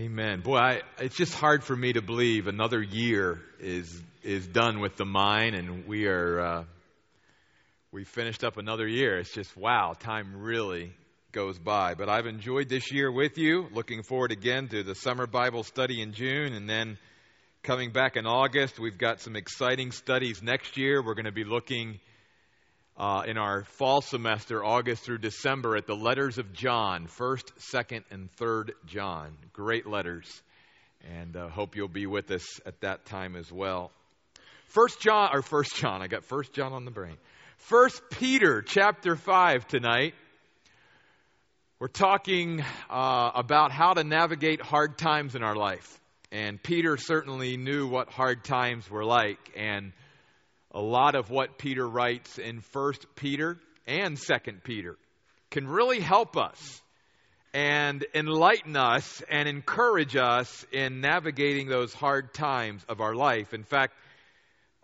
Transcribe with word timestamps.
Amen. 0.00 0.40
Boy, 0.40 0.56
I, 0.56 0.80
it's 1.00 1.14
just 1.14 1.34
hard 1.34 1.62
for 1.62 1.76
me 1.76 1.92
to 1.92 2.00
believe 2.00 2.46
another 2.46 2.82
year 2.82 3.38
is 3.58 4.00
is 4.22 4.46
done 4.46 4.80
with 4.80 4.96
the 4.96 5.04
mine, 5.04 5.52
and 5.52 5.86
we 5.86 6.06
are 6.06 6.40
uh, 6.40 6.64
we 7.92 8.04
finished 8.04 8.42
up 8.42 8.56
another 8.56 8.88
year. 8.88 9.18
It's 9.18 9.30
just 9.30 9.54
wow, 9.58 9.92
time 9.92 10.40
really 10.40 10.94
goes 11.32 11.58
by. 11.58 11.92
But 11.92 12.08
I've 12.08 12.24
enjoyed 12.24 12.70
this 12.70 12.90
year 12.90 13.12
with 13.12 13.36
you. 13.36 13.66
Looking 13.74 14.02
forward 14.02 14.32
again 14.32 14.68
to 14.68 14.82
the 14.82 14.94
summer 14.94 15.26
Bible 15.26 15.64
study 15.64 16.00
in 16.00 16.14
June, 16.14 16.54
and 16.54 16.66
then 16.66 16.96
coming 17.62 17.92
back 17.92 18.16
in 18.16 18.24
August. 18.24 18.78
We've 18.78 18.96
got 18.96 19.20
some 19.20 19.36
exciting 19.36 19.92
studies 19.92 20.42
next 20.42 20.78
year. 20.78 21.04
We're 21.04 21.12
going 21.12 21.26
to 21.26 21.30
be 21.30 21.44
looking 21.44 22.00
uh, 23.00 23.22
in 23.26 23.38
our 23.38 23.64
fall 23.64 24.02
semester, 24.02 24.62
August 24.62 25.04
through 25.04 25.16
December, 25.16 25.74
at 25.74 25.86
the 25.86 25.96
letters 25.96 26.36
of 26.36 26.52
John, 26.52 27.06
1st, 27.06 27.44
2nd, 27.74 28.04
and 28.10 28.30
3rd 28.36 28.72
John. 28.84 29.32
Great 29.54 29.86
letters. 29.86 30.30
And 31.18 31.34
uh, 31.34 31.48
hope 31.48 31.76
you'll 31.76 31.88
be 31.88 32.04
with 32.04 32.30
us 32.30 32.44
at 32.66 32.78
that 32.82 33.06
time 33.06 33.36
as 33.36 33.50
well. 33.50 33.90
First 34.66 35.00
John, 35.00 35.30
or 35.32 35.40
First 35.40 35.76
John, 35.76 36.02
I 36.02 36.08
got 36.08 36.24
First 36.24 36.52
John 36.52 36.74
on 36.74 36.84
the 36.84 36.90
brain. 36.90 37.16
First 37.56 38.02
Peter, 38.10 38.60
chapter 38.60 39.16
5 39.16 39.66
tonight. 39.66 40.12
We're 41.78 41.88
talking 41.88 42.62
uh, 42.90 43.30
about 43.34 43.72
how 43.72 43.94
to 43.94 44.04
navigate 44.04 44.60
hard 44.60 44.98
times 44.98 45.34
in 45.34 45.42
our 45.42 45.56
life. 45.56 45.98
And 46.32 46.62
Peter 46.62 46.98
certainly 46.98 47.56
knew 47.56 47.88
what 47.88 48.10
hard 48.10 48.44
times 48.44 48.90
were 48.90 49.06
like. 49.06 49.38
And 49.56 49.92
a 50.72 50.80
lot 50.80 51.14
of 51.14 51.30
what 51.30 51.58
Peter 51.58 51.86
writes 51.86 52.38
in 52.38 52.62
1 52.72 52.92
Peter 53.16 53.58
and 53.86 54.16
2 54.16 54.34
Peter 54.62 54.96
can 55.50 55.66
really 55.66 56.00
help 56.00 56.36
us 56.36 56.82
and 57.52 58.06
enlighten 58.14 58.76
us 58.76 59.22
and 59.28 59.48
encourage 59.48 60.14
us 60.14 60.64
in 60.72 61.00
navigating 61.00 61.68
those 61.68 61.92
hard 61.92 62.32
times 62.32 62.84
of 62.88 63.00
our 63.00 63.14
life. 63.14 63.52
In 63.52 63.64
fact, 63.64 63.94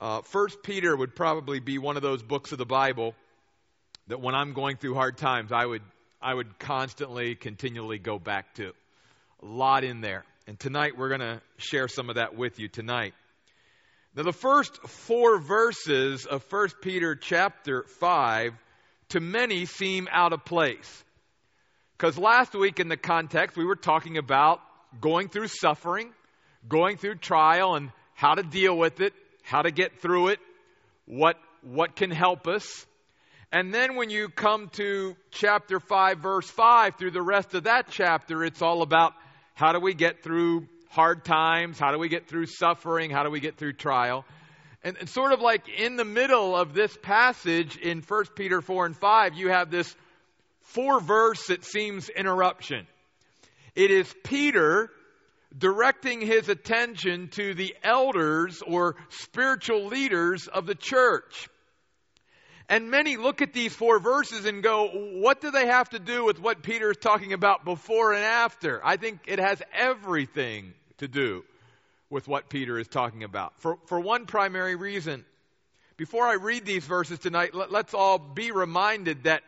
uh, 0.01 0.23
1 0.33 0.49
Peter 0.65 0.97
would 0.97 1.15
probably 1.15 1.61
be 1.61 1.79
one 1.79 1.97
of 1.97 2.03
those 2.03 2.23
books 2.23 2.53
of 2.53 2.59
the 2.59 2.67
Bible 2.67 3.15
that 4.09 4.21
when 4.21 4.35
I'm 4.35 4.53
going 4.53 4.77
through 4.77 4.95
hard 4.95 5.17
times, 5.17 5.53
I 5.53 5.65
would, 5.65 5.83
I 6.21 6.35
would 6.35 6.59
constantly, 6.59 7.37
continually 7.37 7.99
go 7.99 8.19
back 8.19 8.55
to. 8.55 8.73
A 9.43 9.47
lot 9.47 9.85
in 9.85 10.01
there. 10.01 10.25
And 10.49 10.59
tonight 10.59 10.97
we're 10.97 11.09
going 11.09 11.21
to 11.21 11.41
share 11.59 11.89
some 11.89 12.09
of 12.09 12.17
that 12.17 12.37
with 12.37 12.59
you 12.59 12.69
tonight. 12.69 13.15
Now, 14.17 14.23
the 14.23 14.33
first 14.33 14.79
four 14.87 15.39
verses 15.39 16.25
of 16.25 16.43
1 16.51 16.69
Peter 16.81 17.15
chapter 17.15 17.83
5 17.83 18.55
to 19.11 19.21
many 19.21 19.67
seem 19.67 20.09
out 20.11 20.33
of 20.33 20.43
place. 20.43 21.05
Because 21.99 22.17
last 22.17 22.55
week 22.55 22.81
in 22.81 22.89
the 22.89 22.97
context, 22.97 23.59
we 23.59 23.67
were 23.67 23.77
talking 23.77 24.17
about 24.17 24.61
going 25.03 25.29
through 25.29 25.49
suffering, 25.49 26.13
going 26.67 26.97
through 26.97 27.17
trial, 27.17 27.75
and 27.75 27.93
how 28.15 28.33
to 28.33 28.43
deal 28.43 28.75
with 28.75 29.03
it, 29.03 29.13
how 29.43 29.61
to 29.61 29.71
get 29.71 30.01
through 30.01 30.29
it, 30.29 30.39
what, 31.05 31.37
what 31.61 31.95
can 31.95 32.11
help 32.11 32.47
us. 32.47 32.87
And 33.53 33.73
then 33.73 33.97
when 33.97 34.09
you 34.09 34.31
come 34.31 34.71
to 34.77 35.15
chapter 35.31 35.79
5, 35.79 36.21
verse 36.21 36.49
5, 36.49 36.95
through 36.95 37.11
the 37.11 37.21
rest 37.21 37.53
of 37.53 37.65
that 37.65 37.89
chapter, 37.91 38.43
it's 38.45 38.63
all 38.63 38.81
about 38.81 39.13
how 39.53 39.73
do 39.73 39.81
we 39.81 39.93
get 39.93 40.23
through 40.23 40.69
hard 40.89 41.25
times? 41.25 41.79
How 41.79 41.93
do 41.93 41.99
we 41.99 42.09
get 42.09 42.29
through 42.29 42.47
suffering? 42.47 43.11
How 43.11 43.23
do 43.23 43.31
we 43.31 43.41
get 43.41 43.57
through 43.57 43.75
trial? 43.75 44.25
And, 44.83 44.97
and 44.99 45.09
sort 45.09 45.33
of 45.33 45.41
like 45.41 45.69
in 45.69 45.97
the 45.97 46.05
middle 46.05 46.57
of 46.57 46.75
this 46.75 46.97
passage 47.03 47.77
in 47.77 48.03
1 48.03 48.25
Peter 48.37 48.61
4 48.61 48.87
and 48.87 48.97
5, 48.97 49.35
you 49.35 49.51
have 49.51 49.71
this 49.71 49.95
four 50.63 51.01
verse 51.01 51.47
that 51.49 51.65
seems 51.65 52.09
interruption. 52.09 52.87
It 53.75 53.91
is 53.91 54.13
Peter 54.25 54.91
directing 55.57 56.21
his 56.21 56.49
attention 56.49 57.29
to 57.29 57.55
the 57.55 57.75
elders 57.83 58.63
or 58.67 58.97
spiritual 59.09 59.87
leaders 59.87 60.49
of 60.49 60.67
the 60.67 60.75
church. 60.75 61.49
And 62.69 62.91
many 62.91 63.17
look 63.17 63.43
at 63.43 63.53
these 63.53 63.75
four 63.75 64.01
verses 64.01 64.45
and 64.45 64.63
go, 64.63 64.89
what 64.89 65.41
do 65.41 65.51
they 65.53 65.67
have 65.67 65.91
to 65.91 66.01
do 66.01 66.25
with 66.25 66.41
what 66.41 66.63
Peter 66.63 66.91
is 66.91 66.97
talking 66.97 67.33
about 67.33 67.65
before 67.65 68.13
and 68.13 68.25
after? 68.25 68.85
I 68.85 68.97
think 68.97 69.21
it 69.27 69.39
has 69.39 69.63
everything 69.73 70.75
to 70.99 71.07
do 71.07 71.45
with 72.11 72.27
what 72.27 72.49
Peter 72.49 72.79
is 72.79 72.89
talking 72.89 73.23
about. 73.23 73.53
For, 73.61 73.79
for 73.87 74.01
one 74.01 74.27
primary 74.27 74.75
reason. 74.75 75.25
Before 75.97 76.27
I 76.27 76.35
read 76.35 76.65
these 76.65 76.85
verses 76.85 77.21
tonight, 77.21 77.55
let, 77.55 77.71
let's 77.71 77.95
all 77.95 78.19
be 78.19 78.51
reminded 78.51 79.25
that 79.25 79.43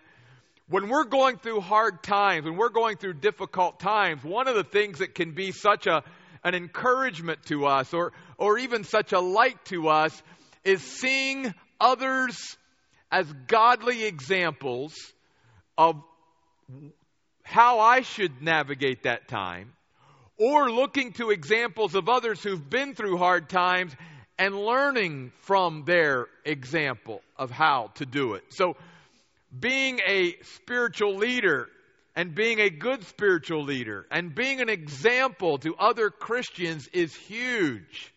when 0.68 0.88
we're 0.88 1.04
going 1.04 1.38
through 1.38 1.60
hard 1.60 2.02
times, 2.02 2.44
when 2.44 2.56
we're 2.56 2.68
going 2.68 2.98
through 2.98 3.14
difficult 3.14 3.80
times, 3.80 4.22
one 4.22 4.48
of 4.48 4.54
the 4.54 4.64
things 4.64 4.98
that 4.98 5.14
can 5.14 5.32
be 5.32 5.50
such 5.50 5.86
a, 5.86 6.04
an 6.44 6.54
encouragement 6.54 7.42
to 7.46 7.66
us 7.66 7.92
or, 7.92 8.12
or 8.36 8.58
even 8.58 8.84
such 8.84 9.12
a 9.12 9.20
light 9.20 9.64
to 9.66 9.88
us 9.88 10.22
is 10.64 10.82
seeing 10.82 11.52
others 11.80 12.57
as 13.10 13.30
godly 13.46 14.04
examples 14.04 14.94
of 15.76 16.02
how 17.42 17.80
I 17.80 18.02
should 18.02 18.42
navigate 18.42 19.04
that 19.04 19.28
time, 19.28 19.72
or 20.36 20.70
looking 20.70 21.12
to 21.14 21.30
examples 21.30 21.94
of 21.94 22.08
others 22.08 22.42
who've 22.42 22.68
been 22.70 22.94
through 22.94 23.16
hard 23.16 23.48
times 23.48 23.92
and 24.38 24.54
learning 24.54 25.32
from 25.40 25.84
their 25.84 26.26
example 26.44 27.22
of 27.36 27.50
how 27.50 27.90
to 27.94 28.06
do 28.06 28.34
it. 28.34 28.44
So, 28.50 28.76
being 29.58 29.98
a 30.06 30.36
spiritual 30.42 31.16
leader 31.16 31.68
and 32.14 32.34
being 32.34 32.60
a 32.60 32.68
good 32.68 33.04
spiritual 33.04 33.64
leader 33.64 34.06
and 34.10 34.34
being 34.34 34.60
an 34.60 34.68
example 34.68 35.58
to 35.58 35.74
other 35.76 36.10
Christians 36.10 36.86
is 36.92 37.14
huge. 37.14 38.12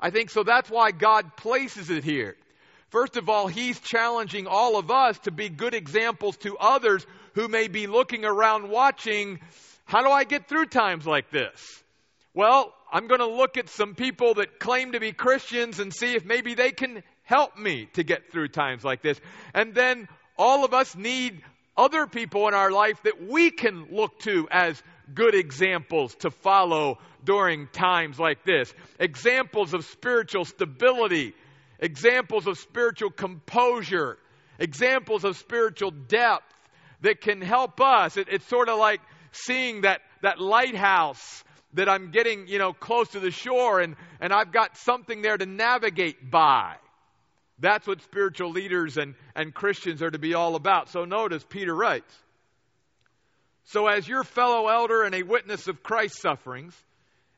I 0.00 0.10
think 0.10 0.30
so 0.30 0.44
that's 0.44 0.70
why 0.70 0.92
God 0.92 1.36
places 1.36 1.90
it 1.90 2.04
here. 2.04 2.36
First 2.90 3.16
of 3.16 3.28
all, 3.28 3.48
he's 3.48 3.80
challenging 3.80 4.46
all 4.46 4.78
of 4.78 4.90
us 4.90 5.18
to 5.20 5.30
be 5.30 5.48
good 5.48 5.74
examples 5.74 6.36
to 6.38 6.56
others 6.56 7.04
who 7.34 7.48
may 7.48 7.68
be 7.68 7.86
looking 7.86 8.24
around 8.24 8.68
watching, 8.68 9.40
how 9.84 10.02
do 10.02 10.10
I 10.10 10.24
get 10.24 10.48
through 10.48 10.66
times 10.66 11.06
like 11.06 11.30
this? 11.30 11.82
Well, 12.32 12.72
I'm 12.92 13.08
going 13.08 13.20
to 13.20 13.26
look 13.26 13.56
at 13.56 13.68
some 13.68 13.94
people 13.94 14.34
that 14.34 14.60
claim 14.60 14.92
to 14.92 15.00
be 15.00 15.12
Christians 15.12 15.80
and 15.80 15.92
see 15.92 16.14
if 16.14 16.24
maybe 16.24 16.54
they 16.54 16.70
can 16.70 17.02
help 17.24 17.58
me 17.58 17.88
to 17.94 18.04
get 18.04 18.30
through 18.30 18.48
times 18.48 18.84
like 18.84 19.02
this. 19.02 19.20
And 19.52 19.74
then 19.74 20.08
all 20.38 20.64
of 20.64 20.72
us 20.72 20.94
need 20.94 21.42
other 21.76 22.06
people 22.06 22.46
in 22.48 22.54
our 22.54 22.70
life 22.70 23.02
that 23.02 23.28
we 23.28 23.50
can 23.50 23.88
look 23.90 24.18
to 24.20 24.48
as 24.50 24.80
good 25.12 25.34
examples 25.34 26.14
to 26.16 26.30
follow 26.30 26.98
during 27.24 27.66
times 27.68 28.18
like 28.18 28.44
this. 28.44 28.72
Examples 28.98 29.74
of 29.74 29.84
spiritual 29.84 30.44
stability, 30.44 31.34
examples 31.78 32.46
of 32.46 32.58
spiritual 32.58 33.10
composure, 33.10 34.18
examples 34.58 35.24
of 35.24 35.36
spiritual 35.36 35.90
depth 35.90 36.52
that 37.02 37.20
can 37.20 37.40
help 37.40 37.80
us. 37.80 38.16
It, 38.16 38.28
it's 38.30 38.46
sort 38.46 38.68
of 38.68 38.78
like 38.78 39.00
seeing 39.32 39.82
that, 39.82 40.00
that 40.22 40.40
lighthouse 40.40 41.44
that 41.74 41.88
I'm 41.88 42.10
getting, 42.10 42.48
you 42.48 42.58
know, 42.58 42.72
close 42.72 43.08
to 43.10 43.20
the 43.20 43.30
shore 43.30 43.80
and, 43.80 43.96
and 44.20 44.32
I've 44.32 44.52
got 44.52 44.76
something 44.78 45.22
there 45.22 45.36
to 45.36 45.46
navigate 45.46 46.30
by. 46.30 46.76
That's 47.58 47.86
what 47.86 48.02
spiritual 48.02 48.50
leaders 48.50 48.96
and, 48.96 49.14
and 49.34 49.52
Christians 49.54 50.02
are 50.02 50.10
to 50.10 50.18
be 50.18 50.34
all 50.34 50.56
about. 50.56 50.90
So 50.90 51.04
notice 51.04 51.44
Peter 51.48 51.74
writes, 51.74 52.12
So 53.64 53.86
as 53.86 54.06
your 54.06 54.24
fellow 54.24 54.68
elder 54.68 55.02
and 55.02 55.14
a 55.14 55.22
witness 55.22 55.66
of 55.68 55.82
Christ's 55.82 56.20
sufferings, 56.20 56.74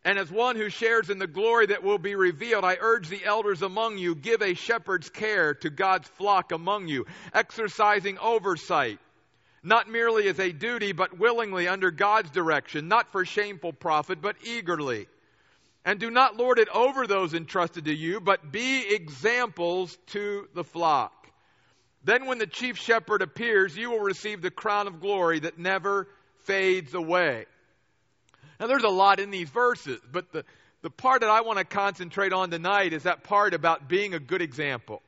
and 0.04 0.18
as 0.18 0.30
one 0.30 0.56
who 0.56 0.70
shares 0.70 1.10
in 1.10 1.18
the 1.18 1.26
glory 1.26 1.66
that 1.66 1.82
will 1.82 1.98
be 1.98 2.14
revealed, 2.14 2.64
I 2.64 2.76
urge 2.80 3.08
the 3.08 3.24
elders 3.24 3.62
among 3.62 3.98
you, 3.98 4.14
give 4.14 4.42
a 4.42 4.54
shepherd's 4.54 5.10
care 5.10 5.54
to 5.54 5.70
God's 5.70 6.08
flock 6.08 6.52
among 6.52 6.88
you, 6.88 7.06
exercising 7.34 8.18
oversight, 8.18 9.00
not 9.62 9.90
merely 9.90 10.28
as 10.28 10.38
a 10.38 10.52
duty, 10.52 10.92
but 10.92 11.18
willingly 11.18 11.66
under 11.66 11.90
God's 11.90 12.30
direction, 12.30 12.88
not 12.88 13.10
for 13.10 13.24
shameful 13.24 13.72
profit, 13.72 14.22
but 14.22 14.36
eagerly. 14.44 15.08
And 15.84 15.98
do 15.98 16.10
not 16.10 16.36
lord 16.36 16.58
it 16.58 16.68
over 16.68 17.06
those 17.06 17.34
entrusted 17.34 17.86
to 17.86 17.94
you, 17.94 18.20
but 18.20 18.52
be 18.52 18.94
examples 18.94 19.96
to 20.08 20.48
the 20.54 20.64
flock. 20.64 21.12
Then, 22.04 22.26
when 22.26 22.38
the 22.38 22.46
chief 22.46 22.78
shepherd 22.78 23.20
appears, 23.20 23.76
you 23.76 23.90
will 23.90 24.00
receive 24.00 24.42
the 24.42 24.50
crown 24.50 24.86
of 24.86 25.00
glory 25.00 25.40
that 25.40 25.58
never 25.58 26.08
fades 26.44 26.94
away. 26.94 27.46
Now, 28.60 28.66
there's 28.66 28.84
a 28.84 28.88
lot 28.88 29.20
in 29.20 29.30
these 29.30 29.48
verses, 29.48 30.00
but 30.10 30.32
the, 30.32 30.44
the 30.82 30.90
part 30.90 31.20
that 31.20 31.30
I 31.30 31.42
want 31.42 31.58
to 31.58 31.64
concentrate 31.64 32.32
on 32.32 32.50
tonight 32.50 32.92
is 32.92 33.04
that 33.04 33.22
part 33.22 33.54
about 33.54 33.88
being 33.88 34.14
a 34.14 34.18
good 34.18 34.42
example. 34.42 35.02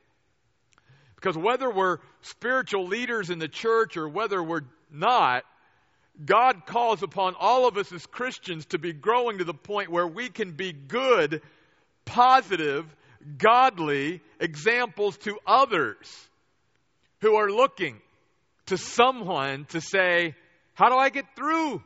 Because 1.16 1.36
whether 1.36 1.70
we're 1.70 1.98
spiritual 2.22 2.86
leaders 2.86 3.28
in 3.28 3.38
the 3.38 3.48
church 3.48 3.96
or 3.96 4.08
whether 4.08 4.42
we're 4.42 4.62
not, 4.90 5.44
God 6.24 6.64
calls 6.66 7.02
upon 7.02 7.34
all 7.38 7.66
of 7.66 7.76
us 7.76 7.92
as 7.92 8.06
Christians 8.06 8.66
to 8.66 8.78
be 8.78 8.92
growing 8.92 9.38
to 9.38 9.44
the 9.44 9.54
point 9.54 9.90
where 9.90 10.06
we 10.06 10.28
can 10.28 10.52
be 10.52 10.72
good, 10.72 11.42
positive, 12.04 12.86
godly 13.36 14.22
examples 14.38 15.16
to 15.18 15.38
others 15.46 16.28
who 17.20 17.34
are 17.34 17.50
looking 17.50 18.00
to 18.66 18.78
someone 18.78 19.66
to 19.66 19.80
say, 19.80 20.34
How 20.74 20.88
do 20.88 20.96
I 20.96 21.10
get 21.10 21.24
through 21.36 21.82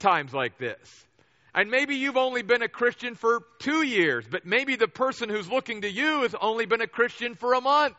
times 0.00 0.34
like 0.34 0.58
this. 0.58 1.06
And 1.54 1.70
maybe 1.70 1.96
you've 1.96 2.16
only 2.16 2.42
been 2.42 2.62
a 2.62 2.68
Christian 2.68 3.14
for 3.14 3.40
two 3.58 3.82
years, 3.82 4.24
but 4.28 4.46
maybe 4.46 4.76
the 4.76 4.88
person 4.88 5.28
who's 5.28 5.48
looking 5.48 5.82
to 5.82 5.90
you 5.90 6.22
has 6.22 6.34
only 6.40 6.66
been 6.66 6.80
a 6.80 6.86
Christian 6.86 7.34
for 7.34 7.54
a 7.54 7.60
month. 7.60 7.96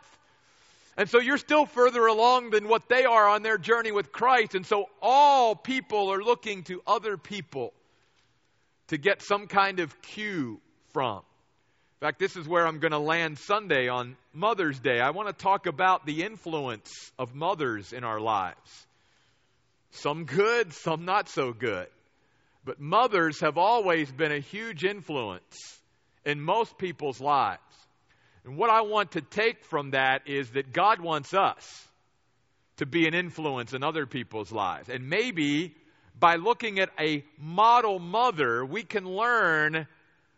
And 0.97 1.09
so 1.09 1.19
you're 1.19 1.37
still 1.37 1.65
further 1.65 2.05
along 2.05 2.51
than 2.51 2.67
what 2.67 2.87
they 2.89 3.05
are 3.05 3.27
on 3.27 3.43
their 3.43 3.57
journey 3.57 3.91
with 3.91 4.11
Christ. 4.11 4.55
And 4.55 4.65
so 4.65 4.85
all 5.01 5.55
people 5.55 6.11
are 6.11 6.21
looking 6.21 6.63
to 6.63 6.81
other 6.85 7.17
people 7.17 7.73
to 8.87 8.97
get 8.97 9.21
some 9.21 9.47
kind 9.47 9.79
of 9.79 10.01
cue 10.01 10.59
from. 10.93 11.17
In 12.01 12.07
fact, 12.07 12.19
this 12.19 12.35
is 12.35 12.47
where 12.47 12.65
I'm 12.65 12.79
going 12.79 12.91
to 12.91 12.99
land 12.99 13.37
Sunday 13.37 13.87
on 13.87 14.17
Mother's 14.33 14.79
Day. 14.79 14.99
I 14.99 15.11
want 15.11 15.27
to 15.27 15.33
talk 15.33 15.65
about 15.65 16.05
the 16.05 16.23
influence 16.23 16.89
of 17.19 17.35
mothers 17.35 17.93
in 17.93 18.03
our 18.03 18.19
lives. 18.19 18.87
Some 19.91 20.25
good, 20.25 20.73
some 20.73 21.05
not 21.05 21.29
so 21.29 21.53
good. 21.53 21.87
But 22.63 22.79
mothers 22.79 23.39
have 23.41 23.57
always 23.57 24.11
been 24.11 24.31
a 24.31 24.39
huge 24.39 24.83
influence 24.83 25.79
in 26.25 26.41
most 26.41 26.77
people's 26.77 27.19
lives. 27.19 27.61
And 28.45 28.57
what 28.57 28.69
I 28.69 28.81
want 28.81 29.11
to 29.13 29.21
take 29.21 29.65
from 29.65 29.91
that 29.91 30.27
is 30.27 30.49
that 30.51 30.73
God 30.73 30.99
wants 30.99 31.33
us 31.33 31.87
to 32.77 32.85
be 32.85 33.07
an 33.07 33.13
influence 33.13 33.73
in 33.73 33.83
other 33.83 34.05
people's 34.05 34.51
lives. 34.51 34.89
And 34.89 35.09
maybe 35.09 35.75
by 36.19 36.35
looking 36.35 36.79
at 36.79 36.89
a 36.99 37.23
model 37.37 37.99
mother, 37.99 38.65
we 38.65 38.83
can 38.83 39.05
learn 39.05 39.87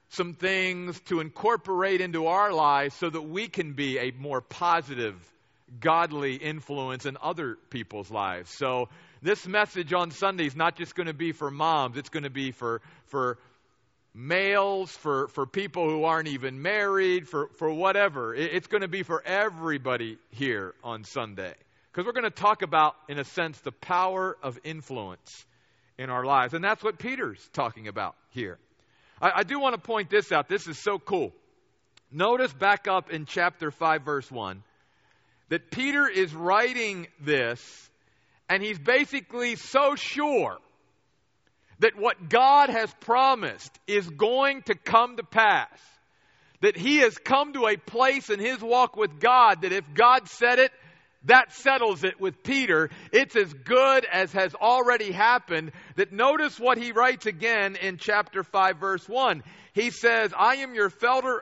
some 0.09 0.33
things 0.33 0.99
to 1.01 1.19
incorporate 1.19 2.01
into 2.01 2.27
our 2.27 2.53
lives 2.53 2.95
so 2.95 3.09
that 3.09 3.21
we 3.21 3.47
can 3.47 3.73
be 3.73 3.97
a 3.97 4.11
more 4.11 4.41
positive, 4.41 5.15
godly 5.79 6.35
influence 6.35 7.05
in 7.05 7.17
other 7.21 7.57
people's 7.69 8.11
lives. 8.11 8.51
So 8.51 8.89
this 9.23 9.47
message 9.47 9.93
on 9.93 10.11
Sunday 10.11 10.45
is 10.45 10.55
not 10.55 10.75
just 10.75 10.95
going 10.95 11.07
to 11.07 11.13
be 11.13 11.31
for 11.31 11.49
moms, 11.49 11.97
it's 11.97 12.09
going 12.09 12.23
to 12.23 12.29
be 12.29 12.51
for, 12.51 12.81
for 13.05 13.37
males, 14.13 14.91
for, 14.91 15.29
for 15.29 15.45
people 15.45 15.89
who 15.89 16.03
aren't 16.03 16.27
even 16.27 16.61
married, 16.61 17.27
for, 17.27 17.47
for 17.55 17.73
whatever. 17.73 18.35
It's 18.35 18.67
going 18.67 18.81
to 18.81 18.87
be 18.87 19.03
for 19.03 19.25
everybody 19.25 20.17
here 20.29 20.75
on 20.83 21.05
Sunday. 21.05 21.53
Because 21.91 22.05
we're 22.05 22.13
going 22.13 22.23
to 22.23 22.29
talk 22.31 22.63
about, 22.63 22.95
in 23.07 23.17
a 23.17 23.23
sense, 23.23 23.59
the 23.61 23.71
power 23.71 24.37
of 24.43 24.59
influence 24.63 25.45
in 25.97 26.09
our 26.09 26.25
lives. 26.25 26.53
And 26.53 26.63
that's 26.63 26.83
what 26.83 26.99
Peter's 26.99 27.39
talking 27.53 27.87
about 27.87 28.15
here. 28.31 28.57
I, 29.21 29.31
I 29.37 29.43
do 29.43 29.59
want 29.59 29.75
to 29.75 29.81
point 29.81 30.09
this 30.09 30.31
out. 30.31 30.49
This 30.49 30.67
is 30.67 30.77
so 30.77 30.99
cool. 30.99 31.31
Notice 32.11 32.51
back 32.51 32.87
up 32.87 33.09
in 33.09 33.25
chapter 33.25 33.71
5, 33.71 34.01
verse 34.01 34.29
1, 34.29 34.63
that 35.49 35.71
Peter 35.71 36.07
is 36.07 36.33
writing 36.33 37.07
this 37.21 37.89
and 38.53 38.61
he's 38.61 38.77
basically 38.77 39.55
so 39.55 39.95
sure 39.95 40.59
that 41.79 41.97
what 41.97 42.29
God 42.29 42.69
has 42.69 42.93
promised 42.99 43.71
is 43.87 44.07
going 44.07 44.61
to 44.67 44.75
come 44.75 45.17
to 45.17 45.23
pass. 45.23 45.75
That 46.61 46.77
he 46.77 46.97
has 46.97 47.17
come 47.17 47.53
to 47.53 47.65
a 47.65 47.77
place 47.77 48.29
in 48.29 48.39
his 48.39 48.61
walk 48.61 48.95
with 48.95 49.19
God 49.19 49.63
that 49.63 49.71
if 49.71 49.83
God 49.95 50.27
said 50.27 50.59
it, 50.59 50.71
that 51.23 51.51
settles 51.51 52.03
it 52.03 52.21
with 52.21 52.43
Peter. 52.43 52.91
It's 53.11 53.35
as 53.35 53.51
good 53.51 54.05
as 54.05 54.31
has 54.33 54.53
already 54.53 55.11
happened. 55.11 55.71
That 55.95 56.13
notice 56.13 56.59
what 56.59 56.77
he 56.77 56.91
writes 56.91 57.25
again 57.25 57.75
in 57.75 57.97
chapter 57.97 58.43
5, 58.43 58.77
verse 58.77 59.09
1. 59.09 59.41
He 59.73 59.89
says, 59.89 60.31
I 60.37 60.57
am 60.57 60.75
your 60.75 60.91
fellow 60.91 61.41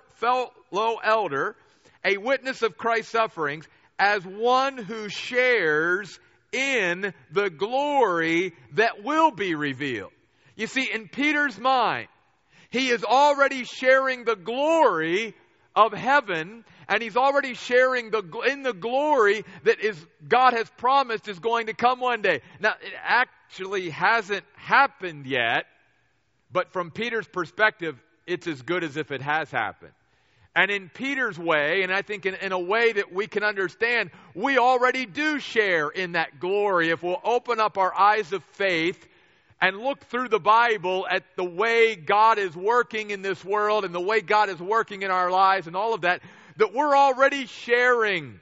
elder, 1.03 1.57
a 2.05 2.15
witness 2.15 2.61
of 2.61 2.77
Christ's 2.77 3.11
sufferings, 3.11 3.67
as 3.99 4.23
one 4.25 4.77
who 4.77 5.09
shares 5.09 6.17
in 6.51 7.13
the 7.31 7.49
glory 7.49 8.53
that 8.73 9.03
will 9.03 9.31
be 9.31 9.55
revealed. 9.55 10.11
You 10.55 10.67
see, 10.67 10.89
in 10.91 11.07
Peter's 11.07 11.59
mind, 11.59 12.07
he 12.69 12.89
is 12.89 13.03
already 13.03 13.63
sharing 13.63 14.23
the 14.25 14.35
glory 14.35 15.35
of 15.75 15.93
heaven 15.93 16.65
and 16.87 17.01
he's 17.01 17.15
already 17.15 17.53
sharing 17.53 18.11
the 18.11 18.21
in 18.49 18.63
the 18.63 18.73
glory 18.73 19.45
that 19.63 19.79
is 19.79 19.97
God 20.27 20.53
has 20.53 20.69
promised 20.77 21.27
is 21.29 21.39
going 21.39 21.67
to 21.67 21.73
come 21.73 21.99
one 22.01 22.21
day. 22.21 22.41
Now 22.59 22.73
it 22.81 22.93
actually 23.01 23.89
hasn't 23.89 24.43
happened 24.55 25.25
yet, 25.25 25.65
but 26.51 26.73
from 26.73 26.91
Peter's 26.91 27.27
perspective, 27.27 27.97
it's 28.27 28.47
as 28.47 28.61
good 28.61 28.83
as 28.83 28.97
if 28.97 29.11
it 29.11 29.21
has 29.21 29.49
happened. 29.49 29.93
And 30.53 30.69
in 30.69 30.89
Peter's 30.89 31.39
way, 31.39 31.83
and 31.83 31.93
I 31.93 32.01
think 32.01 32.25
in, 32.25 32.35
in, 32.35 32.51
a 32.51 32.59
way 32.59 32.91
that 32.91 33.13
we 33.13 33.27
can 33.27 33.43
understand, 33.43 34.11
we 34.35 34.57
already 34.57 35.05
do 35.05 35.39
share 35.39 35.89
in 35.89 36.13
that 36.13 36.41
glory 36.41 36.89
if 36.89 37.01
we'll 37.01 37.21
open 37.23 37.61
up 37.61 37.77
our 37.77 37.93
eyes 37.97 38.33
of 38.33 38.43
faith 38.43 39.07
and 39.61 39.77
look 39.77 40.03
through 40.05 40.27
the 40.27 40.39
Bible 40.39 41.07
at 41.09 41.23
the 41.37 41.45
way 41.45 41.95
God 41.95 42.37
is 42.37 42.53
working 42.53 43.11
in 43.11 43.21
this 43.21 43.45
world 43.45 43.85
and 43.85 43.95
the 43.95 44.01
way 44.01 44.19
God 44.19 44.49
is 44.49 44.59
working 44.59 45.03
in 45.03 45.11
our 45.11 45.31
lives 45.31 45.67
and 45.67 45.75
all 45.75 45.93
of 45.93 46.01
that, 46.01 46.21
that 46.57 46.73
we're 46.73 46.97
already 46.97 47.45
sharing 47.45 48.39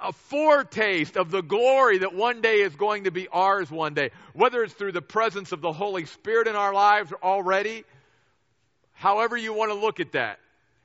a 0.00 0.12
foretaste 0.12 1.18
of 1.18 1.30
the 1.30 1.42
glory 1.42 1.98
that 1.98 2.14
one 2.14 2.40
day 2.40 2.60
is 2.60 2.74
going 2.76 3.04
to 3.04 3.10
be 3.10 3.28
ours 3.28 3.70
one 3.70 3.92
day. 3.92 4.10
Whether 4.32 4.62
it's 4.62 4.72
through 4.72 4.92
the 4.92 5.02
presence 5.02 5.52
of 5.52 5.60
the 5.60 5.72
Holy 5.72 6.06
Spirit 6.06 6.48
in 6.48 6.56
our 6.56 6.72
lives 6.72 7.12
already, 7.22 7.84
however 8.94 9.36
you 9.36 9.52
want 9.52 9.70
to 9.70 9.78
look 9.78 10.00
at 10.00 10.12
that. 10.12 10.38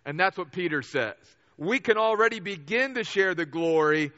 And 0.06 0.20
that's 0.20 0.38
what 0.38 0.52
Peter 0.52 0.82
says. 0.82 1.16
We 1.58 1.80
can 1.80 1.98
already 1.98 2.40
begin 2.40 2.96
to 2.96 3.04
share 3.04 3.36
the 3.36 3.46
glory 3.46 4.12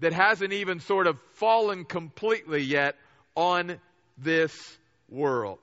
that 0.00 0.12
hasn't 0.12 0.52
even 0.52 0.80
sort 0.80 1.06
of 1.06 1.18
fallen 1.34 1.84
completely 1.84 2.62
yet 2.62 2.96
on 3.34 3.78
this 4.18 4.52
world. 5.08 5.58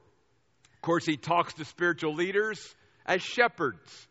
Of 0.75 0.81
course, 0.81 1.05
he 1.05 1.17
talks 1.17 1.53
to 1.55 1.65
spiritual 1.65 2.15
leaders 2.15 2.75
as 3.05 3.21
shepherds. 3.21 4.07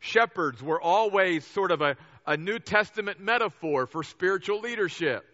Shepherds 0.00 0.62
were 0.62 0.80
always 0.80 1.46
sort 1.48 1.70
of 1.70 1.80
a, 1.80 1.96
a 2.26 2.36
New 2.36 2.58
Testament 2.58 3.20
metaphor 3.20 3.86
for 3.86 4.02
spiritual 4.02 4.60
leadership. 4.60 5.24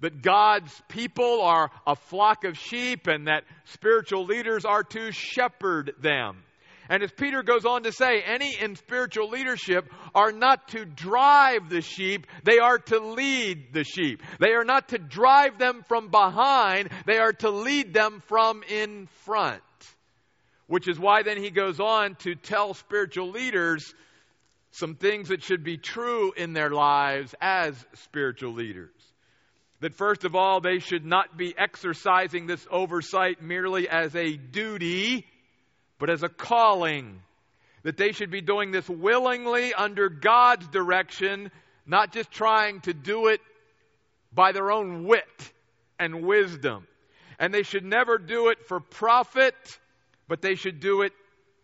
That 0.00 0.22
God's 0.22 0.72
people 0.88 1.42
are 1.42 1.70
a 1.86 1.96
flock 1.96 2.44
of 2.44 2.56
sheep 2.56 3.08
and 3.08 3.26
that 3.26 3.42
spiritual 3.64 4.26
leaders 4.26 4.64
are 4.64 4.84
to 4.84 5.10
shepherd 5.10 5.92
them. 6.00 6.44
And 6.88 7.02
as 7.02 7.12
Peter 7.12 7.42
goes 7.42 7.66
on 7.66 7.82
to 7.82 7.92
say, 7.92 8.22
any 8.22 8.56
in 8.58 8.76
spiritual 8.76 9.28
leadership 9.28 9.92
are 10.14 10.32
not 10.32 10.68
to 10.68 10.86
drive 10.86 11.68
the 11.68 11.82
sheep, 11.82 12.26
they 12.44 12.58
are 12.58 12.78
to 12.78 12.98
lead 12.98 13.74
the 13.74 13.84
sheep. 13.84 14.22
They 14.40 14.52
are 14.52 14.64
not 14.64 14.88
to 14.88 14.98
drive 14.98 15.58
them 15.58 15.84
from 15.86 16.08
behind, 16.08 16.88
they 17.06 17.18
are 17.18 17.34
to 17.34 17.50
lead 17.50 17.92
them 17.92 18.22
from 18.26 18.62
in 18.62 19.06
front. 19.24 19.62
Which 20.66 20.88
is 20.88 20.98
why 20.98 21.22
then 21.22 21.42
he 21.42 21.50
goes 21.50 21.78
on 21.78 22.14
to 22.16 22.34
tell 22.34 22.74
spiritual 22.74 23.30
leaders 23.30 23.94
some 24.70 24.94
things 24.94 25.28
that 25.28 25.42
should 25.42 25.64
be 25.64 25.76
true 25.76 26.32
in 26.36 26.52
their 26.52 26.70
lives 26.70 27.34
as 27.40 27.74
spiritual 27.94 28.52
leaders. 28.52 28.90
That 29.80 29.94
first 29.94 30.24
of 30.24 30.34
all, 30.34 30.60
they 30.60 30.78
should 30.78 31.04
not 31.04 31.36
be 31.36 31.54
exercising 31.56 32.46
this 32.46 32.66
oversight 32.70 33.42
merely 33.42 33.88
as 33.88 34.14
a 34.14 34.36
duty 34.36 35.26
but 35.98 36.10
as 36.10 36.22
a 36.22 36.28
calling. 36.28 37.22
That 37.84 37.96
they 37.96 38.10
should 38.12 38.30
be 38.30 38.40
doing 38.40 38.72
this 38.72 38.88
willingly 38.88 39.72
under 39.72 40.08
God's 40.08 40.66
direction, 40.66 41.50
not 41.86 42.12
just 42.12 42.30
trying 42.30 42.80
to 42.82 42.92
do 42.92 43.28
it 43.28 43.40
by 44.32 44.52
their 44.52 44.70
own 44.70 45.04
wit 45.04 45.52
and 45.98 46.26
wisdom. 46.26 46.86
And 47.38 47.54
they 47.54 47.62
should 47.62 47.84
never 47.84 48.18
do 48.18 48.48
it 48.48 48.66
for 48.66 48.80
profit, 48.80 49.54
but 50.26 50.42
they 50.42 50.56
should 50.56 50.80
do 50.80 51.02
it 51.02 51.12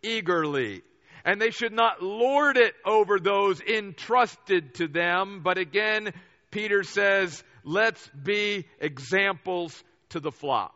eagerly. 0.03 0.83
And 1.25 1.41
they 1.41 1.50
should 1.50 1.73
not 1.73 2.03
lord 2.03 2.57
it 2.57 2.75
over 2.85 3.19
those 3.19 3.61
entrusted 3.61 4.75
to 4.76 4.87
them, 4.87 5.41
but 5.43 5.59
again, 5.59 6.12
Peter 6.50 6.85
says, 6.85 7.43
let's 7.64 8.09
be 8.09 8.67
examples 8.79 9.83
to 10.11 10.21
the 10.21 10.31
flock. 10.31 10.74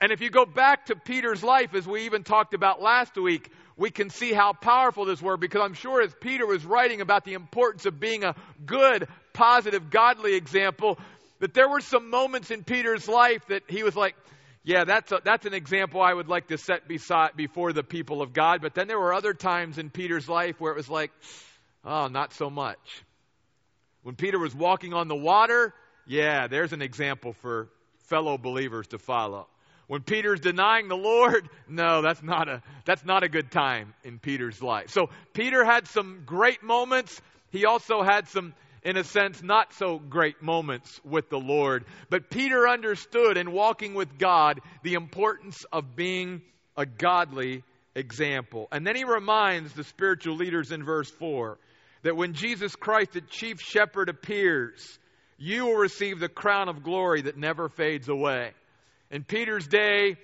And 0.00 0.12
if 0.12 0.20
you 0.20 0.30
go 0.30 0.44
back 0.44 0.86
to 0.86 0.96
Peter's 0.96 1.42
life, 1.42 1.74
as 1.74 1.86
we 1.86 2.02
even 2.02 2.24
talked 2.24 2.54
about 2.54 2.82
last 2.82 3.16
week, 3.16 3.50
we 3.76 3.90
can 3.90 4.10
see 4.10 4.32
how 4.32 4.52
powerful 4.52 5.04
this 5.04 5.20
were 5.20 5.36
because 5.36 5.62
I'm 5.62 5.74
sure 5.74 6.02
as 6.02 6.14
Peter 6.20 6.46
was 6.46 6.64
writing 6.64 7.00
about 7.00 7.24
the 7.24 7.34
importance 7.34 7.86
of 7.86 7.98
being 7.98 8.24
a 8.24 8.34
good, 8.64 9.08
positive, 9.32 9.90
godly 9.90 10.34
example, 10.34 10.98
that 11.40 11.54
there 11.54 11.68
were 11.68 11.80
some 11.80 12.10
moments 12.10 12.50
in 12.50 12.64
Peter's 12.64 13.08
life 13.08 13.46
that 13.48 13.62
he 13.68 13.82
was 13.82 13.96
like, 13.96 14.14
yeah, 14.62 14.84
that's, 14.84 15.12
a, 15.12 15.20
that's 15.22 15.44
an 15.44 15.54
example 15.54 16.00
I 16.00 16.12
would 16.12 16.28
like 16.28 16.48
to 16.48 16.58
set 16.58 16.88
beside, 16.88 17.36
before 17.36 17.72
the 17.72 17.82
people 17.82 18.22
of 18.22 18.32
God. 18.32 18.62
But 18.62 18.74
then 18.74 18.88
there 18.88 18.98
were 18.98 19.12
other 19.12 19.34
times 19.34 19.76
in 19.76 19.90
Peter's 19.90 20.28
life 20.28 20.58
where 20.58 20.72
it 20.72 20.76
was 20.76 20.88
like, 20.88 21.12
oh, 21.84 22.08
not 22.08 22.32
so 22.32 22.48
much. 22.48 22.78
When 24.02 24.14
Peter 24.14 24.38
was 24.38 24.54
walking 24.54 24.94
on 24.94 25.08
the 25.08 25.16
water, 25.16 25.74
yeah, 26.06 26.46
there's 26.46 26.72
an 26.72 26.82
example 26.82 27.34
for 27.34 27.68
fellow 28.08 28.38
believers 28.38 28.86
to 28.88 28.98
follow. 28.98 29.48
When 29.86 30.02
Peter's 30.02 30.40
denying 30.40 30.88
the 30.88 30.96
Lord, 30.96 31.48
no, 31.68 32.02
that's 32.02 32.22
not 32.22 32.48
a 32.48 32.62
that's 32.84 33.04
not 33.04 33.22
a 33.22 33.28
good 33.28 33.50
time 33.50 33.94
in 34.02 34.18
Peter's 34.18 34.62
life. 34.62 34.90
So 34.90 35.10
Peter 35.32 35.64
had 35.64 35.86
some 35.88 36.22
great 36.24 36.62
moments. 36.62 37.20
He 37.50 37.66
also 37.66 38.02
had 38.02 38.28
some 38.28 38.54
in 38.82 38.96
a 38.96 39.04
sense 39.04 39.42
not 39.42 39.72
so 39.74 39.98
great 39.98 40.42
moments 40.42 41.00
with 41.04 41.30
the 41.30 41.38
Lord. 41.38 41.84
But 42.10 42.30
Peter 42.30 42.68
understood 42.68 43.36
in 43.36 43.52
walking 43.52 43.94
with 43.94 44.18
God 44.18 44.60
the 44.82 44.94
importance 44.94 45.64
of 45.72 45.96
being 45.96 46.42
a 46.76 46.86
godly 46.86 47.62
example. 47.94 48.68
And 48.72 48.86
then 48.86 48.96
he 48.96 49.04
reminds 49.04 49.72
the 49.72 49.84
spiritual 49.84 50.36
leaders 50.36 50.72
in 50.72 50.84
verse 50.84 51.10
4 51.10 51.58
that 52.02 52.16
when 52.16 52.34
Jesus 52.34 52.76
Christ, 52.76 53.12
the 53.12 53.22
chief 53.22 53.60
shepherd, 53.60 54.10
appears, 54.10 54.98
you 55.38 55.66
will 55.66 55.76
receive 55.76 56.20
the 56.20 56.28
crown 56.28 56.68
of 56.68 56.82
glory 56.82 57.22
that 57.22 57.38
never 57.38 57.68
fades 57.68 58.08
away. 58.08 58.52
In 59.10 59.24
Peter's 59.24 59.66
day, 59.66 60.16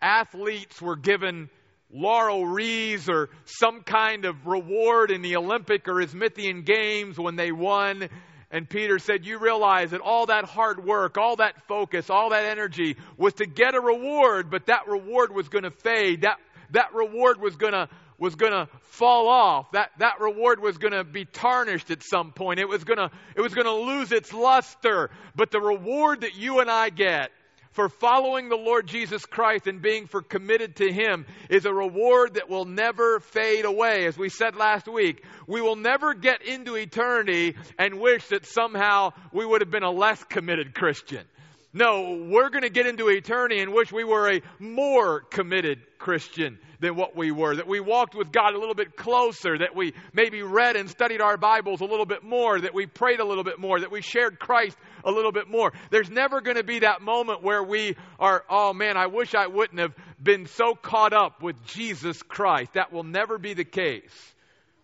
athletes 0.00 0.80
were 0.80 0.96
given 0.96 1.50
laurel 1.90 2.46
wreaths 2.46 3.08
or 3.08 3.30
some 3.44 3.82
kind 3.82 4.24
of 4.24 4.46
reward 4.46 5.10
in 5.10 5.22
the 5.22 5.36
Olympic 5.36 5.88
or 5.88 6.00
Isthmian 6.00 6.62
Games 6.62 7.18
when 7.18 7.36
they 7.36 7.52
won. 7.52 8.08
And 8.50 8.68
Peter 8.68 8.98
said, 8.98 9.26
You 9.26 9.38
realize 9.38 9.90
that 9.90 10.00
all 10.00 10.26
that 10.26 10.44
hard 10.44 10.84
work, 10.84 11.18
all 11.18 11.36
that 11.36 11.66
focus, 11.66 12.10
all 12.10 12.30
that 12.30 12.44
energy 12.44 12.96
was 13.16 13.34
to 13.34 13.46
get 13.46 13.74
a 13.74 13.80
reward, 13.80 14.50
but 14.50 14.66
that 14.66 14.86
reward 14.86 15.34
was 15.34 15.48
going 15.48 15.64
to 15.64 15.70
fade. 15.70 16.22
That, 16.22 16.38
that 16.70 16.94
reward 16.94 17.40
was 17.40 17.56
going 17.56 17.72
to 17.74 17.88
was 18.18 18.34
going 18.34 18.52
to 18.52 18.68
fall 18.82 19.28
off. 19.28 19.70
That, 19.72 19.90
that 19.98 20.20
reward 20.20 20.60
was 20.60 20.76
going 20.76 20.92
to 20.92 21.04
be 21.04 21.24
tarnished 21.24 21.92
at 21.92 22.02
some 22.02 22.32
point. 22.32 22.58
It 22.58 22.68
was 22.68 22.82
going 22.82 22.98
to, 22.98 23.10
it 23.36 23.40
was 23.40 23.54
going 23.54 23.66
to 23.66 23.74
lose 23.74 24.10
its 24.10 24.32
luster. 24.32 25.10
But 25.36 25.52
the 25.52 25.60
reward 25.60 26.22
that 26.22 26.34
you 26.34 26.58
and 26.58 26.68
I 26.68 26.90
get 26.90 27.30
for 27.78 27.88
following 27.88 28.48
the 28.48 28.56
Lord 28.56 28.88
Jesus 28.88 29.24
Christ 29.24 29.68
and 29.68 29.80
being 29.80 30.08
for 30.08 30.20
committed 30.20 30.74
to 30.78 30.92
Him 30.92 31.24
is 31.48 31.64
a 31.64 31.72
reward 31.72 32.34
that 32.34 32.50
will 32.50 32.64
never 32.64 33.20
fade 33.20 33.64
away. 33.64 34.04
As 34.06 34.18
we 34.18 34.30
said 34.30 34.56
last 34.56 34.88
week, 34.88 35.22
we 35.46 35.60
will 35.60 35.76
never 35.76 36.12
get 36.12 36.42
into 36.42 36.74
eternity 36.74 37.54
and 37.78 38.00
wish 38.00 38.26
that 38.30 38.46
somehow 38.46 39.12
we 39.32 39.46
would 39.46 39.60
have 39.60 39.70
been 39.70 39.84
a 39.84 39.92
less 39.92 40.20
committed 40.24 40.74
Christian. 40.74 41.24
No, 41.72 42.26
we're 42.28 42.50
going 42.50 42.64
to 42.64 42.68
get 42.68 42.88
into 42.88 43.10
eternity 43.10 43.60
and 43.60 43.72
wish 43.72 43.92
we 43.92 44.02
were 44.02 44.28
a 44.28 44.42
more 44.58 45.20
committed 45.20 45.78
Christian 45.98 46.58
than 46.80 46.96
what 46.96 47.16
we 47.16 47.30
were. 47.30 47.56
That 47.56 47.66
we 47.66 47.80
walked 47.80 48.14
with 48.14 48.32
God 48.32 48.54
a 48.54 48.58
little 48.58 48.74
bit 48.74 48.96
closer. 48.96 49.58
That 49.58 49.74
we 49.74 49.94
maybe 50.12 50.42
read 50.42 50.76
and 50.76 50.88
studied 50.88 51.20
our 51.20 51.36
Bibles 51.36 51.80
a 51.80 51.84
little 51.84 52.06
bit 52.06 52.22
more. 52.22 52.60
That 52.60 52.74
we 52.74 52.86
prayed 52.86 53.20
a 53.20 53.24
little 53.24 53.44
bit 53.44 53.58
more. 53.58 53.80
That 53.80 53.90
we 53.90 54.02
shared 54.02 54.38
Christ 54.38 54.76
a 55.04 55.10
little 55.10 55.32
bit 55.32 55.48
more. 55.48 55.72
There's 55.90 56.10
never 56.10 56.40
going 56.40 56.56
to 56.56 56.64
be 56.64 56.80
that 56.80 57.02
moment 57.02 57.42
where 57.42 57.62
we 57.62 57.96
are, 58.18 58.44
oh 58.48 58.72
man, 58.72 58.96
I 58.96 59.06
wish 59.06 59.34
I 59.34 59.46
wouldn't 59.46 59.80
have 59.80 59.94
been 60.22 60.46
so 60.46 60.74
caught 60.74 61.12
up 61.12 61.42
with 61.42 61.64
Jesus 61.66 62.22
Christ. 62.22 62.74
That 62.74 62.92
will 62.92 63.04
never 63.04 63.38
be 63.38 63.54
the 63.54 63.64
case 63.64 64.34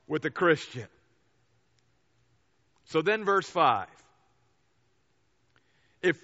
with 0.06 0.24
a 0.24 0.30
Christian. 0.30 0.86
So 2.86 3.02
then, 3.02 3.24
verse 3.24 3.48
5. 3.48 3.86
If 6.02 6.16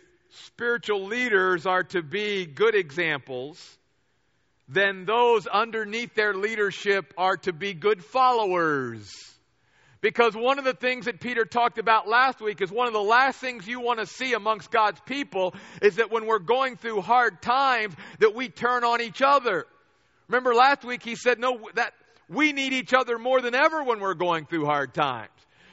spiritual 0.46 1.06
leaders 1.06 1.66
are 1.66 1.84
to 1.84 2.02
be 2.02 2.46
good 2.46 2.74
examples, 2.74 3.78
then 4.72 5.04
those 5.04 5.48
underneath 5.48 6.14
their 6.14 6.32
leadership 6.32 7.12
are 7.18 7.36
to 7.38 7.52
be 7.52 7.74
good 7.74 8.04
followers. 8.04 9.10
Because 10.00 10.34
one 10.34 10.58
of 10.58 10.64
the 10.64 10.74
things 10.74 11.06
that 11.06 11.20
Peter 11.20 11.44
talked 11.44 11.78
about 11.78 12.08
last 12.08 12.40
week 12.40 12.62
is 12.62 12.70
one 12.70 12.86
of 12.86 12.94
the 12.94 13.02
last 13.02 13.38
things 13.40 13.66
you 13.66 13.80
want 13.80 13.98
to 13.98 14.06
see 14.06 14.32
amongst 14.32 14.70
God's 14.70 15.00
people 15.00 15.54
is 15.82 15.96
that 15.96 16.10
when 16.10 16.24
we're 16.24 16.38
going 16.38 16.76
through 16.76 17.02
hard 17.02 17.42
times 17.42 17.94
that 18.20 18.34
we 18.34 18.48
turn 18.48 18.84
on 18.84 19.02
each 19.02 19.20
other. 19.20 19.66
Remember 20.28 20.54
last 20.54 20.84
week 20.84 21.02
he 21.02 21.16
said 21.16 21.40
no 21.40 21.68
that 21.74 21.92
we 22.28 22.52
need 22.52 22.72
each 22.72 22.94
other 22.94 23.18
more 23.18 23.40
than 23.42 23.56
ever 23.56 23.82
when 23.82 23.98
we're 23.98 24.14
going 24.14 24.46
through 24.46 24.64
hard 24.66 24.94
times. 24.94 25.30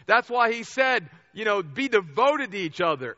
That's 0.07 0.27
why 0.27 0.51
he 0.51 0.63
said, 0.63 1.07
you 1.33 1.45
know, 1.45 1.61
be 1.61 1.87
devoted 1.87 2.51
to 2.51 2.57
each 2.57 2.81
other 2.81 3.15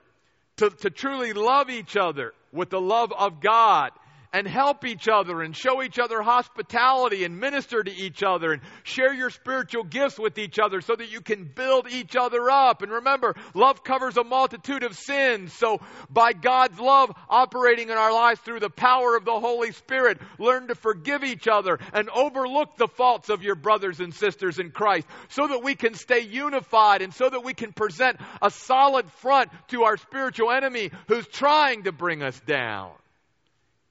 to, 0.57 0.69
to 0.69 0.89
truly 0.89 1.31
love 1.31 1.69
each 1.69 1.95
other 1.95 2.33
with 2.51 2.69
the 2.69 2.81
love 2.81 3.13
of 3.17 3.39
God 3.39 3.91
and 4.31 4.47
help 4.47 4.85
each 4.85 5.07
other 5.07 5.41
and 5.41 5.55
show 5.55 5.81
each 5.81 5.97
other 5.97 6.21
hospitality 6.21 7.23
and 7.23 7.39
minister 7.39 7.81
to 7.81 7.91
each 7.91 8.21
other 8.23 8.51
and 8.51 8.61
share 8.83 9.13
your 9.13 9.29
spiritual 9.29 9.83
gifts 9.83 10.19
with 10.19 10.37
each 10.37 10.59
other 10.59 10.81
so 10.81 10.95
that 10.95 11.11
you 11.11 11.21
can 11.21 11.45
build 11.45 11.87
each 11.91 12.15
other 12.15 12.49
up. 12.49 12.81
And 12.81 12.91
remember, 12.91 13.35
love 13.55 13.83
covers 13.83 14.17
a 14.17 14.23
multitude 14.23 14.83
of 14.83 14.95
sins. 14.95 15.53
So 15.53 15.79
by 16.09 16.33
God's 16.33 16.79
love 16.79 17.11
operating 17.29 17.89
in 17.89 17.97
our 17.97 18.13
lives 18.13 18.39
through 18.41 18.59
the 18.59 18.69
power 18.69 19.15
of 19.15 19.25
the 19.25 19.39
Holy 19.39 19.71
Spirit, 19.71 20.19
learn 20.37 20.67
to 20.67 20.75
forgive 20.75 21.23
each 21.23 21.47
other 21.47 21.79
and 21.93 22.09
overlook 22.09 22.77
the 22.77 22.87
faults 22.87 23.29
of 23.29 23.43
your 23.43 23.55
brothers 23.55 23.99
and 23.99 24.13
sisters 24.13 24.59
in 24.59 24.69
Christ 24.71 25.07
so 25.29 25.47
that 25.47 25.63
we 25.63 25.73
can 25.73 25.95
stay 25.95 26.21
unified 26.21 27.01
and 27.01 27.13
so 27.13 27.29
that 27.29 27.43
we 27.43 27.53
can 27.53 27.73
present 27.73 28.17
a 28.41 28.51
solid 28.51 29.09
front 29.11 29.49
to 29.69 29.83
our 29.83 29.97
spiritual 29.97 30.51
enemy 30.51 30.91
who's 31.07 31.27
trying 31.27 31.83
to 31.83 31.91
bring 31.91 32.21
us 32.21 32.39
down 32.41 32.91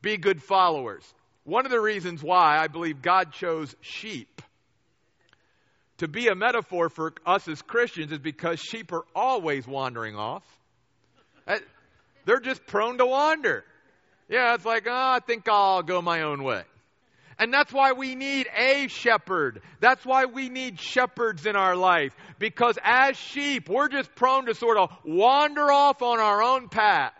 be 0.03 0.17
good 0.17 0.43
followers. 0.43 1.05
One 1.45 1.65
of 1.65 1.71
the 1.71 1.81
reasons 1.81 2.23
why 2.23 2.59
I 2.59 2.69
believe 2.69 3.01
God 3.03 3.33
chose 3.33 3.75
sheep 3.81 4.43
to 5.99 6.09
be 6.09 6.29
a 6.29 6.35
metaphor 6.35 6.89
for 6.89 7.13
us 7.27 7.47
as 7.49 7.61
Christians 7.63 8.13
is 8.13 8.19
because 8.19 8.61
sheep 8.61 8.93
are 8.93 9.05
always 9.15 9.67
wandering 9.67 10.17
off. 10.17 10.45
Uh, 11.47 11.57
they're 12.25 12.41
just 12.41 12.67
prone 12.67 12.99
to 12.99 13.07
wander. 13.07 13.65
Yeah, 14.29 14.55
it's 14.55 14.65
like, 14.65 14.87
oh, 14.87 14.93
I 14.93 15.21
think 15.27 15.49
I'll 15.49 15.83
go 15.83 16.03
my 16.03 16.23
own 16.23 16.45
way. 16.45 16.63
And 17.39 17.53
that's 17.53 17.73
why 17.73 17.93
we 17.93 18.15
need 18.15 18.49
a 18.57 18.89
shepherd. 18.89 19.63
That's 19.81 20.05
why 20.05 20.27
we 20.27 20.49
need 20.49 20.81
shepherds 20.81 21.47
in 21.47 21.57
our 21.57 21.77
life. 21.77 22.13
Because 22.39 22.77
as 22.83 23.17
sheep, 23.17 23.69
we're 23.69 23.89
just 23.89 24.15
prone 24.17 24.47
to 24.47 24.55
sort 24.55 24.77
of 24.77 24.91
wander 25.05 25.71
off 25.71 26.03
on 26.03 26.19
our 26.19 26.43
own 26.43 26.69
path. 26.69 27.13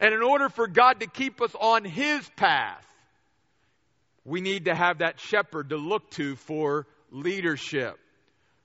And 0.00 0.14
in 0.14 0.22
order 0.22 0.48
for 0.48 0.68
God 0.68 1.00
to 1.00 1.06
keep 1.06 1.40
us 1.40 1.54
on 1.60 1.84
His 1.84 2.28
path, 2.36 2.84
we 4.24 4.40
need 4.40 4.66
to 4.66 4.74
have 4.74 4.98
that 4.98 5.20
shepherd 5.20 5.70
to 5.70 5.76
look 5.76 6.10
to 6.12 6.36
for 6.36 6.86
leadership. 7.10 7.98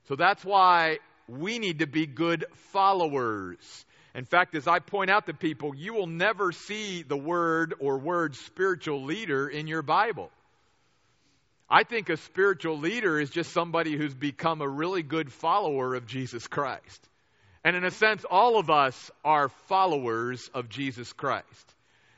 So 0.08 0.16
that's 0.16 0.44
why 0.44 1.00
we 1.28 1.60
need 1.60 1.80
to 1.80 1.88
be 1.88 2.06
good 2.06 2.46
followers. 2.72 3.86
In 4.14 4.26
fact, 4.26 4.56
as 4.56 4.68
I 4.68 4.80
point 4.80 5.10
out 5.10 5.26
to 5.26 5.34
people, 5.34 5.74
you 5.74 5.94
will 5.94 6.08
never 6.08 6.52
see 6.52 7.02
the 7.02 7.18
word 7.18 7.74
or 7.80 7.98
word 7.98 8.36
spiritual 8.36 9.06
leader 9.06 9.48
in 9.48 9.66
your 9.66 9.82
Bible. 9.82 10.30
I 11.70 11.84
think 11.84 12.10
a 12.10 12.18
spiritual 12.18 12.78
leader 12.78 13.20
is 13.20 13.32
just 13.32 13.52
somebody 13.52 13.98
who's 13.98 14.14
become 14.14 14.62
a 14.62 14.70
really 14.70 15.02
good 15.02 15.32
follower 15.32 15.96
of 15.96 16.06
Jesus 16.06 16.46
Christ. 16.46 17.10
And 17.64 17.76
in 17.76 17.86
a 17.86 17.92
sense, 17.92 18.26
all 18.30 18.60
of 18.60 18.70
us 18.70 19.12
are 19.24 19.50
followers 19.68 20.50
of 20.54 20.70
Jesus 20.70 21.14
Christ. 21.14 21.76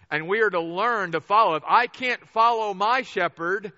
And 0.09 0.27
we 0.27 0.41
are 0.41 0.49
to 0.49 0.61
learn 0.61 1.11
to 1.11 1.21
follow. 1.21 1.55
If 1.55 1.63
I 1.67 1.87
can't 1.87 2.25
follow 2.29 2.73
my 2.73 3.03
shepherd, 3.03 3.71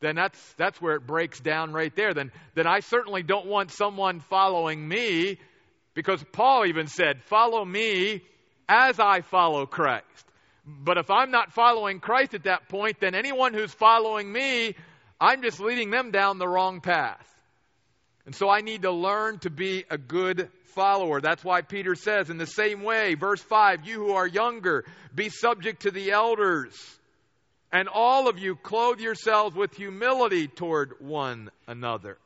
then 0.00 0.16
that's, 0.16 0.54
that's 0.54 0.80
where 0.80 0.96
it 0.96 1.06
breaks 1.06 1.40
down 1.40 1.72
right 1.72 1.94
there. 1.94 2.14
Then, 2.14 2.32
then 2.54 2.66
I 2.66 2.80
certainly 2.80 3.22
don't 3.22 3.46
want 3.46 3.70
someone 3.70 4.20
following 4.20 4.86
me 4.86 5.38
because 5.94 6.24
Paul 6.32 6.66
even 6.66 6.86
said, 6.86 7.22
Follow 7.24 7.64
me 7.64 8.22
as 8.68 8.98
I 8.98 9.20
follow 9.22 9.66
Christ. 9.66 10.04
But 10.66 10.98
if 10.98 11.10
I'm 11.10 11.30
not 11.30 11.52
following 11.52 12.00
Christ 12.00 12.34
at 12.34 12.44
that 12.44 12.68
point, 12.68 13.00
then 13.00 13.14
anyone 13.14 13.54
who's 13.54 13.72
following 13.72 14.30
me, 14.30 14.74
I'm 15.20 15.42
just 15.42 15.60
leading 15.60 15.90
them 15.90 16.10
down 16.10 16.38
the 16.38 16.48
wrong 16.48 16.80
path. 16.80 17.26
And 18.26 18.34
so 18.34 18.48
I 18.48 18.60
need 18.60 18.82
to 18.82 18.90
learn 18.90 19.38
to 19.40 19.50
be 19.50 19.84
a 19.90 19.98
good 19.98 20.50
follower. 20.74 21.20
That's 21.20 21.44
why 21.44 21.62
Peter 21.62 21.94
says, 21.94 22.30
in 22.30 22.38
the 22.38 22.46
same 22.46 22.82
way, 22.82 23.14
verse 23.14 23.40
5, 23.40 23.86
you 23.86 24.06
who 24.06 24.12
are 24.12 24.26
younger, 24.26 24.84
be 25.14 25.28
subject 25.28 25.82
to 25.82 25.90
the 25.90 26.12
elders. 26.12 26.74
And 27.72 27.88
all 27.88 28.28
of 28.28 28.38
you 28.38 28.56
clothe 28.56 29.00
yourselves 29.00 29.56
with 29.56 29.74
humility 29.74 30.48
toward 30.48 30.94
one 31.00 31.50
another. 31.66 32.18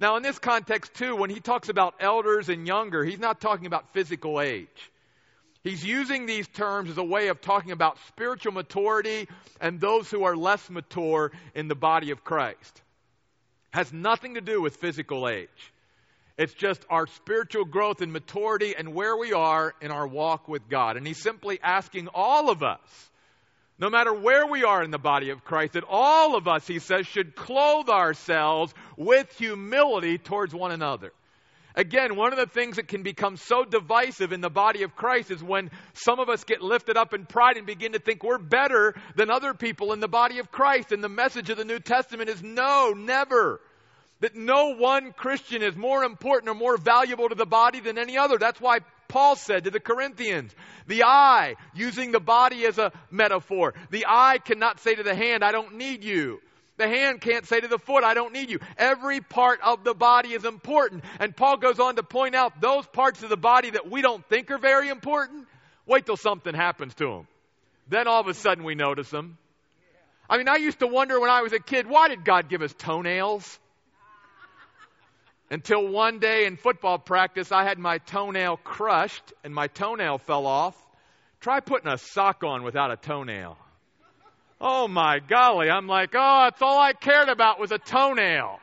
Now, 0.00 0.16
in 0.16 0.22
this 0.22 0.38
context, 0.38 0.94
too, 0.94 1.14
when 1.14 1.30
he 1.30 1.40
talks 1.40 1.68
about 1.68 1.94
elders 2.00 2.48
and 2.48 2.66
younger, 2.66 3.04
he's 3.04 3.18
not 3.18 3.40
talking 3.40 3.66
about 3.66 3.92
physical 3.92 4.40
age. 4.40 4.90
He's 5.62 5.84
using 5.84 6.26
these 6.26 6.46
terms 6.48 6.90
as 6.90 6.98
a 6.98 7.04
way 7.04 7.28
of 7.28 7.40
talking 7.40 7.72
about 7.72 7.98
spiritual 8.08 8.52
maturity 8.52 9.28
and 9.60 9.80
those 9.80 10.10
who 10.10 10.24
are 10.24 10.36
less 10.36 10.68
mature 10.68 11.32
in 11.54 11.68
the 11.68 11.74
body 11.74 12.10
of 12.10 12.22
Christ 12.22 12.82
has 13.74 13.92
nothing 13.92 14.34
to 14.34 14.40
do 14.40 14.62
with 14.62 14.76
physical 14.76 15.28
age. 15.28 15.48
It's 16.38 16.54
just 16.54 16.84
our 16.88 17.08
spiritual 17.08 17.64
growth 17.64 18.02
and 18.02 18.12
maturity 18.12 18.76
and 18.78 18.94
where 18.94 19.16
we 19.16 19.32
are 19.32 19.74
in 19.80 19.90
our 19.90 20.06
walk 20.06 20.46
with 20.46 20.68
God. 20.68 20.96
And 20.96 21.04
he's 21.04 21.18
simply 21.18 21.58
asking 21.60 22.06
all 22.14 22.50
of 22.50 22.62
us, 22.62 23.10
no 23.80 23.90
matter 23.90 24.14
where 24.14 24.46
we 24.46 24.62
are 24.62 24.84
in 24.84 24.92
the 24.92 24.98
body 24.98 25.30
of 25.30 25.44
Christ, 25.44 25.72
that 25.72 25.82
all 25.88 26.36
of 26.36 26.46
us, 26.46 26.64
he 26.68 26.78
says, 26.78 27.08
should 27.08 27.34
clothe 27.34 27.88
ourselves 27.88 28.72
with 28.96 29.36
humility 29.38 30.18
towards 30.18 30.54
one 30.54 30.70
another. 30.70 31.12
Again, 31.76 32.14
one 32.14 32.32
of 32.32 32.38
the 32.38 32.46
things 32.46 32.76
that 32.76 32.86
can 32.86 33.02
become 33.02 33.36
so 33.36 33.64
divisive 33.64 34.32
in 34.32 34.40
the 34.40 34.50
body 34.50 34.84
of 34.84 34.94
Christ 34.94 35.32
is 35.32 35.42
when 35.42 35.70
some 35.94 36.20
of 36.20 36.28
us 36.28 36.44
get 36.44 36.62
lifted 36.62 36.96
up 36.96 37.14
in 37.14 37.26
pride 37.26 37.56
and 37.56 37.66
begin 37.66 37.92
to 37.92 37.98
think 37.98 38.22
we're 38.22 38.38
better 38.38 38.94
than 39.16 39.28
other 39.28 39.54
people 39.54 39.92
in 39.92 39.98
the 39.98 40.06
body 40.06 40.38
of 40.38 40.52
Christ. 40.52 40.92
And 40.92 41.02
the 41.02 41.08
message 41.08 41.50
of 41.50 41.56
the 41.56 41.64
New 41.64 41.80
Testament 41.80 42.30
is 42.30 42.42
no, 42.42 42.94
never. 42.96 43.60
That 44.20 44.36
no 44.36 44.76
one 44.76 45.12
Christian 45.12 45.62
is 45.62 45.74
more 45.74 46.04
important 46.04 46.48
or 46.48 46.54
more 46.54 46.76
valuable 46.76 47.28
to 47.28 47.34
the 47.34 47.44
body 47.44 47.80
than 47.80 47.98
any 47.98 48.16
other. 48.16 48.38
That's 48.38 48.60
why 48.60 48.78
Paul 49.08 49.34
said 49.34 49.64
to 49.64 49.70
the 49.70 49.80
Corinthians. 49.80 50.54
The 50.86 51.02
eye, 51.02 51.56
using 51.74 52.12
the 52.12 52.20
body 52.20 52.64
as 52.66 52.78
a 52.78 52.92
metaphor. 53.10 53.74
The 53.90 54.06
eye 54.08 54.38
cannot 54.38 54.78
say 54.78 54.94
to 54.94 55.02
the 55.02 55.14
hand, 55.14 55.42
I 55.42 55.50
don't 55.50 55.74
need 55.74 56.04
you. 56.04 56.40
The 56.76 56.88
hand 56.88 57.20
can't 57.20 57.46
say 57.46 57.60
to 57.60 57.68
the 57.68 57.78
foot, 57.78 58.02
I 58.02 58.14
don't 58.14 58.32
need 58.32 58.50
you. 58.50 58.58
Every 58.76 59.20
part 59.20 59.60
of 59.62 59.84
the 59.84 59.94
body 59.94 60.30
is 60.30 60.44
important. 60.44 61.04
And 61.20 61.36
Paul 61.36 61.58
goes 61.58 61.78
on 61.78 61.96
to 61.96 62.02
point 62.02 62.34
out 62.34 62.60
those 62.60 62.86
parts 62.86 63.22
of 63.22 63.28
the 63.28 63.36
body 63.36 63.70
that 63.70 63.88
we 63.88 64.02
don't 64.02 64.24
think 64.28 64.50
are 64.50 64.58
very 64.58 64.88
important. 64.88 65.46
Wait 65.86 66.04
till 66.04 66.16
something 66.16 66.54
happens 66.54 66.94
to 66.94 67.04
them. 67.06 67.28
Then 67.88 68.08
all 68.08 68.20
of 68.20 68.26
a 68.26 68.34
sudden 68.34 68.64
we 68.64 68.74
notice 68.74 69.08
them. 69.10 69.38
I 70.28 70.38
mean, 70.38 70.48
I 70.48 70.56
used 70.56 70.80
to 70.80 70.86
wonder 70.86 71.20
when 71.20 71.30
I 71.30 71.42
was 71.42 71.52
a 71.52 71.60
kid, 71.60 71.86
why 71.86 72.08
did 72.08 72.24
God 72.24 72.48
give 72.48 72.62
us 72.62 72.74
toenails? 72.76 73.60
Until 75.50 75.86
one 75.86 76.18
day 76.18 76.46
in 76.46 76.56
football 76.56 76.98
practice, 76.98 77.52
I 77.52 77.64
had 77.64 77.78
my 77.78 77.98
toenail 77.98 78.56
crushed 78.56 79.32
and 79.44 79.54
my 79.54 79.68
toenail 79.68 80.18
fell 80.18 80.46
off. 80.46 80.74
Try 81.40 81.60
putting 81.60 81.88
a 81.92 81.98
sock 81.98 82.42
on 82.42 82.64
without 82.64 82.90
a 82.90 82.96
toenail. 82.96 83.58
Oh 84.60 84.88
my 84.88 85.18
golly, 85.18 85.68
I'm 85.68 85.86
like, 85.86 86.10
oh, 86.14 86.44
that's 86.44 86.62
all 86.62 86.78
I 86.78 86.92
cared 86.92 87.28
about 87.28 87.58
was 87.60 87.72
a 87.72 87.78
toenail. 87.78 88.60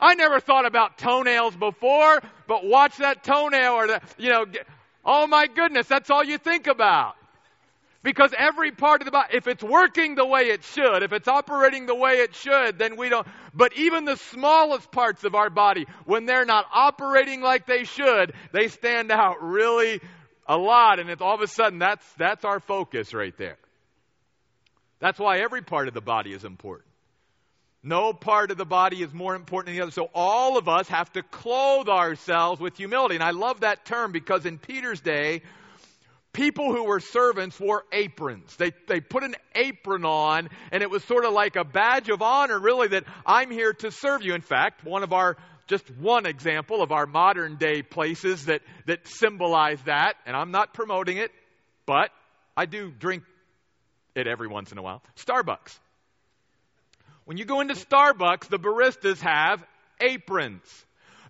I 0.00 0.14
never 0.14 0.40
thought 0.40 0.66
about 0.66 0.98
toenails 0.98 1.56
before, 1.56 2.20
but 2.46 2.64
watch 2.64 2.98
that 2.98 3.24
toenail 3.24 3.72
or 3.72 3.86
the, 3.86 4.00
you 4.18 4.30
know, 4.30 4.44
oh 5.04 5.26
my 5.26 5.46
goodness, 5.46 5.86
that's 5.86 6.10
all 6.10 6.22
you 6.22 6.38
think 6.38 6.66
about. 6.66 7.14
Because 8.02 8.32
every 8.38 8.70
part 8.70 9.00
of 9.00 9.06
the 9.06 9.10
body, 9.10 9.36
if 9.36 9.48
it's 9.48 9.64
working 9.64 10.14
the 10.14 10.24
way 10.24 10.42
it 10.42 10.62
should, 10.62 11.02
if 11.02 11.12
it's 11.12 11.26
operating 11.26 11.86
the 11.86 11.94
way 11.94 12.18
it 12.18 12.36
should, 12.36 12.78
then 12.78 12.96
we 12.96 13.08
don't. 13.08 13.26
But 13.52 13.72
even 13.76 14.04
the 14.04 14.16
smallest 14.16 14.92
parts 14.92 15.24
of 15.24 15.34
our 15.34 15.50
body, 15.50 15.86
when 16.04 16.24
they're 16.24 16.44
not 16.44 16.66
operating 16.72 17.40
like 17.40 17.66
they 17.66 17.82
should, 17.82 18.32
they 18.52 18.68
stand 18.68 19.10
out 19.10 19.42
really 19.42 20.00
a 20.46 20.56
lot. 20.56 21.00
And 21.00 21.10
it's 21.10 21.20
all 21.20 21.34
of 21.34 21.40
a 21.40 21.48
sudden, 21.48 21.80
that's, 21.80 22.06
that's 22.16 22.44
our 22.44 22.60
focus 22.60 23.12
right 23.12 23.36
there. 23.36 23.56
That's 24.98 25.18
why 25.18 25.38
every 25.38 25.62
part 25.62 25.88
of 25.88 25.94
the 25.94 26.00
body 26.00 26.32
is 26.32 26.44
important. 26.44 26.88
No 27.82 28.12
part 28.12 28.50
of 28.50 28.56
the 28.56 28.64
body 28.64 29.02
is 29.02 29.12
more 29.12 29.34
important 29.36 29.66
than 29.66 29.76
the 29.76 29.82
other. 29.82 29.92
So 29.92 30.10
all 30.12 30.58
of 30.58 30.68
us 30.68 30.88
have 30.88 31.12
to 31.12 31.22
clothe 31.22 31.88
ourselves 31.88 32.60
with 32.60 32.76
humility. 32.76 33.14
And 33.14 33.22
I 33.22 33.30
love 33.30 33.60
that 33.60 33.84
term 33.84 34.10
because 34.10 34.44
in 34.44 34.58
Peter's 34.58 35.00
day, 35.00 35.42
people 36.32 36.74
who 36.74 36.84
were 36.84 36.98
servants 36.98 37.60
wore 37.60 37.84
aprons. 37.92 38.56
They, 38.56 38.72
they 38.88 39.00
put 39.00 39.22
an 39.22 39.36
apron 39.54 40.04
on, 40.04 40.48
and 40.72 40.82
it 40.82 40.90
was 40.90 41.04
sort 41.04 41.24
of 41.24 41.32
like 41.32 41.56
a 41.56 41.64
badge 41.64 42.08
of 42.08 42.22
honor, 42.22 42.58
really, 42.58 42.88
that 42.88 43.04
I'm 43.24 43.50
here 43.50 43.72
to 43.72 43.90
serve 43.90 44.22
you. 44.22 44.34
In 44.34 44.42
fact, 44.42 44.84
one 44.84 45.02
of 45.02 45.12
our 45.12 45.36
just 45.66 45.88
one 45.98 46.26
example 46.26 46.82
of 46.82 46.92
our 46.92 47.06
modern 47.06 47.56
day 47.56 47.82
places 47.82 48.46
that, 48.46 48.62
that 48.86 49.06
symbolize 49.08 49.80
that, 49.82 50.14
and 50.24 50.36
I'm 50.36 50.50
not 50.50 50.74
promoting 50.74 51.16
it, 51.16 51.30
but 51.86 52.10
I 52.56 52.66
do 52.66 52.90
drink 52.90 53.24
it 54.16 54.26
every 54.26 54.48
once 54.48 54.72
in 54.72 54.78
a 54.78 54.82
while. 54.82 55.02
Starbucks. 55.16 55.78
When 57.24 57.36
you 57.36 57.44
go 57.44 57.60
into 57.60 57.74
Starbucks, 57.74 58.48
the 58.48 58.58
baristas 58.58 59.20
have 59.20 59.64
aprons. 60.00 60.62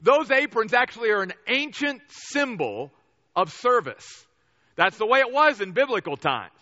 Those 0.02 0.30
aprons 0.30 0.74
actually 0.74 1.10
are 1.10 1.22
an 1.22 1.32
ancient 1.48 2.02
symbol 2.08 2.92
of 3.34 3.52
service. 3.52 4.26
That's 4.76 4.98
the 4.98 5.06
way 5.06 5.20
it 5.20 5.32
was 5.32 5.60
in 5.60 5.72
biblical 5.72 6.16
times. 6.16 6.52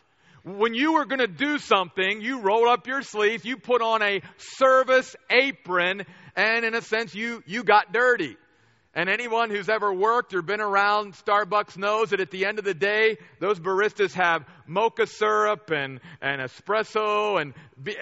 When 0.44 0.74
you 0.74 0.94
were 0.94 1.06
going 1.06 1.20
to 1.20 1.26
do 1.26 1.58
something, 1.58 2.20
you 2.20 2.40
roll 2.40 2.68
up 2.68 2.86
your 2.86 3.02
sleeves, 3.02 3.44
you 3.44 3.56
put 3.56 3.80
on 3.80 4.02
a 4.02 4.20
service 4.36 5.16
apron, 5.30 6.04
and 6.36 6.64
in 6.64 6.74
a 6.74 6.82
sense, 6.82 7.14
you, 7.14 7.42
you 7.46 7.64
got 7.64 7.92
dirty. 7.92 8.36
And 8.94 9.08
anyone 9.08 9.50
who's 9.50 9.68
ever 9.68 9.92
worked 9.92 10.34
or 10.34 10.42
been 10.42 10.60
around 10.60 11.14
Starbucks 11.14 11.76
knows 11.76 12.10
that 12.10 12.20
at 12.20 12.30
the 12.30 12.46
end 12.46 12.60
of 12.60 12.64
the 12.64 12.74
day, 12.74 13.18
those 13.40 13.58
baristas 13.58 14.12
have 14.12 14.44
mocha 14.68 15.08
syrup 15.08 15.70
and, 15.70 15.98
and 16.22 16.40
espresso 16.40 17.40
and 17.40 17.54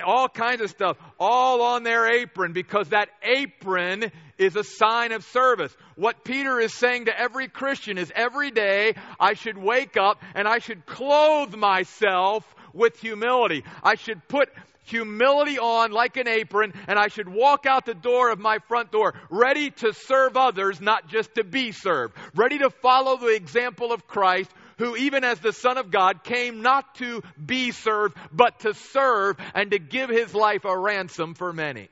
all 0.05 0.29
kinds 0.29 0.61
of 0.61 0.69
stuff 0.69 0.99
all 1.19 1.63
on 1.63 1.83
their 1.83 2.13
apron 2.13 2.53
because 2.53 2.91
that 2.91 3.09
apron 3.23 4.13
is 4.37 4.55
a 4.55 4.65
sign 4.65 5.13
of 5.13 5.25
service. 5.25 5.75
What 5.97 6.25
Peter 6.25 6.61
is 6.61 6.75
saying 6.75 7.07
to 7.07 7.19
every 7.19 7.49
Christian 7.49 7.97
is 7.97 8.13
every 8.15 8.51
day 8.51 8.95
I 9.19 9.33
should 9.33 9.57
wake 9.57 9.97
up 9.97 10.23
and 10.35 10.47
I 10.47 10.59
should 10.59 10.85
clothe 10.85 11.55
myself 11.55 12.45
with 12.75 12.99
humility. 13.01 13.65
I 13.83 13.95
should 13.95 14.27
put 14.29 14.51
humility 14.85 15.59
on 15.59 15.93
like 15.93 16.17
an 16.17 16.29
apron, 16.29 16.73
and 16.87 16.99
I 16.99 17.09
should 17.09 17.29
walk 17.29 17.67
out 17.67 17.87
the 17.87 17.95
door 17.95 18.31
of 18.31 18.39
my 18.39 18.59
front 18.69 18.91
door 18.91 19.15
ready 19.31 19.71
to 19.71 19.93
serve 19.93 20.37
others, 20.37 20.81
not 20.81 21.09
just 21.09 21.35
to 21.37 21.45
be 21.45 21.73
served. 21.73 22.17
Ready 22.35 22.59
to 22.59 22.71
follow 22.71 23.17
the 23.17 23.35
example 23.35 23.93
of 23.93 24.07
Christ, 24.07 24.51
who, 24.79 24.97
even 24.97 25.25
as 25.25 25.39
the 25.39 25.53
Son 25.53 25.79
of 25.79 25.91
God, 25.91 26.25
came 26.25 26.63
not 26.63 26.95
to 26.97 27.23
be 27.45 27.71
served, 27.71 28.17
but 28.33 28.61
to 28.61 28.75
serve 28.75 29.37
and 29.55 29.71
to 29.71 29.79
give 29.79 30.11
his 30.11 30.35
life 30.35 30.65
a 30.65 30.77
ransom 30.77 31.35
for 31.35 31.53
many. 31.53 31.89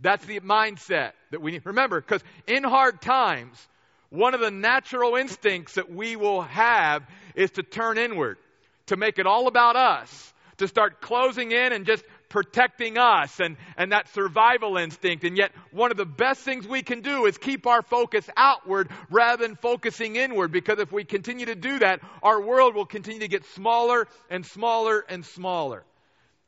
That's 0.00 0.24
the 0.24 0.40
mindset 0.40 1.12
that 1.30 1.40
we 1.40 1.52
need. 1.52 1.66
Remember, 1.66 2.00
because 2.00 2.22
in 2.46 2.64
hard 2.64 3.00
times, 3.00 3.56
one 4.10 4.34
of 4.34 4.40
the 4.40 4.50
natural 4.50 5.16
instincts 5.16 5.74
that 5.74 5.92
we 5.92 6.16
will 6.16 6.42
have 6.42 7.02
is 7.34 7.50
to 7.52 7.62
turn 7.62 7.98
inward, 7.98 8.38
to 8.86 8.96
make 8.96 9.18
it 9.18 9.26
all 9.26 9.48
about 9.48 9.76
us, 9.76 10.34
to 10.58 10.68
start 10.68 11.00
closing 11.00 11.52
in 11.52 11.72
and 11.72 11.86
just 11.86 12.04
protecting 12.28 12.98
us 12.98 13.40
and, 13.40 13.56
and 13.76 13.92
that 13.92 14.12
survival 14.14 14.76
instinct. 14.76 15.24
And 15.24 15.36
yet, 15.36 15.52
one 15.70 15.90
of 15.90 15.96
the 15.96 16.04
best 16.04 16.40
things 16.40 16.66
we 16.66 16.82
can 16.82 17.00
do 17.00 17.26
is 17.26 17.38
keep 17.38 17.66
our 17.66 17.82
focus 17.82 18.28
outward 18.36 18.90
rather 19.10 19.46
than 19.46 19.56
focusing 19.56 20.16
inward. 20.16 20.52
Because 20.52 20.78
if 20.78 20.92
we 20.92 21.04
continue 21.04 21.46
to 21.46 21.54
do 21.54 21.78
that, 21.78 22.00
our 22.22 22.40
world 22.40 22.74
will 22.74 22.86
continue 22.86 23.20
to 23.20 23.28
get 23.28 23.44
smaller 23.54 24.08
and 24.30 24.44
smaller 24.44 25.04
and 25.08 25.24
smaller. 25.24 25.84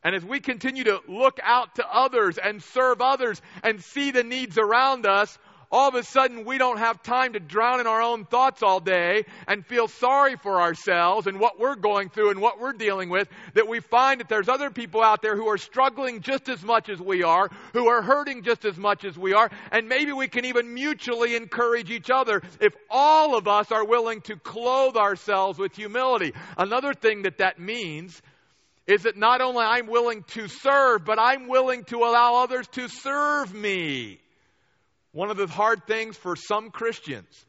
And 0.07 0.15
as 0.15 0.25
we 0.25 0.39
continue 0.39 0.85
to 0.85 1.01
look 1.09 1.41
out 1.43 1.75
to 1.77 1.85
others 1.85 2.39
and 2.39 2.62
serve 2.62 3.01
others 3.01 3.43
and 3.65 3.83
see 3.83 4.12
the 4.12 4.23
needs 4.23 4.57
around 4.57 5.05
us, 5.05 5.37
all 5.77 5.89
of 5.91 5.95
a 5.95 6.03
sudden 6.03 6.47
we 6.47 6.57
don't 6.57 6.79
have 6.79 7.03
time 7.03 7.35
to 7.35 7.39
drown 7.39 7.81
in 7.81 7.87
our 7.87 8.01
own 8.01 8.25
thoughts 8.25 8.62
all 8.62 8.81
day 8.81 9.27
and 9.47 9.67
feel 9.67 9.87
sorry 9.87 10.35
for 10.37 10.59
ourselves 10.59 11.27
and 11.27 11.39
what 11.39 11.61
we're 11.61 11.77
going 11.77 12.09
through 12.09 12.31
and 12.31 12.41
what 12.41 12.59
we're 12.59 12.73
dealing 12.73 13.11
with, 13.11 13.29
that 13.53 13.69
we 13.69 13.81
find 13.81 14.21
that 14.21 14.29
there's 14.31 14.49
other 14.49 14.71
people 14.71 15.03
out 15.03 15.21
there 15.21 15.37
who 15.37 15.47
are 15.49 15.59
struggling 15.59 16.23
just 16.23 16.49
as 16.49 16.62
much 16.62 16.89
as 16.89 16.99
we 16.99 17.23
are, 17.23 17.51
who 17.75 17.89
are 17.89 18.01
hurting 18.01 18.43
just 18.43 18.65
as 18.65 18.79
much 18.79 19.05
as 19.05 19.19
we 19.19 19.35
are, 19.35 19.51
and 19.71 19.87
maybe 19.87 20.12
we 20.12 20.29
can 20.29 20.47
even 20.47 20.73
mutually 20.73 21.37
encourage 21.37 21.91
each 21.91 22.09
other 22.09 22.41
if 22.59 22.73
all 22.89 23.37
of 23.37 23.47
us 23.47 23.71
are 23.71 23.85
willing 23.85 24.23
to 24.23 24.37
clothe 24.37 24.97
ourselves 24.97 25.59
with 25.59 25.77
humility. 25.77 26.33
Another 26.57 26.95
thing 26.95 27.25
that 27.25 27.37
that 27.37 27.61
means 27.61 28.23
is 28.87 29.03
that 29.03 29.19
not 29.19 29.43
only 29.43 29.62
I'm 29.62 29.89
willing 29.89 30.23
to 30.29 30.49
serve, 30.49 31.05
but 31.05 31.19
I'm 31.19 31.49
willing 31.49 31.85
to 31.85 31.99
allow 31.99 32.37
others 32.37 32.67
to 32.69 32.89
serve 32.89 33.53
me. 33.53 34.21
One 35.17 35.31
of 35.31 35.39
the 35.39 35.47
hard 35.47 35.87
things 35.87 36.15
for 36.15 36.37
some 36.37 36.69
Christians 36.71 37.47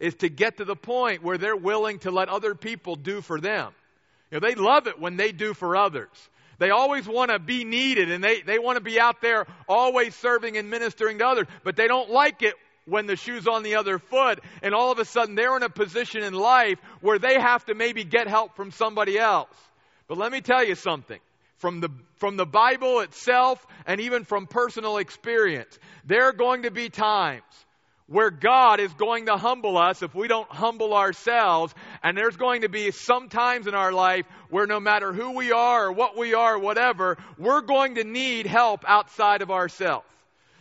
is 0.00 0.16
to 0.16 0.28
get 0.28 0.56
to 0.56 0.64
the 0.64 0.74
point 0.74 1.22
where 1.22 1.38
they're 1.38 1.54
willing 1.54 2.00
to 2.00 2.10
let 2.10 2.28
other 2.28 2.56
people 2.56 2.96
do 2.96 3.20
for 3.20 3.40
them. 3.40 3.70
You 4.32 4.40
know, 4.40 4.48
they 4.48 4.56
love 4.56 4.88
it 4.88 4.98
when 4.98 5.16
they 5.16 5.30
do 5.30 5.54
for 5.54 5.76
others. 5.76 6.08
They 6.58 6.70
always 6.70 7.06
want 7.06 7.30
to 7.30 7.38
be 7.38 7.62
needed 7.62 8.10
and 8.10 8.24
they, 8.24 8.40
they 8.40 8.58
want 8.58 8.74
to 8.76 8.82
be 8.82 8.98
out 8.98 9.20
there 9.22 9.46
always 9.68 10.16
serving 10.16 10.56
and 10.56 10.68
ministering 10.68 11.18
to 11.18 11.28
others, 11.28 11.46
but 11.62 11.76
they 11.76 11.86
don't 11.86 12.10
like 12.10 12.42
it 12.42 12.54
when 12.86 13.06
the 13.06 13.14
shoe's 13.14 13.46
on 13.46 13.62
the 13.62 13.76
other 13.76 14.00
foot 14.00 14.40
and 14.60 14.74
all 14.74 14.90
of 14.90 14.98
a 14.98 15.04
sudden 15.04 15.36
they're 15.36 15.56
in 15.56 15.62
a 15.62 15.70
position 15.70 16.24
in 16.24 16.34
life 16.34 16.80
where 17.00 17.20
they 17.20 17.38
have 17.38 17.64
to 17.66 17.74
maybe 17.76 18.02
get 18.02 18.26
help 18.26 18.56
from 18.56 18.72
somebody 18.72 19.16
else. 19.16 19.54
But 20.08 20.18
let 20.18 20.32
me 20.32 20.40
tell 20.40 20.64
you 20.64 20.74
something 20.74 21.20
from 21.58 21.80
the, 21.80 21.90
from 22.16 22.36
the 22.36 22.46
Bible 22.46 23.00
itself 23.00 23.64
and 23.86 24.00
even 24.00 24.24
from 24.24 24.46
personal 24.46 24.98
experience. 24.98 25.78
There 26.04 26.24
are 26.24 26.32
going 26.32 26.62
to 26.62 26.70
be 26.70 26.88
times 26.88 27.42
where 28.08 28.30
God 28.30 28.80
is 28.80 28.92
going 28.94 29.26
to 29.26 29.36
humble 29.36 29.76
us 29.76 30.02
if 30.02 30.14
we 30.14 30.28
don't 30.28 30.50
humble 30.50 30.94
ourselves. 30.94 31.74
And 32.02 32.16
there's 32.16 32.36
going 32.36 32.62
to 32.62 32.68
be 32.68 32.90
some 32.90 33.28
times 33.28 33.66
in 33.66 33.74
our 33.74 33.92
life 33.92 34.24
where 34.48 34.66
no 34.66 34.80
matter 34.80 35.12
who 35.12 35.36
we 35.36 35.52
are 35.52 35.88
or 35.88 35.92
what 35.92 36.16
we 36.16 36.34
are, 36.34 36.54
or 36.54 36.58
whatever, 36.58 37.18
we're 37.36 37.60
going 37.60 37.96
to 37.96 38.04
need 38.04 38.46
help 38.46 38.84
outside 38.86 39.42
of 39.42 39.50
ourselves. 39.50 40.06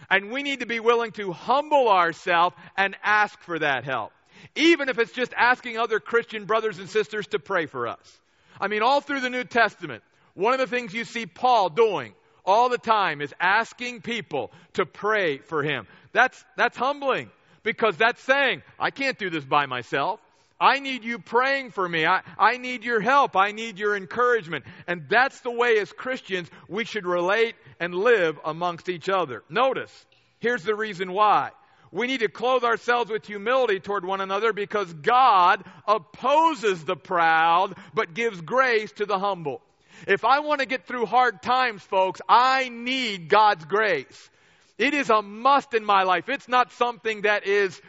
And 0.10 0.32
we 0.32 0.44
need 0.44 0.60
to 0.60 0.66
be 0.66 0.80
willing 0.80 1.12
to 1.14 1.32
humble 1.32 1.90
ourselves 1.90 2.56
and 2.76 2.96
ask 3.04 3.40
for 3.42 3.60
that 3.60 3.86
help. 3.86 4.12
Even 4.56 4.90
if 4.90 5.00
it's 5.00 5.12
just 5.12 5.34
asking 5.36 5.78
other 5.78 6.00
Christian 6.00 6.46
brothers 6.46 6.80
and 6.80 6.90
sisters 6.90 7.28
to 7.28 7.40
pray 7.40 7.66
for 7.66 7.88
us. 7.88 8.20
I 8.60 8.68
mean, 8.68 8.82
all 8.82 9.02
through 9.02 9.22
the 9.22 9.30
New 9.30 9.44
Testament, 9.44 10.04
one 10.38 10.54
of 10.54 10.60
the 10.60 10.67
things 10.67 10.93
you 10.93 11.04
see 11.04 11.26
Paul 11.26 11.69
doing 11.69 12.13
all 12.45 12.69
the 12.69 12.78
time 12.78 13.21
is 13.21 13.34
asking 13.39 14.02
people 14.02 14.52
to 14.73 14.86
pray 14.86 15.39
for 15.39 15.63
him. 15.63 15.88
That's, 16.13 16.45
that's 16.56 16.78
humbling 16.78 17.32
because 17.63 17.97
that's 17.97 18.21
saying, 18.21 18.62
I 18.80 18.91
can't 18.91 19.17
do 19.17 19.32
this 19.32 19.43
by 19.43 19.65
myself. 19.65 20.19
I 20.60 20.80
need 20.80 21.04
you 21.04 21.17
praying 21.17 21.71
for 21.71 21.89
me. 21.89 22.06
I, 22.06 22.21
I 22.38 22.58
need 22.58 22.84
your 22.84 23.02
help. 23.02 23.36
I 23.36 23.52
need 23.52 23.80
your 23.80 23.97
encouragement. 23.97 24.65
And 24.86 25.10
that's 25.10 25.39
the 25.39 25.50
way, 25.50 25.80
as 25.80 25.91
Christians, 25.91 26.50
we 26.67 26.86
should 26.86 27.08
relate 27.08 27.56
and 27.80 27.95
live 27.95 28.39
amongst 28.45 28.89
each 28.89 29.10
other. 29.10 29.43
Notice, 29.50 30.06
here's 30.38 30.63
the 30.63 30.76
reason 30.76 31.13
why. 31.13 31.50
We 31.91 32.06
need 32.06 32.19
to 32.19 32.30
clothe 32.30 32.63
ourselves 32.63 33.10
with 33.10 33.26
humility 33.26 33.80
toward 33.80 34.06
one 34.06 34.21
another 34.21 34.54
because 34.54 34.93
God 34.93 35.63
opposes 35.88 36.86
the 36.86 36.95
proud 36.95 37.76
but 37.95 38.13
gives 38.13 38.39
grace 38.41 38.91
to 38.93 39.08
the 39.08 39.17
humble. 39.17 39.63
If 40.06 40.24
I 40.26 40.40
want 40.40 40.60
to 40.60 40.66
get 40.66 40.86
through 40.86 41.06
hard 41.06 41.42
times, 41.42 41.82
folks, 41.82 42.22
I 42.28 42.70
need 42.70 43.30
God's 43.30 43.66
grace. 43.66 44.30
It 44.78 44.94
is 44.94 45.10
a 45.10 45.22
must 45.22 45.74
in 45.74 45.84
my 45.84 46.04
life. 46.04 46.30
It's 46.30 46.48
not 46.48 46.72
something 46.74 47.22
that 47.22 47.48
is, 47.48 47.80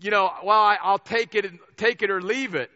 you 0.00 0.10
know, 0.10 0.30
well, 0.42 0.60
I, 0.60 0.78
will 0.84 0.98
take 0.98 1.34
it, 1.34 1.44
and, 1.44 1.58
take 1.76 2.02
it 2.02 2.10
or 2.10 2.20
leave 2.20 2.54
it. 2.54 2.70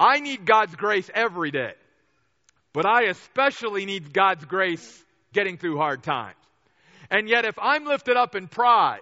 I 0.00 0.20
need 0.20 0.46
God's 0.46 0.74
grace 0.76 1.10
every 1.12 1.50
day. 1.50 1.72
But 2.72 2.86
I 2.86 3.04
especially 3.04 3.86
need 3.86 4.12
God's 4.12 4.44
grace 4.44 5.04
getting 5.32 5.56
through 5.58 5.76
hard 5.76 6.02
times. 6.02 6.36
And 7.10 7.28
yet, 7.28 7.44
if 7.44 7.58
I'm 7.58 7.84
lifted 7.84 8.16
up 8.16 8.34
in 8.34 8.48
pride, 8.48 9.00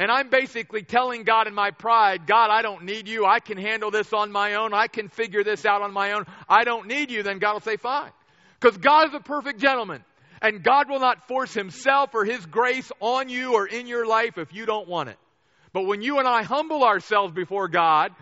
and 0.00 0.10
I'm 0.10 0.30
basically 0.30 0.82
telling 0.82 1.24
God 1.24 1.46
in 1.46 1.52
my 1.52 1.72
pride, 1.72 2.26
God, 2.26 2.48
I 2.48 2.62
don't 2.62 2.84
need 2.84 3.06
you. 3.06 3.26
I 3.26 3.38
can 3.38 3.58
handle 3.58 3.90
this 3.90 4.14
on 4.14 4.32
my 4.32 4.54
own. 4.54 4.72
I 4.72 4.86
can 4.86 5.08
figure 5.08 5.44
this 5.44 5.66
out 5.66 5.82
on 5.82 5.92
my 5.92 6.12
own. 6.12 6.24
I 6.48 6.64
don't 6.64 6.86
need 6.86 7.10
you. 7.10 7.22
Then 7.22 7.38
God 7.38 7.52
will 7.52 7.60
say, 7.60 7.76
fine. 7.76 8.10
Because 8.58 8.78
God 8.78 9.08
is 9.08 9.14
a 9.14 9.20
perfect 9.20 9.60
gentleman. 9.60 10.02
And 10.40 10.62
God 10.62 10.88
will 10.88 11.00
not 11.00 11.28
force 11.28 11.52
Himself 11.52 12.14
or 12.14 12.24
His 12.24 12.46
grace 12.46 12.90
on 13.00 13.28
you 13.28 13.52
or 13.52 13.66
in 13.66 13.86
your 13.86 14.06
life 14.06 14.38
if 14.38 14.54
you 14.54 14.64
don't 14.64 14.88
want 14.88 15.10
it. 15.10 15.18
But 15.74 15.82
when 15.82 16.00
you 16.00 16.18
and 16.18 16.26
I 16.26 16.44
humble 16.44 16.82
ourselves 16.82 17.34
before 17.34 17.68
God, 17.68 18.12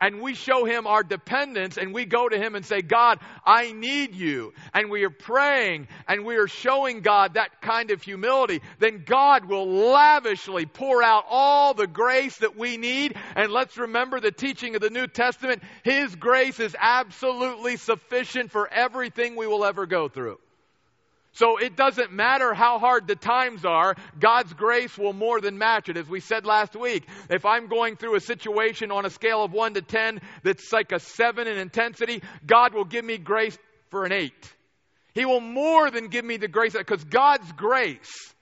and 0.00 0.20
we 0.20 0.34
show 0.34 0.64
him 0.64 0.86
our 0.86 1.02
dependence 1.02 1.78
and 1.78 1.94
we 1.94 2.04
go 2.04 2.28
to 2.28 2.38
him 2.38 2.54
and 2.54 2.64
say, 2.64 2.82
God, 2.82 3.18
I 3.44 3.72
need 3.72 4.14
you. 4.14 4.52
And 4.74 4.90
we 4.90 5.04
are 5.04 5.10
praying 5.10 5.88
and 6.06 6.24
we 6.24 6.36
are 6.36 6.48
showing 6.48 7.00
God 7.00 7.34
that 7.34 7.62
kind 7.62 7.90
of 7.90 8.02
humility, 8.02 8.60
then 8.78 9.04
God 9.06 9.46
will 9.46 9.66
lavishly 9.66 10.66
pour 10.66 11.02
out 11.02 11.24
all 11.28 11.74
the 11.74 11.86
grace 11.86 12.36
that 12.38 12.56
we 12.56 12.76
need. 12.76 13.16
And 13.34 13.50
let's 13.52 13.76
remember 13.76 14.20
the 14.20 14.32
teaching 14.32 14.74
of 14.74 14.82
the 14.82 14.90
New 14.90 15.06
Testament. 15.06 15.62
His 15.82 16.14
grace 16.14 16.60
is 16.60 16.76
absolutely 16.78 17.76
sufficient 17.76 18.50
for 18.50 18.68
everything 18.68 19.36
we 19.36 19.46
will 19.46 19.64
ever 19.64 19.86
go 19.86 20.08
through. 20.08 20.38
So 21.36 21.58
it 21.58 21.76
doesn't 21.76 22.12
matter 22.12 22.54
how 22.54 22.78
hard 22.78 23.06
the 23.06 23.14
times 23.14 23.66
are, 23.66 23.94
God's 24.18 24.54
grace 24.54 24.96
will 24.96 25.12
more 25.12 25.38
than 25.38 25.58
match 25.58 25.90
it. 25.90 25.98
As 25.98 26.08
we 26.08 26.20
said 26.20 26.46
last 26.46 26.74
week, 26.74 27.06
if 27.28 27.44
I'm 27.44 27.68
going 27.68 27.96
through 27.96 28.16
a 28.16 28.20
situation 28.20 28.90
on 28.90 29.04
a 29.04 29.10
scale 29.10 29.44
of 29.44 29.52
1 29.52 29.74
to 29.74 29.82
10 29.82 30.22
that's 30.42 30.72
like 30.72 30.92
a 30.92 30.98
7 30.98 31.46
in 31.46 31.58
intensity, 31.58 32.22
God 32.46 32.72
will 32.72 32.86
give 32.86 33.04
me 33.04 33.18
grace 33.18 33.58
for 33.90 34.06
an 34.06 34.12
8. 34.12 34.32
He 35.12 35.26
will 35.26 35.42
more 35.42 35.90
than 35.90 36.08
give 36.08 36.24
me 36.24 36.38
the 36.38 36.48
grace 36.48 36.72
because 36.72 37.04
God's 37.04 37.52
grace 37.52 38.34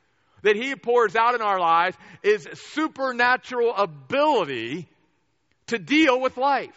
that 0.43 0.55
He 0.55 0.77
pours 0.77 1.17
out 1.17 1.35
in 1.35 1.43
our 1.43 1.59
lives 1.59 1.97
is 2.23 2.47
supernatural 2.75 3.75
ability 3.75 4.87
to 5.67 5.81
deal 5.81 6.21
with 6.21 6.37
life. 6.37 6.71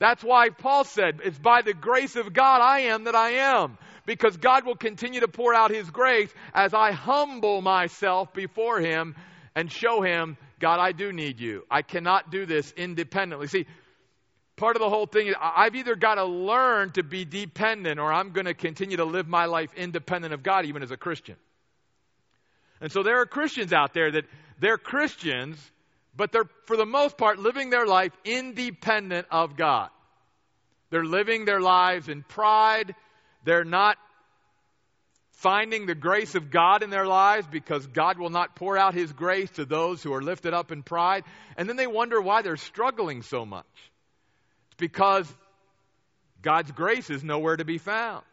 That's 0.00 0.24
why 0.24 0.48
Paul 0.48 0.82
said, 0.82 1.20
It's 1.22 1.38
by 1.38 1.62
the 1.62 1.74
grace 1.74 2.16
of 2.16 2.32
God 2.32 2.60
I 2.60 2.80
am 2.80 3.04
that 3.04 3.14
I 3.14 3.34
am 3.34 3.78
because 4.06 4.36
God 4.36 4.64
will 4.64 4.76
continue 4.76 5.20
to 5.20 5.28
pour 5.28 5.54
out 5.54 5.70
His 5.70 5.90
grace 5.90 6.32
as 6.54 6.74
I 6.74 6.92
humble 6.92 7.60
myself 7.60 8.32
before 8.32 8.80
Him 8.80 9.14
and 9.54 9.70
show 9.70 10.02
Him, 10.02 10.36
God, 10.58 10.80
I 10.80 10.92
do 10.92 11.12
need 11.12 11.40
you. 11.40 11.64
I 11.70 11.82
cannot 11.82 12.30
do 12.30 12.46
this 12.46 12.72
independently. 12.76 13.48
See, 13.48 13.66
part 14.56 14.76
of 14.76 14.80
the 14.80 14.88
whole 14.88 15.06
thing 15.06 15.28
is 15.28 15.34
I've 15.40 15.74
either 15.74 15.96
got 15.96 16.16
to 16.16 16.24
learn 16.24 16.90
to 16.92 17.02
be 17.02 17.24
dependent 17.24 17.98
or 17.98 18.12
I'm 18.12 18.30
going 18.30 18.46
to 18.46 18.54
continue 18.54 18.96
to 18.98 19.04
live 19.04 19.28
my 19.28 19.46
life 19.46 19.70
independent 19.76 20.34
of 20.34 20.42
God, 20.42 20.66
even 20.66 20.82
as 20.82 20.90
a 20.90 20.96
Christian. 20.96 21.36
And 22.80 22.90
so 22.90 23.02
there 23.02 23.20
are 23.20 23.26
Christians 23.26 23.72
out 23.72 23.94
there 23.94 24.10
that 24.10 24.24
they're 24.58 24.78
Christians, 24.78 25.58
but 26.16 26.32
they're, 26.32 26.48
for 26.66 26.76
the 26.76 26.86
most 26.86 27.16
part, 27.16 27.38
living 27.38 27.70
their 27.70 27.86
life 27.86 28.12
independent 28.24 29.26
of 29.30 29.56
God. 29.56 29.88
They're 30.90 31.04
living 31.04 31.44
their 31.44 31.60
lives 31.60 32.08
in 32.08 32.22
pride 32.22 32.94
they're 33.44 33.64
not 33.64 33.96
finding 35.32 35.86
the 35.86 35.94
grace 35.94 36.34
of 36.34 36.50
God 36.50 36.82
in 36.82 36.90
their 36.90 37.06
lives 37.06 37.46
because 37.50 37.86
God 37.88 38.18
will 38.18 38.30
not 38.30 38.54
pour 38.54 38.78
out 38.78 38.94
His 38.94 39.12
grace 39.12 39.50
to 39.52 39.64
those 39.64 40.02
who 40.02 40.14
are 40.14 40.22
lifted 40.22 40.54
up 40.54 40.70
in 40.70 40.82
pride. 40.82 41.24
And 41.56 41.68
then 41.68 41.76
they 41.76 41.86
wonder 41.86 42.20
why 42.20 42.42
they're 42.42 42.56
struggling 42.56 43.22
so 43.22 43.44
much. 43.44 43.66
It's 44.68 44.76
because 44.78 45.32
God's 46.42 46.70
grace 46.70 47.10
is 47.10 47.24
nowhere 47.24 47.56
to 47.56 47.64
be 47.64 47.78
found 47.78 48.24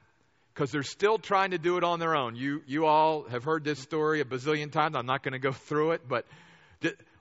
because 0.54 0.72
they're 0.72 0.84
still 0.84 1.18
trying 1.18 1.52
to 1.52 1.58
do 1.58 1.78
it 1.78 1.84
on 1.84 2.00
their 2.00 2.16
own. 2.16 2.36
You, 2.36 2.62
you 2.68 2.86
all 2.86 3.24
have 3.24 3.44
heard 3.44 3.64
this 3.64 3.80
story 3.80 4.20
a 4.22 4.26
bazillion 4.26 4.72
times. 4.72 4.96
I'm 4.96 5.06
not 5.06 5.24
going 5.24 5.34
to 5.34 5.40
go 5.40 5.52
through 5.52 5.92
it, 5.92 6.02
but 6.08 6.26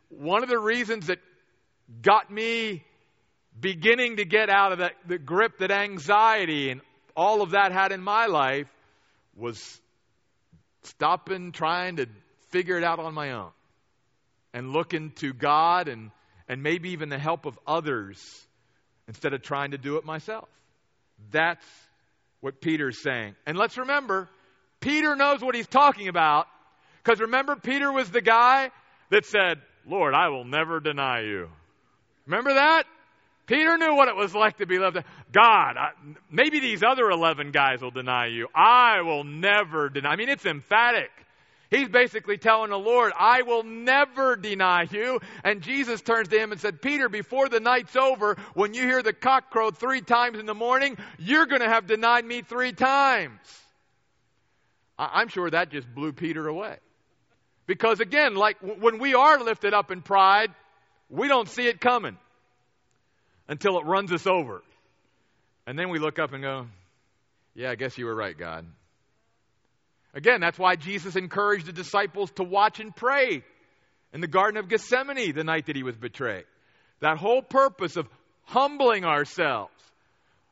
one 0.08 0.42
of 0.42 0.48
the 0.48 0.58
reasons 0.58 1.06
that 1.06 1.18
got 2.02 2.30
me 2.30 2.84
beginning 3.58 4.16
to 4.16 4.24
get 4.24 4.50
out 4.50 4.72
of 4.72 4.78
that, 4.78 4.92
the 5.06 5.18
grip 5.18 5.58
that 5.58 5.70
anxiety 5.70 6.70
and 6.70 6.80
all 7.18 7.42
of 7.42 7.50
that 7.50 7.72
had 7.72 7.90
in 7.90 8.00
my 8.00 8.26
life 8.26 8.68
was 9.36 9.80
stopping 10.84 11.50
trying 11.50 11.96
to 11.96 12.06
figure 12.50 12.78
it 12.78 12.84
out 12.84 13.00
on 13.00 13.12
my 13.12 13.32
own 13.32 13.50
and 14.54 14.70
looking 14.70 15.10
to 15.16 15.32
God 15.32 15.88
and, 15.88 16.12
and 16.48 16.62
maybe 16.62 16.90
even 16.90 17.08
the 17.08 17.18
help 17.18 17.44
of 17.44 17.58
others 17.66 18.22
instead 19.08 19.34
of 19.34 19.42
trying 19.42 19.72
to 19.72 19.78
do 19.78 19.96
it 19.96 20.04
myself. 20.04 20.48
That's 21.32 21.66
what 22.40 22.60
Peter's 22.60 23.02
saying. 23.02 23.34
And 23.46 23.58
let's 23.58 23.76
remember, 23.76 24.28
Peter 24.78 25.16
knows 25.16 25.40
what 25.40 25.56
he's 25.56 25.66
talking 25.66 26.06
about 26.06 26.46
because 27.02 27.20
remember, 27.20 27.56
Peter 27.56 27.90
was 27.90 28.08
the 28.12 28.20
guy 28.20 28.70
that 29.10 29.26
said, 29.26 29.60
Lord, 29.84 30.14
I 30.14 30.28
will 30.28 30.44
never 30.44 30.78
deny 30.78 31.22
you. 31.22 31.48
Remember 32.26 32.54
that? 32.54 32.84
Peter 33.48 33.78
knew 33.78 33.96
what 33.96 34.08
it 34.08 34.14
was 34.14 34.34
like 34.34 34.58
to 34.58 34.66
be 34.66 34.78
loved. 34.78 34.98
God, 35.32 35.76
I, 35.78 35.90
maybe 36.30 36.60
these 36.60 36.82
other 36.82 37.10
11 37.10 37.50
guys 37.50 37.80
will 37.80 37.90
deny 37.90 38.26
you. 38.26 38.46
I 38.54 39.00
will 39.00 39.24
never 39.24 39.88
deny. 39.88 40.10
I 40.10 40.16
mean, 40.16 40.28
it's 40.28 40.44
emphatic. 40.44 41.10
He's 41.70 41.88
basically 41.88 42.36
telling 42.36 42.70
the 42.70 42.78
Lord, 42.78 43.12
I 43.18 43.42
will 43.42 43.62
never 43.62 44.36
deny 44.36 44.86
you. 44.90 45.20
And 45.42 45.62
Jesus 45.62 46.02
turns 46.02 46.28
to 46.28 46.38
him 46.38 46.52
and 46.52 46.60
said, 46.60 46.82
Peter, 46.82 47.08
before 47.08 47.48
the 47.48 47.58
night's 47.58 47.96
over, 47.96 48.36
when 48.52 48.74
you 48.74 48.82
hear 48.82 49.02
the 49.02 49.14
cock 49.14 49.50
crow 49.50 49.70
three 49.70 50.02
times 50.02 50.38
in 50.38 50.44
the 50.44 50.54
morning, 50.54 50.98
you're 51.18 51.46
going 51.46 51.62
to 51.62 51.68
have 51.68 51.86
denied 51.86 52.26
me 52.26 52.42
three 52.42 52.72
times. 52.72 53.40
I'm 54.98 55.28
sure 55.28 55.48
that 55.48 55.70
just 55.70 55.92
blew 55.94 56.12
Peter 56.12 56.46
away. 56.46 56.76
Because 57.66 58.00
again, 58.00 58.34
like 58.34 58.58
when 58.60 58.98
we 58.98 59.14
are 59.14 59.42
lifted 59.42 59.72
up 59.72 59.90
in 59.90 60.02
pride, 60.02 60.50
we 61.08 61.28
don't 61.28 61.48
see 61.48 61.66
it 61.66 61.80
coming 61.80 62.18
until 63.48 63.78
it 63.78 63.86
runs 63.86 64.12
us 64.12 64.26
over. 64.26 64.62
And 65.66 65.78
then 65.78 65.90
we 65.90 65.98
look 65.98 66.18
up 66.18 66.32
and 66.32 66.42
go, 66.42 66.66
Yeah, 67.54 67.70
I 67.70 67.74
guess 67.74 67.98
you 67.98 68.06
were 68.06 68.14
right, 68.14 68.36
God. 68.36 68.66
Again, 70.14 70.40
that's 70.40 70.58
why 70.58 70.76
Jesus 70.76 71.16
encouraged 71.16 71.66
the 71.66 71.72
disciples 71.72 72.30
to 72.32 72.42
watch 72.44 72.80
and 72.80 72.94
pray 72.94 73.42
in 74.12 74.20
the 74.20 74.26
Garden 74.26 74.58
of 74.58 74.68
Gethsemane 74.68 75.34
the 75.34 75.44
night 75.44 75.66
that 75.66 75.76
he 75.76 75.82
was 75.82 75.96
betrayed. 75.96 76.44
That 77.00 77.18
whole 77.18 77.42
purpose 77.42 77.96
of 77.96 78.08
humbling 78.44 79.04
ourselves, 79.04 79.72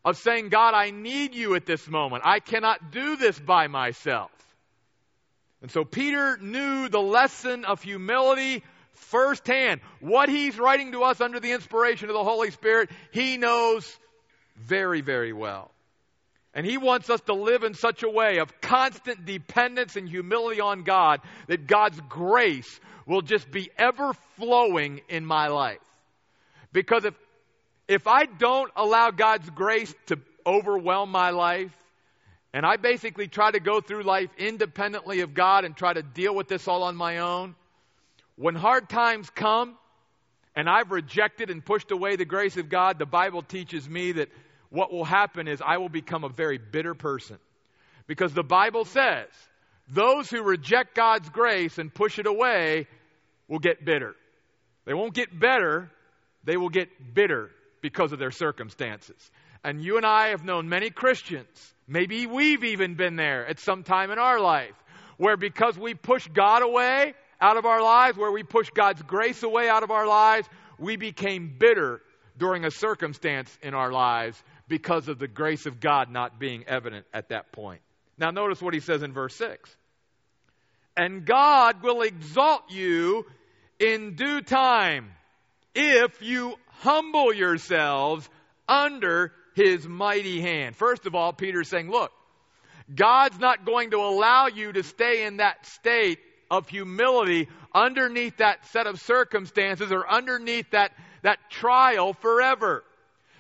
of 0.05 0.17
saying, 0.19 0.51
God, 0.51 0.75
I 0.75 0.91
need 0.91 1.35
you 1.35 1.55
at 1.57 1.67
this 1.67 1.89
moment. 1.89 2.23
I 2.25 2.39
cannot 2.39 2.93
do 2.93 3.17
this 3.17 3.39
by 3.39 3.67
myself. 3.67 4.31
And 5.63 5.71
so 5.71 5.85
Peter 5.85 6.37
knew 6.37 6.89
the 6.89 7.01
lesson 7.01 7.65
of 7.65 7.83
humility 7.83 8.63
firsthand. 8.97 9.81
What 10.01 10.29
he's 10.29 10.59
writing 10.59 10.93
to 10.93 11.03
us 11.03 11.21
under 11.21 11.41
the 11.41 11.53
inspiration 11.53 12.09
of 12.09 12.15
the 12.15 12.25
Holy 12.25 12.51
Spirit, 12.51 12.91
he 13.13 13.37
knows 13.37 13.91
very, 14.57 15.01
very 15.01 15.33
well. 15.33 15.71
And 16.55 16.65
he 16.65 16.79
wants 16.79 17.11
us 17.11 17.21
to 17.23 17.35
live 17.35 17.65
in 17.65 17.75
such 17.75 18.03
a 18.03 18.09
way 18.09 18.39
of 18.39 18.61
constant 18.63 19.27
dependence 19.27 19.97
and 19.97 20.09
humility 20.09 20.61
on 20.61 20.85
God 20.85 21.21
that 21.49 21.67
God's 21.67 22.01
grace 22.09 22.81
will 23.07 23.21
just 23.21 23.51
be 23.51 23.71
ever 23.77 24.15
flowing 24.39 25.03
in 25.09 25.27
my 25.27 25.49
life. 25.49 25.79
Because 26.73 27.05
if, 27.05 27.15
if 27.89 28.07
I 28.07 28.25
don't 28.25 28.73
allow 28.75 29.11
God's 29.11 29.49
grace 29.51 29.95
to 30.07 30.19
overwhelm 30.47 31.11
my 31.11 31.31
life, 31.31 31.77
and 32.55 32.65
I 32.65 32.77
basically 32.77 33.29
try 33.29 33.51
to 33.51 33.61
go 33.61 33.83
through 33.83 34.05
life 34.05 34.31
independently 34.39 35.21
of 35.21 35.35
God 35.35 35.67
and 35.67 35.77
try 35.77 35.93
to 35.93 36.03
deal 36.03 36.35
with 36.35 36.49
this 36.49 36.67
all 36.67 36.85
on 36.85 36.97
my 36.97 37.19
own, 37.19 37.55
when 38.37 38.55
hard 38.55 38.89
times 38.89 39.29
come 39.31 39.77
and 40.55 40.69
I've 40.69 40.91
rejected 40.91 41.51
and 41.51 41.65
pushed 41.65 41.91
away 41.91 42.17
the 42.17 42.25
grace 42.25 42.57
of 42.57 42.69
God, 42.69 42.99
the 42.99 43.07
Bible 43.07 43.43
teaches 43.43 43.89
me 43.89 44.13
that 44.13 44.29
what 44.71 44.93
will 44.93 45.05
happen 45.05 45.49
is 45.49 45.61
I 45.65 45.79
will 45.79 45.89
become 45.89 46.25
a 46.25 46.29
very 46.29 46.59
bitter 46.59 46.95
person. 46.95 47.39
Because 48.07 48.33
the 48.33 48.45
Bible 48.45 48.85
says 48.85 49.27
those 49.89 50.31
who 50.31 50.43
reject 50.43 50.95
God's 50.95 51.29
grace 51.29 51.79
and 51.79 51.93
push 51.93 52.19
it 52.19 52.27
away 52.27 52.87
will 53.49 53.59
get 53.59 53.85
bitter. 53.85 54.15
They 54.85 54.95
won't 54.95 55.15
get 55.15 55.39
better, 55.39 55.91
they 56.45 56.57
will 56.57 56.69
get 56.69 57.15
bitter 57.15 57.51
because 57.81 58.13
of 58.13 58.19
their 58.19 58.31
circumstances. 58.31 59.17
And 59.65 59.83
you 59.83 59.97
and 59.97 60.07
I 60.07 60.29
have 60.29 60.45
known 60.45 60.69
many 60.69 60.91
Christians, 60.91 61.75
maybe 61.89 62.27
we've 62.27 62.65
even 62.65 62.95
been 62.95 63.17
there 63.17 63.47
at 63.47 63.59
some 63.59 63.83
time 63.83 64.11
in 64.11 64.19
our 64.19 64.41
life, 64.41 64.75
where 65.17 65.37
because 65.37 65.77
we 65.79 65.95
push 65.95 66.27
God 66.29 66.63
away 66.63 67.15
out 67.41 67.57
of 67.57 67.67
our 67.67 67.83
lives, 67.83 68.17
where 68.17 68.33
we 68.33 68.43
push 68.43 68.71
God's 68.71 69.03
grace 69.03 69.43
away 69.43 69.69
out 69.69 69.83
of 69.83 69.91
our 69.91 70.07
lives, 70.07 70.49
we 70.79 70.97
became 70.97 71.55
bitter 71.59 72.01
during 72.39 72.65
a 72.65 72.71
circumstance 72.71 73.57
in 73.63 73.75
our 73.75 73.93
lives 73.93 74.43
because 74.69 75.09
of 75.09 75.19
the 75.19 75.29
grace 75.29 75.67
of 75.67 75.81
God 75.81 76.11
not 76.11 76.39
being 76.39 76.65
evident 76.67 77.07
at 77.13 77.31
that 77.31 77.53
point. 77.53 77.81
Now, 78.19 78.31
notice 78.31 78.61
what 78.61 78.75
he 78.75 78.81
says 78.81 79.03
in 79.03 79.13
verse 79.13 79.35
6. 79.37 79.75
And 80.97 81.27
God 81.27 81.83
will 81.83 82.03
exalt 82.03 82.71
you 82.71 83.27
in 83.79 84.15
due 84.15 84.41
time 84.41 85.11
if 85.75 86.23
you 86.23 86.55
humble 86.81 87.35
yourselves 87.35 88.29
under 88.67 89.33
his 89.55 89.87
mighty 89.87 90.41
hand. 90.41 90.77
First 90.77 91.07
of 91.07 91.15
all, 91.15 91.33
Peter's 91.33 91.69
saying, 91.69 91.91
look, 91.91 92.13
God's 92.95 93.39
not 93.39 93.67
going 93.67 93.91
to 93.91 93.99
allow 93.99 94.47
you 94.47 94.73
to 94.73 94.83
stay 94.83 95.27
in 95.27 95.39
that 95.39 95.67
state 95.67 96.19
of 96.51 96.69
humility 96.69 97.49
underneath 97.75 98.39
that 98.39 98.67
set 98.67 98.87
of 98.87 99.01
circumstances 99.01 99.93
or 99.93 100.09
underneath 100.09 100.71
that, 100.71 100.93
that 101.23 101.39
trial 101.51 102.13
forever. 102.15 102.85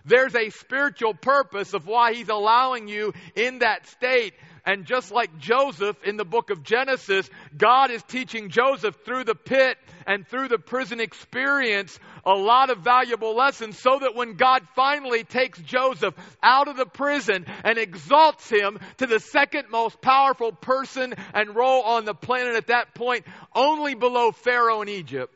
There's 0.05 0.35
a 0.37 0.51
spiritual 0.51 1.15
purpose 1.15 1.75
of 1.75 1.87
why 1.87 2.15
he's 2.15 2.29
allowing 2.29 2.87
you 2.87 3.13
in 3.35 3.59
that 3.59 3.87
state. 3.89 4.35
And 4.65 4.85
just 4.85 5.13
like 5.13 5.39
Joseph 5.39 5.97
in 6.05 6.17
the 6.17 6.25
book 6.25 6.51
of 6.51 6.63
Genesis, 6.63 7.29
God 7.57 7.91
is 7.91 8.03
teaching 8.05 8.51
Joseph 8.51 8.97
through 9.05 9.25
the 9.25 9.35
pit 9.35 9.79
and 10.07 10.27
through 10.27 10.49
the 10.49 10.59
prison 10.59 11.01
experience 11.01 11.99
a 12.27 12.35
lot 12.35 12.71
of 12.71 12.79
valuable 12.79 13.37
lessons 13.37 13.79
so 13.79 13.99
that 14.01 14.17
when 14.17 14.35
God 14.35 14.67
finally 14.75 15.23
takes 15.23 15.61
Joseph 15.61 16.15
out 16.43 16.67
of 16.67 16.77
the 16.77 16.85
prison 16.85 17.47
and 17.65 17.79
exalts 17.79 18.51
him 18.51 18.79
to 18.99 19.07
the 19.07 19.21
second 19.21 19.71
most 19.71 20.01
powerful 20.03 20.51
person 20.51 21.15
and 21.33 21.55
role 21.55 21.83
on 21.83 22.05
the 22.05 22.15
planet 22.15 22.57
at 22.57 22.67
that 22.67 22.95
point, 22.95 23.25
only 23.55 23.95
below 23.95 24.33
Pharaoh 24.33 24.83
in 24.83 24.89
Egypt, 24.89 25.33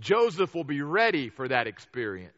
Joseph 0.00 0.54
will 0.54 0.64
be 0.64 0.80
ready 0.80 1.28
for 1.28 1.48
that 1.48 1.66
experience 1.66 2.32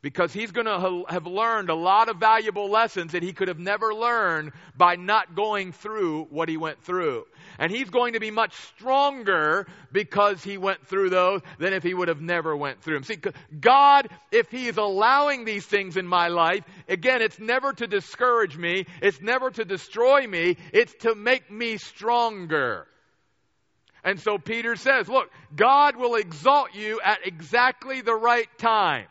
because 0.00 0.32
he's 0.32 0.52
going 0.52 0.66
to 0.66 1.04
have 1.08 1.26
learned 1.26 1.70
a 1.70 1.74
lot 1.74 2.08
of 2.08 2.18
valuable 2.18 2.70
lessons 2.70 3.12
that 3.12 3.22
he 3.22 3.32
could 3.32 3.48
have 3.48 3.58
never 3.58 3.92
learned 3.92 4.52
by 4.76 4.96
not 4.96 5.34
going 5.34 5.72
through 5.72 6.24
what 6.30 6.48
he 6.48 6.56
went 6.56 6.82
through. 6.84 7.26
And 7.58 7.72
he's 7.72 7.90
going 7.90 8.12
to 8.12 8.20
be 8.20 8.30
much 8.30 8.54
stronger 8.68 9.66
because 9.90 10.44
he 10.44 10.58
went 10.58 10.86
through 10.86 11.10
those 11.10 11.40
than 11.58 11.72
if 11.72 11.82
he 11.82 11.92
would 11.92 12.06
have 12.06 12.20
never 12.20 12.56
went 12.56 12.82
through 12.82 12.94
them. 12.94 13.02
See, 13.02 13.18
God, 13.58 14.08
if 14.30 14.48
he 14.50 14.68
is 14.68 14.76
allowing 14.76 15.44
these 15.44 15.66
things 15.66 15.96
in 15.96 16.06
my 16.06 16.28
life, 16.28 16.62
again, 16.88 17.20
it's 17.20 17.40
never 17.40 17.72
to 17.72 17.88
discourage 17.88 18.56
me, 18.56 18.86
it's 19.02 19.20
never 19.20 19.50
to 19.50 19.64
destroy 19.64 20.26
me, 20.26 20.56
it's 20.72 20.94
to 21.00 21.16
make 21.16 21.50
me 21.50 21.78
stronger. 21.78 22.86
And 24.04 24.20
so 24.20 24.38
Peter 24.38 24.76
says, 24.76 25.08
look, 25.08 25.28
God 25.54 25.96
will 25.96 26.14
exalt 26.14 26.74
you 26.74 27.00
at 27.04 27.26
exactly 27.26 28.00
the 28.00 28.14
right 28.14 28.48
time. 28.58 29.06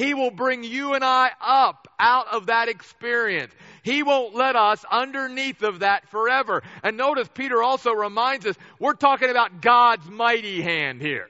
He 0.00 0.14
will 0.14 0.30
bring 0.30 0.64
you 0.64 0.94
and 0.94 1.04
I 1.04 1.30
up 1.42 1.86
out 1.98 2.28
of 2.32 2.46
that 2.46 2.70
experience. 2.70 3.52
He 3.82 4.02
won't 4.02 4.34
let 4.34 4.56
us 4.56 4.82
underneath 4.90 5.62
of 5.62 5.80
that 5.80 6.08
forever. 6.08 6.62
And 6.82 6.96
notice 6.96 7.28
Peter 7.34 7.62
also 7.62 7.92
reminds 7.92 8.46
us 8.46 8.56
we're 8.78 8.94
talking 8.94 9.28
about 9.28 9.60
God's 9.60 10.08
mighty 10.08 10.62
hand 10.62 11.02
here. 11.02 11.28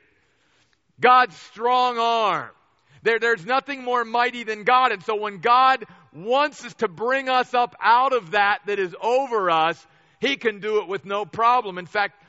God's 1.00 1.36
strong 1.36 1.98
arm. 1.98 2.50
There, 3.02 3.18
there's 3.18 3.44
nothing 3.44 3.82
more 3.82 4.04
mighty 4.04 4.44
than 4.44 4.62
God. 4.62 4.92
And 4.92 5.02
so 5.02 5.16
when 5.16 5.38
God 5.38 5.84
wants 6.14 6.64
us 6.64 6.74
to 6.74 6.86
bring 6.86 7.28
us 7.28 7.52
up 7.52 7.74
out 7.82 8.12
of 8.12 8.30
that 8.32 8.60
that 8.66 8.78
is 8.78 8.94
over 9.02 9.50
us, 9.50 9.84
He 10.20 10.36
can 10.36 10.60
do 10.60 10.78
it 10.78 10.86
with 10.86 11.04
no 11.04 11.24
problem. 11.24 11.76
In 11.76 11.86
fact, 11.86 12.19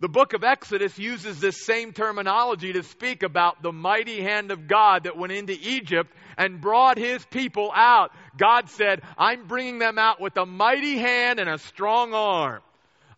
the 0.00 0.08
book 0.08 0.32
of 0.32 0.42
Exodus 0.42 0.98
uses 0.98 1.40
this 1.40 1.64
same 1.64 1.92
terminology 1.92 2.72
to 2.72 2.82
speak 2.82 3.22
about 3.22 3.62
the 3.62 3.72
mighty 3.72 4.20
hand 4.20 4.50
of 4.50 4.66
God 4.66 5.04
that 5.04 5.16
went 5.16 5.32
into 5.32 5.56
Egypt 5.60 6.12
and 6.36 6.60
brought 6.60 6.98
his 6.98 7.24
people 7.26 7.70
out. 7.74 8.10
God 8.36 8.68
said, 8.70 9.02
I'm 9.16 9.46
bringing 9.46 9.78
them 9.78 9.98
out 9.98 10.20
with 10.20 10.36
a 10.36 10.46
mighty 10.46 10.98
hand 10.98 11.38
and 11.38 11.48
a 11.48 11.58
strong 11.58 12.12
arm. 12.12 12.60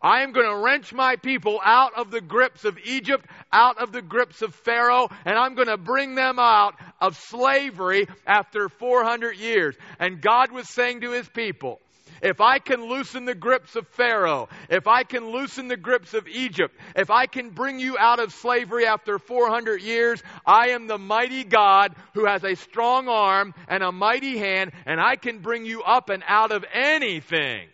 I 0.02 0.22
am 0.22 0.32
going 0.32 0.46
to 0.46 0.62
wrench 0.62 0.92
my 0.92 1.16
people 1.16 1.58
out 1.64 1.94
of 1.96 2.10
the 2.10 2.20
grips 2.20 2.64
of 2.64 2.78
Egypt, 2.84 3.26
out 3.50 3.82
of 3.82 3.92
the 3.92 4.02
grips 4.02 4.42
of 4.42 4.54
Pharaoh, 4.54 5.08
and 5.24 5.36
I'm 5.36 5.54
going 5.54 5.68
to 5.68 5.78
bring 5.78 6.14
them 6.14 6.38
out 6.38 6.74
of 7.00 7.16
slavery 7.16 8.06
after 8.26 8.68
400 8.68 9.36
years. 9.38 9.74
And 9.98 10.20
God 10.20 10.52
was 10.52 10.68
saying 10.68 11.00
to 11.00 11.12
his 11.12 11.28
people, 11.28 11.80
if 12.22 12.40
I 12.40 12.58
can 12.58 12.88
loosen 12.88 13.24
the 13.24 13.34
grips 13.34 13.76
of 13.76 13.86
Pharaoh, 13.88 14.48
if 14.68 14.86
I 14.86 15.04
can 15.04 15.30
loosen 15.30 15.68
the 15.68 15.76
grips 15.76 16.14
of 16.14 16.28
Egypt, 16.28 16.74
if 16.94 17.10
I 17.10 17.26
can 17.26 17.50
bring 17.50 17.78
you 17.78 17.96
out 17.98 18.20
of 18.20 18.32
slavery 18.32 18.86
after 18.86 19.18
400 19.18 19.82
years, 19.82 20.22
I 20.44 20.70
am 20.70 20.86
the 20.86 20.98
mighty 20.98 21.44
God 21.44 21.94
who 22.14 22.26
has 22.26 22.44
a 22.44 22.56
strong 22.56 23.08
arm 23.08 23.54
and 23.68 23.82
a 23.82 23.92
mighty 23.92 24.38
hand, 24.38 24.72
and 24.86 25.00
I 25.00 25.16
can 25.16 25.38
bring 25.38 25.64
you 25.64 25.82
up 25.82 26.10
and 26.10 26.22
out 26.26 26.52
of 26.52 26.64
anything 26.72 27.68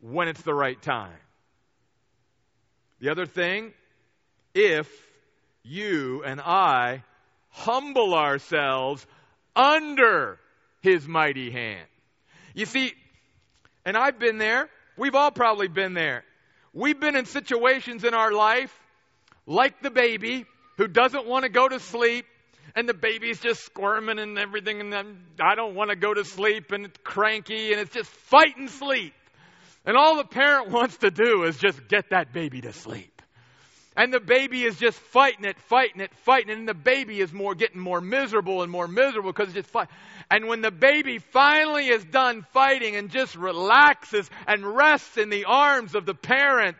when 0.00 0.28
it's 0.28 0.42
the 0.42 0.54
right 0.54 0.80
time. 0.80 1.16
The 3.00 3.10
other 3.10 3.26
thing, 3.26 3.72
if 4.54 4.88
you 5.62 6.22
and 6.24 6.40
I 6.40 7.02
humble 7.50 8.14
ourselves 8.14 9.06
under 9.56 10.38
his 10.82 11.06
mighty 11.06 11.50
hand. 11.50 11.86
You 12.54 12.66
see, 12.66 12.92
and 13.84 13.96
I've 13.96 14.18
been 14.18 14.38
there. 14.38 14.68
We've 14.96 15.14
all 15.14 15.30
probably 15.30 15.68
been 15.68 15.94
there. 15.94 16.24
We've 16.72 16.98
been 16.98 17.16
in 17.16 17.26
situations 17.26 18.04
in 18.04 18.14
our 18.14 18.32
life, 18.32 18.72
like 19.46 19.82
the 19.82 19.90
baby 19.90 20.46
who 20.76 20.88
doesn't 20.88 21.26
want 21.26 21.44
to 21.44 21.48
go 21.48 21.68
to 21.68 21.78
sleep, 21.78 22.26
and 22.74 22.88
the 22.88 22.94
baby's 22.94 23.40
just 23.40 23.64
squirming 23.64 24.18
and 24.18 24.38
everything, 24.38 24.80
and 24.80 24.92
then 24.92 25.18
I 25.40 25.54
don't 25.54 25.74
want 25.74 25.90
to 25.90 25.96
go 25.96 26.12
to 26.12 26.24
sleep, 26.24 26.72
and 26.72 26.86
it's 26.86 26.98
cranky, 27.04 27.72
and 27.72 27.80
it's 27.80 27.94
just 27.94 28.10
fighting 28.10 28.68
sleep. 28.68 29.14
And 29.84 29.96
all 29.96 30.16
the 30.16 30.24
parent 30.24 30.70
wants 30.72 30.96
to 30.98 31.10
do 31.10 31.44
is 31.44 31.58
just 31.58 31.86
get 31.88 32.10
that 32.10 32.32
baby 32.32 32.60
to 32.62 32.72
sleep. 32.72 33.13
And 33.96 34.12
the 34.12 34.20
baby 34.20 34.64
is 34.64 34.76
just 34.76 34.98
fighting 34.98 35.44
it, 35.44 35.58
fighting 35.60 36.00
it, 36.00 36.12
fighting 36.24 36.50
it, 36.50 36.58
and 36.58 36.68
the 36.68 36.74
baby 36.74 37.20
is 37.20 37.32
more 37.32 37.54
getting 37.54 37.80
more 37.80 38.00
miserable 38.00 38.62
and 38.62 38.72
more 38.72 38.88
miserable 38.88 39.30
because 39.30 39.48
it's 39.48 39.54
just 39.54 39.70
fight. 39.70 39.88
And 40.30 40.48
when 40.48 40.62
the 40.62 40.72
baby 40.72 41.18
finally 41.18 41.86
is 41.88 42.04
done 42.04 42.44
fighting 42.52 42.96
and 42.96 43.08
just 43.10 43.36
relaxes 43.36 44.28
and 44.48 44.66
rests 44.66 45.16
in 45.16 45.30
the 45.30 45.44
arms 45.44 45.94
of 45.94 46.06
the 46.06 46.14
parent, 46.14 46.76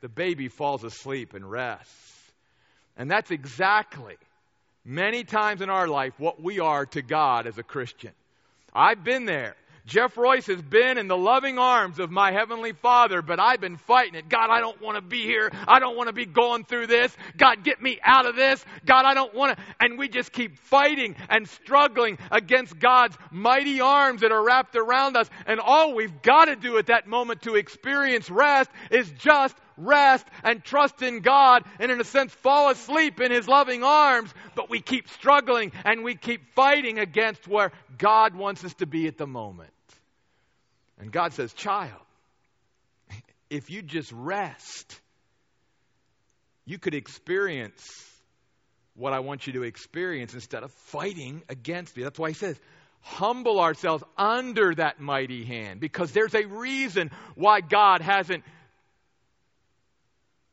the 0.00 0.08
baby 0.08 0.48
falls 0.48 0.82
asleep 0.82 1.34
and 1.34 1.48
rests. 1.48 2.32
And 2.96 3.08
that's 3.08 3.30
exactly 3.30 4.16
many 4.84 5.22
times 5.22 5.60
in 5.62 5.70
our 5.70 5.86
life 5.86 6.14
what 6.18 6.42
we 6.42 6.58
are 6.58 6.86
to 6.86 7.02
God 7.02 7.46
as 7.46 7.58
a 7.58 7.62
Christian. 7.62 8.12
I've 8.74 9.04
been 9.04 9.24
there. 9.24 9.54
Jeff 9.86 10.16
Royce 10.16 10.46
has 10.46 10.60
been 10.60 10.98
in 10.98 11.06
the 11.06 11.16
loving 11.16 11.60
arms 11.60 12.00
of 12.00 12.10
my 12.10 12.32
Heavenly 12.32 12.72
Father, 12.72 13.22
but 13.22 13.38
I've 13.38 13.60
been 13.60 13.76
fighting 13.76 14.16
it. 14.16 14.28
God, 14.28 14.50
I 14.50 14.58
don't 14.58 14.82
want 14.82 14.96
to 14.96 15.00
be 15.00 15.22
here. 15.22 15.48
I 15.68 15.78
don't 15.78 15.96
want 15.96 16.08
to 16.08 16.12
be 16.12 16.26
going 16.26 16.64
through 16.64 16.88
this. 16.88 17.16
God, 17.36 17.62
get 17.62 17.80
me 17.80 18.00
out 18.02 18.26
of 18.26 18.34
this. 18.34 18.64
God, 18.84 19.04
I 19.04 19.14
don't 19.14 19.32
want 19.32 19.56
to. 19.56 19.64
And 19.78 19.96
we 19.96 20.08
just 20.08 20.32
keep 20.32 20.58
fighting 20.58 21.14
and 21.28 21.48
struggling 21.48 22.18
against 22.32 22.76
God's 22.80 23.16
mighty 23.30 23.80
arms 23.80 24.22
that 24.22 24.32
are 24.32 24.44
wrapped 24.44 24.74
around 24.74 25.16
us. 25.16 25.30
And 25.46 25.60
all 25.60 25.94
we've 25.94 26.20
got 26.20 26.46
to 26.46 26.56
do 26.56 26.78
at 26.78 26.86
that 26.86 27.06
moment 27.06 27.42
to 27.42 27.54
experience 27.54 28.28
rest 28.28 28.68
is 28.90 29.08
just 29.12 29.56
rest 29.76 30.26
and 30.42 30.64
trust 30.64 31.00
in 31.02 31.20
God 31.20 31.62
and, 31.78 31.92
in 31.92 32.00
a 32.00 32.04
sense, 32.04 32.32
fall 32.32 32.70
asleep 32.70 33.20
in 33.20 33.30
His 33.30 33.46
loving 33.46 33.84
arms. 33.84 34.34
But 34.56 34.68
we 34.68 34.80
keep 34.80 35.08
struggling 35.10 35.70
and 35.84 36.02
we 36.02 36.16
keep 36.16 36.54
fighting 36.56 36.98
against 36.98 37.46
where 37.46 37.70
God 37.98 38.34
wants 38.34 38.64
us 38.64 38.74
to 38.74 38.86
be 38.86 39.06
at 39.06 39.16
the 39.16 39.28
moment. 39.28 39.70
And 40.98 41.12
God 41.12 41.32
says, 41.34 41.52
Child, 41.52 41.92
if 43.50 43.70
you 43.70 43.82
just 43.82 44.10
rest, 44.12 45.00
you 46.64 46.78
could 46.78 46.94
experience 46.94 47.82
what 48.94 49.12
I 49.12 49.20
want 49.20 49.46
you 49.46 49.52
to 49.54 49.62
experience 49.62 50.34
instead 50.34 50.62
of 50.62 50.72
fighting 50.72 51.42
against 51.48 51.96
me. 51.96 52.02
That's 52.02 52.18
why 52.18 52.28
he 52.28 52.34
says, 52.34 52.58
humble 53.00 53.60
ourselves 53.60 54.02
under 54.16 54.74
that 54.74 55.00
mighty 55.00 55.44
hand 55.44 55.80
because 55.80 56.12
there's 56.12 56.34
a 56.34 56.46
reason 56.46 57.10
why 57.34 57.60
God 57.60 58.00
hasn't 58.00 58.42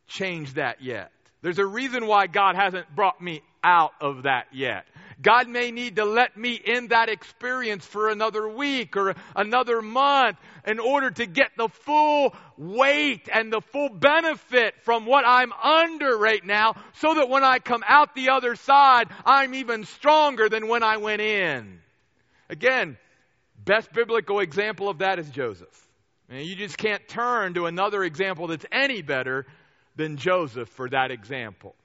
changed 0.07 0.55
that 0.55 0.81
yet. 0.81 1.11
There's 1.41 1.59
a 1.59 1.65
reason 1.65 2.05
why 2.05 2.27
God 2.27 2.55
hasn't 2.55 2.93
brought 2.95 3.19
me 3.21 3.41
out 3.63 3.93
of 4.01 4.23
that 4.23 4.47
yet. 4.51 4.85
God 5.21 5.47
may 5.47 5.71
need 5.71 5.95
to 5.95 6.05
let 6.05 6.35
me 6.35 6.53
in 6.53 6.89
that 6.89 7.07
experience 7.07 7.85
for 7.85 8.09
another 8.09 8.47
week 8.47 8.97
or 8.97 9.15
another 9.35 9.81
month 9.81 10.37
in 10.67 10.79
order 10.79 11.11
to 11.11 11.25
get 11.25 11.51
the 11.55 11.69
full 11.69 12.35
weight 12.57 13.29
and 13.31 13.51
the 13.51 13.61
full 13.61 13.89
benefit 13.89 14.75
from 14.83 15.05
what 15.05 15.23
I'm 15.25 15.53
under 15.53 16.17
right 16.17 16.43
now 16.43 16.75
so 16.95 17.13
that 17.13 17.29
when 17.29 17.43
I 17.43 17.59
come 17.59 17.83
out 17.87 18.15
the 18.15 18.29
other 18.29 18.55
side, 18.55 19.07
I'm 19.25 19.53
even 19.53 19.85
stronger 19.85 20.49
than 20.49 20.67
when 20.67 20.83
I 20.83 20.97
went 20.97 21.21
in. 21.21 21.79
Again, 22.49 22.97
best 23.63 23.93
biblical 23.93 24.39
example 24.41 24.89
of 24.89 24.99
that 24.99 25.19
is 25.19 25.29
Joseph. 25.29 25.87
And 26.29 26.45
you 26.45 26.55
just 26.55 26.77
can't 26.77 27.07
turn 27.07 27.53
to 27.53 27.65
another 27.65 28.03
example 28.03 28.47
that's 28.47 28.65
any 28.71 29.01
better 29.01 29.45
than 29.95 30.17
Joseph 30.17 30.69
for 30.69 30.89
that 30.89 31.11
example. 31.11 31.75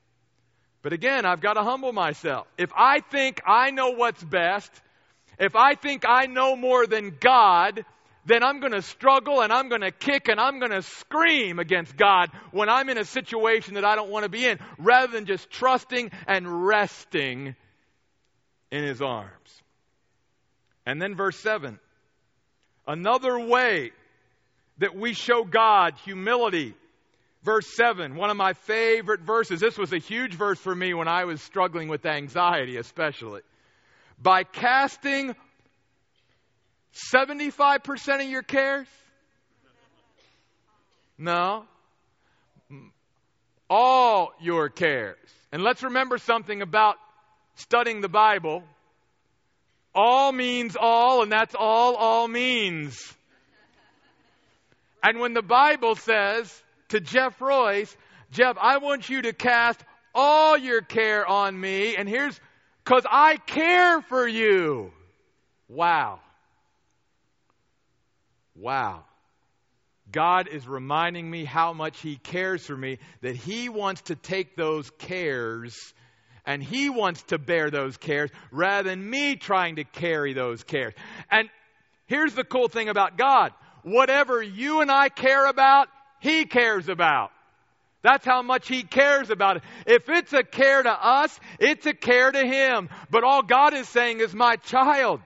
But 0.89 0.95
again, 0.95 1.27
I've 1.27 1.43
got 1.43 1.53
to 1.53 1.63
humble 1.63 1.93
myself. 1.93 2.47
If 2.57 2.71
I 2.75 3.01
think 3.01 3.43
I 3.47 3.73
know 3.73 3.91
what's 3.91 4.25
best, 4.25 4.73
if 5.39 5.55
I 5.55 5.75
think 5.75 6.05
I 6.09 6.25
know 6.25 6.57
more 6.57 6.87
than 6.87 7.15
God, 7.21 7.85
then 8.25 8.43
I'm 8.43 8.61
going 8.61 8.73
to 8.73 8.81
struggle 8.81 9.43
and 9.43 9.53
I'm 9.53 9.69
going 9.69 9.83
to 9.83 9.91
kick 9.91 10.29
and 10.29 10.41
I'm 10.41 10.61
going 10.61 10.71
to 10.71 10.81
scream 10.81 11.59
against 11.59 11.95
God 11.95 12.31
when 12.53 12.71
I'm 12.71 12.89
in 12.89 12.97
a 12.97 13.05
situation 13.05 13.75
that 13.75 13.85
I 13.85 13.97
don't 13.97 14.09
want 14.09 14.23
to 14.23 14.31
be 14.31 14.47
in, 14.47 14.59
rather 14.79 15.13
than 15.13 15.27
just 15.27 15.51
trusting 15.51 16.11
and 16.27 16.67
resting 16.67 17.55
in 18.71 18.83
His 18.83 19.03
arms. 19.03 19.63
And 20.87 21.03
then 21.03 21.17
verse 21.17 21.37
7 21.41 21.79
another 22.87 23.39
way 23.39 23.93
that 24.79 24.97
we 24.97 25.13
show 25.13 25.45
God 25.45 25.97
humility. 26.07 26.75
Verse 27.49 27.67
7, 27.77 28.15
one 28.15 28.29
of 28.29 28.37
my 28.37 28.53
favorite 28.53 29.21
verses. 29.21 29.59
This 29.59 29.79
was 29.79 29.95
a 29.95 29.99
huge 29.99 30.35
verse 30.35 30.59
for 30.59 30.75
me 30.75 30.93
when 30.93 31.09
I 31.09 31.25
was 31.25 31.41
struggling 31.41 31.89
with 31.89 32.05
anxiety, 32.05 32.77
especially. 32.77 33.41
By 34.21 34.45
casting 34.45 35.35
75% 37.11 38.23
of 38.23 38.29
your 38.29 38.43
cares? 38.43 38.87
No. 41.17 41.65
All 43.71 44.35
your 44.43 44.69
cares. 44.69 45.17
And 45.51 45.63
let's 45.63 45.83
remember 45.83 46.19
something 46.19 46.61
about 46.61 46.97
studying 47.55 48.03
the 48.03 48.11
Bible. 48.11 48.63
All 49.95 50.33
means 50.33 50.77
all, 50.79 51.23
and 51.23 51.33
that's 51.33 51.55
all 51.59 51.95
all 51.95 52.29
means. 52.29 53.03
And 55.03 55.19
when 55.19 55.33
the 55.33 55.41
Bible 55.41 55.97
says 55.97 56.53
to 56.89 57.01
Jeff 57.01 57.41
Royce, 57.41 57.95
Jeff, 58.31 58.57
I 58.61 58.79
want 58.79 59.09
you 59.09 59.23
to 59.23 59.33
cast 59.33 59.81
all 60.15 60.57
your 60.57 60.81
care 60.83 61.27
on 61.27 61.59
me, 61.59 61.97
and 61.97 62.09
here's 62.09 62.39
because 62.85 63.05
I 63.11 63.37
care 63.37 64.01
for 64.03 64.27
you. 64.27 64.93
Wow. 65.69 66.21
Wow. 68.57 69.05
God 70.11 70.49
is 70.49 70.67
reminding 70.67 71.31
me 71.31 71.45
how 71.45 71.75
much 71.75 72.01
He 72.01 72.17
cares 72.17 72.65
for 72.65 72.77
me, 72.77 72.99
that 73.21 73.37
He 73.37 73.69
wants 73.69 74.03
to 74.03 74.17
take 74.17 74.57
those 74.57 74.91
cares 74.99 75.93
and 76.47 76.63
He 76.63 76.89
wants 76.89 77.23
to 77.25 77.39
bear 77.39 77.71
those 77.71 77.99
cares 77.99 78.31
rather 78.51 78.89
than 78.89 79.09
me 79.09 79.37
trying 79.37 79.77
to 79.77 79.85
carry 79.85 80.33
those 80.33 80.65
cares. 80.65 80.95
And 81.31 81.51
here's 82.07 82.35
the 82.35 82.45
cool 82.45 82.69
thing 82.69 82.89
about 82.89 83.19
God 83.19 83.53
whatever 83.83 84.43
you 84.43 84.81
and 84.81 84.91
I 84.91 85.09
care 85.09 85.47
about, 85.47 85.89
He 86.21 86.45
cares 86.45 86.89
about. 86.89 87.31
That's 88.03 88.25
how 88.25 88.43
much 88.43 88.69
He 88.69 88.83
cares 88.83 89.31
about 89.31 89.59
it. 89.59 89.63
If 89.87 90.09
it's 90.09 90.33
a 90.33 90.43
care 90.43 90.83
to 90.83 90.91
us, 90.91 91.39
it's 91.59 91.87
a 91.87 91.95
care 91.95 92.31
to 92.31 92.47
Him. 92.47 92.89
But 93.11 93.25
all 93.25 93.43
God 93.43 93.75
is 93.75 93.89
saying 93.89 94.21
is, 94.21 94.35
my 94.35 94.57
child, 94.57 95.21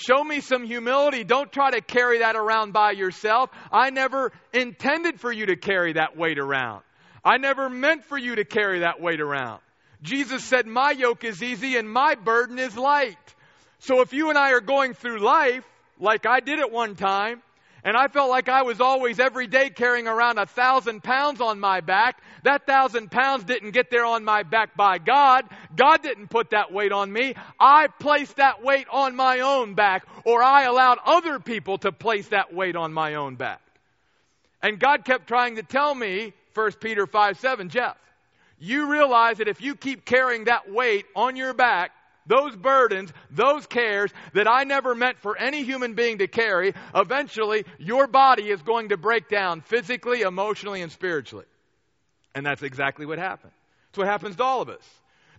Show 0.00 0.24
me 0.24 0.40
some 0.40 0.64
humility. 0.64 1.24
Don't 1.24 1.52
try 1.52 1.72
to 1.72 1.82
carry 1.82 2.20
that 2.20 2.34
around 2.34 2.72
by 2.72 2.92
yourself. 2.92 3.50
I 3.70 3.90
never 3.90 4.32
intended 4.50 5.20
for 5.20 5.30
you 5.30 5.46
to 5.46 5.56
carry 5.56 5.92
that 5.92 6.16
weight 6.16 6.38
around. 6.38 6.82
I 7.22 7.36
never 7.36 7.68
meant 7.68 8.04
for 8.04 8.16
you 8.16 8.36
to 8.36 8.44
carry 8.46 8.80
that 8.80 9.02
weight 9.02 9.20
around. 9.20 9.60
Jesus 10.02 10.42
said, 10.42 10.66
My 10.66 10.92
yoke 10.92 11.24
is 11.24 11.42
easy 11.42 11.76
and 11.76 11.90
my 11.90 12.14
burden 12.14 12.58
is 12.58 12.78
light. 12.78 13.18
So 13.80 14.00
if 14.00 14.14
you 14.14 14.30
and 14.30 14.38
I 14.38 14.52
are 14.52 14.62
going 14.62 14.94
through 14.94 15.18
life, 15.18 15.64
like 15.98 16.24
I 16.24 16.40
did 16.40 16.60
at 16.60 16.72
one 16.72 16.94
time, 16.94 17.42
and 17.84 17.96
I 17.96 18.08
felt 18.08 18.30
like 18.30 18.48
I 18.48 18.62
was 18.62 18.80
always 18.80 19.18
every 19.18 19.46
day 19.46 19.70
carrying 19.70 20.06
around 20.06 20.38
a 20.38 20.46
thousand 20.46 21.02
pounds 21.02 21.40
on 21.40 21.60
my 21.60 21.80
back. 21.80 22.22
That 22.42 22.66
thousand 22.66 23.10
pounds 23.10 23.44
didn't 23.44 23.70
get 23.70 23.90
there 23.90 24.04
on 24.04 24.24
my 24.24 24.42
back 24.42 24.76
by 24.76 24.98
God. 24.98 25.46
God 25.74 26.02
didn't 26.02 26.28
put 26.28 26.50
that 26.50 26.72
weight 26.72 26.92
on 26.92 27.12
me. 27.12 27.34
I 27.58 27.86
placed 27.86 28.36
that 28.36 28.62
weight 28.62 28.86
on 28.90 29.16
my 29.16 29.40
own 29.40 29.74
back, 29.74 30.06
or 30.24 30.42
I 30.42 30.64
allowed 30.64 30.98
other 31.04 31.38
people 31.38 31.78
to 31.78 31.92
place 31.92 32.28
that 32.28 32.52
weight 32.52 32.76
on 32.76 32.92
my 32.92 33.14
own 33.14 33.36
back. 33.36 33.60
And 34.62 34.78
God 34.78 35.04
kept 35.04 35.26
trying 35.26 35.56
to 35.56 35.62
tell 35.62 35.94
me, 35.94 36.34
1 36.54 36.72
Peter 36.80 37.06
5 37.06 37.38
7, 37.38 37.68
Jeff, 37.70 37.96
you 38.58 38.90
realize 38.90 39.38
that 39.38 39.48
if 39.48 39.62
you 39.62 39.74
keep 39.74 40.04
carrying 40.04 40.44
that 40.44 40.70
weight 40.70 41.06
on 41.16 41.36
your 41.36 41.54
back, 41.54 41.92
those 42.30 42.54
burdens, 42.54 43.12
those 43.32 43.66
cares 43.66 44.12
that 44.34 44.46
I 44.46 44.62
never 44.62 44.94
meant 44.94 45.18
for 45.18 45.36
any 45.36 45.64
human 45.64 45.94
being 45.94 46.18
to 46.18 46.28
carry, 46.28 46.74
eventually 46.94 47.64
your 47.78 48.06
body 48.06 48.50
is 48.50 48.62
going 48.62 48.90
to 48.90 48.96
break 48.96 49.28
down 49.28 49.62
physically, 49.62 50.22
emotionally, 50.22 50.80
and 50.80 50.92
spiritually. 50.92 51.46
And 52.32 52.46
that's 52.46 52.62
exactly 52.62 53.04
what 53.04 53.18
happened. 53.18 53.52
It's 53.88 53.98
what 53.98 54.06
happens 54.06 54.36
to 54.36 54.44
all 54.44 54.62
of 54.62 54.68
us. 54.68 54.84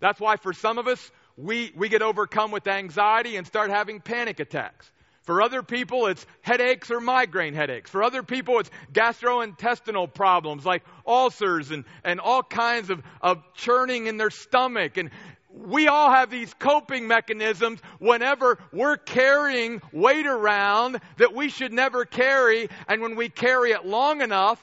That's 0.01 0.19
why 0.19 0.35
for 0.35 0.51
some 0.51 0.77
of 0.77 0.87
us, 0.87 1.11
we, 1.37 1.71
we 1.77 1.87
get 1.87 2.01
overcome 2.01 2.51
with 2.51 2.67
anxiety 2.67 3.37
and 3.37 3.47
start 3.47 3.69
having 3.69 4.01
panic 4.01 4.41
attacks. 4.41 4.91
For 5.23 5.41
other 5.41 5.63
people, 5.63 6.07
it's 6.07 6.25
headaches 6.41 6.91
or 6.91 6.99
migraine 6.99 7.53
headaches. 7.53 7.89
For 7.89 8.03
other 8.03 8.23
people, 8.23 8.59
it's 8.59 8.71
gastrointestinal 8.91 10.13
problems 10.13 10.65
like 10.65 10.83
ulcers 11.07 11.71
and, 11.71 11.85
and 12.03 12.19
all 12.19 12.43
kinds 12.43 12.89
of, 12.89 13.01
of 13.21 13.41
churning 13.53 14.07
in 14.07 14.17
their 14.17 14.31
stomach. 14.31 14.97
And, 14.97 15.11
we 15.53 15.87
all 15.87 16.11
have 16.11 16.29
these 16.29 16.53
coping 16.55 17.07
mechanisms 17.07 17.79
whenever 17.99 18.57
we're 18.71 18.97
carrying 18.97 19.81
weight 19.91 20.25
around 20.25 20.99
that 21.17 21.33
we 21.33 21.49
should 21.49 21.73
never 21.73 22.05
carry. 22.05 22.69
And 22.87 23.01
when 23.01 23.15
we 23.15 23.29
carry 23.29 23.71
it 23.71 23.85
long 23.85 24.21
enough 24.21 24.59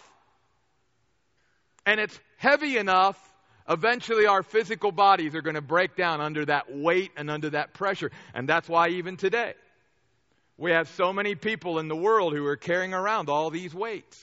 and 1.84 2.00
it's 2.00 2.18
heavy 2.36 2.78
enough, 2.78 3.18
eventually 3.68 4.26
our 4.26 4.42
physical 4.42 4.92
bodies 4.92 5.34
are 5.34 5.42
going 5.42 5.56
to 5.56 5.60
break 5.60 5.96
down 5.96 6.20
under 6.20 6.44
that 6.46 6.74
weight 6.74 7.12
and 7.16 7.30
under 7.30 7.50
that 7.50 7.74
pressure. 7.74 8.10
And 8.34 8.48
that's 8.48 8.68
why 8.68 8.88
even 8.88 9.16
today, 9.16 9.54
we 10.56 10.72
have 10.72 10.88
so 10.90 11.12
many 11.12 11.34
people 11.34 11.78
in 11.78 11.88
the 11.88 11.96
world 11.96 12.34
who 12.34 12.44
are 12.46 12.56
carrying 12.56 12.94
around 12.94 13.28
all 13.28 13.50
these 13.50 13.74
weights. 13.74 14.18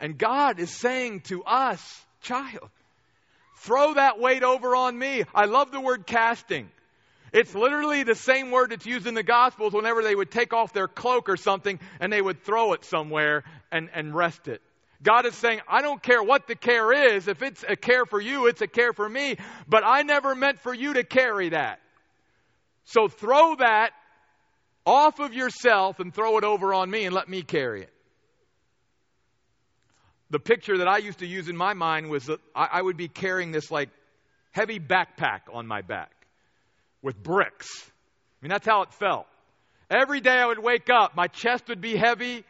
And 0.00 0.18
God 0.18 0.60
is 0.60 0.70
saying 0.70 1.20
to 1.22 1.44
us, 1.44 2.06
child, 2.20 2.68
Throw 3.62 3.94
that 3.94 4.20
weight 4.20 4.42
over 4.42 4.76
on 4.76 4.98
me. 4.98 5.24
I 5.34 5.46
love 5.46 5.70
the 5.72 5.80
word 5.80 6.06
casting. 6.06 6.70
It's 7.32 7.54
literally 7.54 8.04
the 8.04 8.14
same 8.14 8.50
word 8.50 8.70
that's 8.70 8.86
used 8.86 9.06
in 9.06 9.14
the 9.14 9.22
Gospels 9.22 9.72
whenever 9.72 10.02
they 10.02 10.14
would 10.14 10.30
take 10.30 10.52
off 10.52 10.72
their 10.72 10.88
cloak 10.88 11.28
or 11.28 11.36
something 11.36 11.78
and 12.00 12.12
they 12.12 12.22
would 12.22 12.42
throw 12.42 12.72
it 12.72 12.84
somewhere 12.84 13.44
and, 13.70 13.90
and 13.92 14.14
rest 14.14 14.48
it. 14.48 14.62
God 15.02 15.26
is 15.26 15.34
saying, 15.34 15.60
I 15.68 15.82
don't 15.82 16.02
care 16.02 16.22
what 16.22 16.46
the 16.46 16.54
care 16.54 17.14
is. 17.14 17.28
If 17.28 17.42
it's 17.42 17.64
a 17.68 17.76
care 17.76 18.06
for 18.06 18.20
you, 18.20 18.46
it's 18.46 18.62
a 18.62 18.66
care 18.66 18.92
for 18.92 19.08
me. 19.08 19.36
But 19.68 19.84
I 19.84 20.02
never 20.02 20.34
meant 20.34 20.60
for 20.60 20.74
you 20.74 20.94
to 20.94 21.04
carry 21.04 21.50
that. 21.50 21.80
So 22.84 23.08
throw 23.08 23.56
that 23.56 23.90
off 24.86 25.20
of 25.20 25.34
yourself 25.34 26.00
and 26.00 26.14
throw 26.14 26.38
it 26.38 26.44
over 26.44 26.72
on 26.72 26.90
me 26.90 27.04
and 27.04 27.14
let 27.14 27.28
me 27.28 27.42
carry 27.42 27.82
it 27.82 27.92
the 30.30 30.38
picture 30.38 30.78
that 30.78 30.88
I 30.88 30.98
used 30.98 31.20
to 31.20 31.26
use 31.26 31.48
in 31.48 31.56
my 31.56 31.74
mind 31.74 32.10
was 32.10 32.26
that 32.26 32.40
I, 32.54 32.68
I 32.72 32.82
would 32.82 32.96
be 32.96 33.08
carrying 33.08 33.52
this 33.52 33.70
like 33.70 33.88
heavy 34.52 34.78
backpack 34.78 35.40
on 35.52 35.66
my 35.66 35.82
back 35.82 36.12
with 37.02 37.22
bricks. 37.22 37.68
I 37.84 38.44
mean, 38.44 38.50
that's 38.50 38.66
how 38.66 38.82
it 38.82 38.92
felt. 38.94 39.26
Every 39.90 40.20
day 40.20 40.36
I 40.36 40.46
would 40.46 40.58
wake 40.58 40.90
up, 40.90 41.16
my 41.16 41.28
chest 41.28 41.68
would 41.68 41.80
be 41.80 41.96
heavy. 41.96 42.44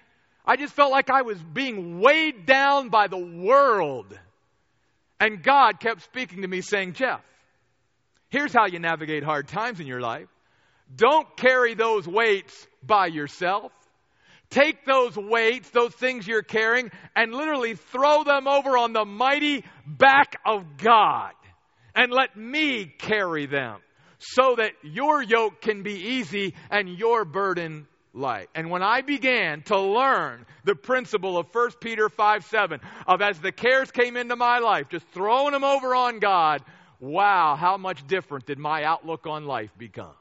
I 0.45 0.57
just 0.57 0.75
felt 0.75 0.91
like 0.91 1.11
I 1.11 1.23
was 1.23 1.39
being 1.39 2.01
weighed 2.01 2.47
down 2.47 2.89
by 2.89 3.07
the 3.07 3.19
world. 3.19 4.19
And 5.21 5.43
God 5.43 5.79
kept 5.81 6.03
speaking 6.03 6.43
to 6.43 6.49
me 6.49 6.63
saying, 6.63 6.95
Jeff, 6.95 7.21
here's 8.29 8.53
how 8.53 8.67
you 8.67 8.79
navigate 8.79 9.23
hard 9.23 9.49
times 9.49 9.79
in 9.79 9.87
your 9.87 10.01
life. 10.01 10.29
Don't 10.95 11.37
carry 11.37 11.75
those 11.75 12.09
weights 12.09 12.67
by 12.83 13.07
yourself. 13.07 13.73
Take 14.51 14.87
those 14.87 15.17
weights, 15.17 15.71
those 15.71 15.95
things 15.95 16.27
you're 16.27 16.43
carrying, 16.43 16.91
and 17.15 17.35
literally 17.35 17.75
throw 17.75 18.25
them 18.25 18.49
over 18.49 18.79
on 18.79 18.93
the 18.93 19.05
mighty 19.05 19.65
back 19.87 20.41
of 20.47 20.79
God. 20.79 21.33
And 21.95 22.13
let 22.13 22.37
me 22.37 22.87
carry 22.87 23.47
them 23.47 23.81
so 24.19 24.57
that 24.57 24.73
your 24.83 25.23
yoke 25.23 25.61
can 25.61 25.83
be 25.83 25.95
easy 25.95 26.55
and 26.71 26.89
your 26.89 27.25
burden 27.25 27.87
light. 28.15 28.49
And 28.55 28.71
when 28.71 28.83
I 28.83 29.03
began 29.03 29.63
to 29.65 29.79
learn 29.79 30.47
the 30.65 30.75
principle 30.75 31.39
of 31.39 31.47
1 31.53 31.71
Peter 31.81 32.09
5 32.09 32.45
7, 32.45 32.81
of 33.07 33.21
as 33.21 33.39
the 33.41 33.53
cares 33.53 33.91
came 33.91 34.17
into 34.17 34.37
my 34.37 34.59
life, 34.59 34.89
just 34.89 35.07
throwing 35.09 35.53
them 35.53 35.65
over 35.65 35.95
on 35.95 36.19
God, 36.19 36.63
wow, 37.01 37.57
how 37.57 37.77
much 37.77 38.07
different 38.07 38.47
did 38.47 38.59
my 38.59 38.85
outlook 38.85 39.27
on 39.27 39.45
life 39.45 39.71
become? 39.79 40.15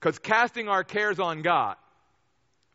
Because 0.00 0.18
casting 0.18 0.68
our 0.68 0.84
cares 0.84 1.18
on 1.18 1.42
God, 1.42 1.76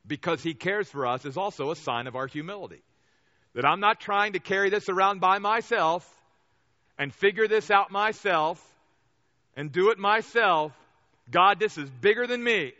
because 0.05 0.43
He 0.43 0.53
cares 0.53 0.89
for 0.89 1.05
us, 1.07 1.25
is 1.25 1.37
also 1.37 1.71
a 1.71 1.75
sign 1.75 2.07
of 2.07 2.15
our 2.15 2.27
humility. 2.27 2.81
That 3.55 3.65
I'm 3.65 3.79
not 3.79 3.99
trying 3.99 4.33
to 4.33 4.39
carry 4.39 4.69
this 4.69 4.89
around 4.89 5.19
by 5.19 5.39
myself 5.39 6.09
and 6.97 7.13
figure 7.13 7.47
this 7.47 7.71
out 7.71 7.91
myself 7.91 8.61
and 9.55 9.71
do 9.71 9.91
it 9.91 9.97
myself. 9.97 10.73
God, 11.29 11.59
this 11.59 11.77
is 11.77 11.89
bigger 11.89 12.27
than 12.27 12.43
me. 12.43 12.73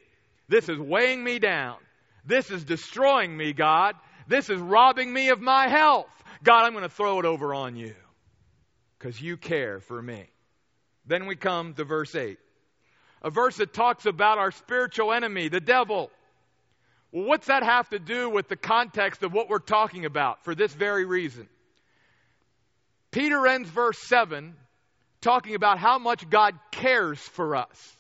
This 0.49 0.67
is 0.67 0.77
weighing 0.77 1.23
me 1.23 1.39
down. 1.39 1.77
This 2.25 2.51
is 2.51 2.63
destroying 2.63 3.35
me, 3.35 3.53
God. 3.53 3.95
This 4.27 4.49
is 4.49 4.59
robbing 4.59 5.11
me 5.11 5.29
of 5.29 5.39
my 5.41 5.67
health. 5.67 6.07
God, 6.43 6.65
I'm 6.65 6.73
going 6.73 6.83
to 6.83 6.89
throw 6.89 7.19
it 7.19 7.25
over 7.25 7.53
on 7.53 7.75
you 7.75 7.95
because 8.97 9.21
you 9.21 9.37
care 9.37 9.79
for 9.79 10.01
me. 10.01 10.25
Then 11.05 11.25
we 11.25 11.35
come 11.35 11.73
to 11.75 11.83
verse 11.83 12.15
8, 12.15 12.37
a 13.23 13.29
verse 13.29 13.57
that 13.57 13.73
talks 13.73 14.05
about 14.05 14.37
our 14.37 14.51
spiritual 14.51 15.13
enemy, 15.13 15.47
the 15.47 15.59
devil. 15.59 16.11
Well, 17.11 17.25
what's 17.25 17.47
that 17.47 17.63
have 17.63 17.89
to 17.89 17.99
do 17.99 18.29
with 18.29 18.47
the 18.47 18.55
context 18.55 19.23
of 19.23 19.33
what 19.33 19.49
we're 19.49 19.59
talking 19.59 20.05
about 20.05 20.43
for 20.43 20.55
this 20.55 20.73
very 20.73 21.05
reason? 21.05 21.47
Peter 23.11 23.45
ends 23.47 23.69
verse 23.69 23.99
7 24.07 24.55
talking 25.21 25.55
about 25.55 25.77
how 25.77 25.99
much 25.99 26.29
God 26.29 26.55
cares 26.71 27.19
for 27.19 27.55
us. 27.55 27.95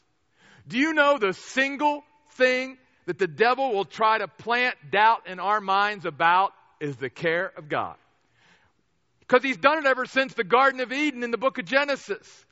Do 0.67 0.77
you 0.77 0.93
know 0.93 1.17
the 1.17 1.33
single 1.33 2.03
thing 2.31 2.77
that 3.05 3.17
the 3.17 3.27
devil 3.27 3.73
will 3.73 3.85
try 3.85 4.17
to 4.17 4.27
plant 4.27 4.75
doubt 4.91 5.27
in 5.27 5.39
our 5.39 5.61
minds 5.61 6.05
about 6.05 6.51
is 6.79 6.95
the 6.97 7.09
care 7.09 7.51
of 7.55 7.69
God? 7.69 7.95
Because 9.19 9.43
he's 9.43 9.57
done 9.57 9.77
it 9.77 9.85
ever 9.85 10.05
since 10.05 10.33
the 10.33 10.43
Garden 10.43 10.81
of 10.81 10.91
Eden 10.91 11.23
in 11.23 11.31
the 11.31 11.37
book 11.37 11.57
of 11.57 11.65
Genesis. 11.65 12.42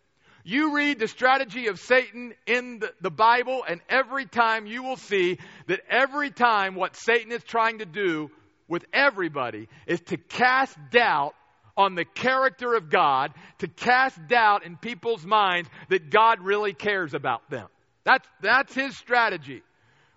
You 0.43 0.75
read 0.75 0.99
the 0.99 1.07
strategy 1.07 1.67
of 1.67 1.79
Satan 1.79 2.33
in 2.47 2.79
the, 2.79 2.91
the, 3.01 3.11
Bible, 3.11 3.63
and 3.67 3.81
every 3.89 4.25
time 4.25 4.65
you 4.65 4.83
will 4.83 4.97
see 4.97 5.37
that 5.67 5.81
every 5.89 6.31
time 6.31 6.75
what 6.75 6.95
Satan 6.95 7.31
is 7.31 7.43
trying 7.43 7.79
to 7.79 7.85
do 7.85 8.31
with 8.67 8.85
everybody 8.93 9.67
is 9.85 10.01
to 10.01 10.17
cast 10.17 10.75
doubt 10.91 11.35
on 11.77 11.95
the 11.95 12.05
character 12.05 12.73
of 12.73 12.89
God, 12.89 13.33
to 13.59 13.67
cast 13.67 14.17
doubt 14.27 14.65
in 14.65 14.77
people's 14.77 15.25
minds 15.25 15.69
that 15.89 16.09
God 16.09 16.39
really 16.41 16.73
cares 16.73 17.13
about 17.13 17.49
them. 17.49 17.67
That's, 18.03 18.27
that's 18.41 18.73
his 18.73 18.97
strategy. 18.97 19.61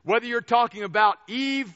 Whether 0.05 0.27
you're 0.27 0.41
talking 0.41 0.85
about 0.85 1.17
Eve, 1.29 1.73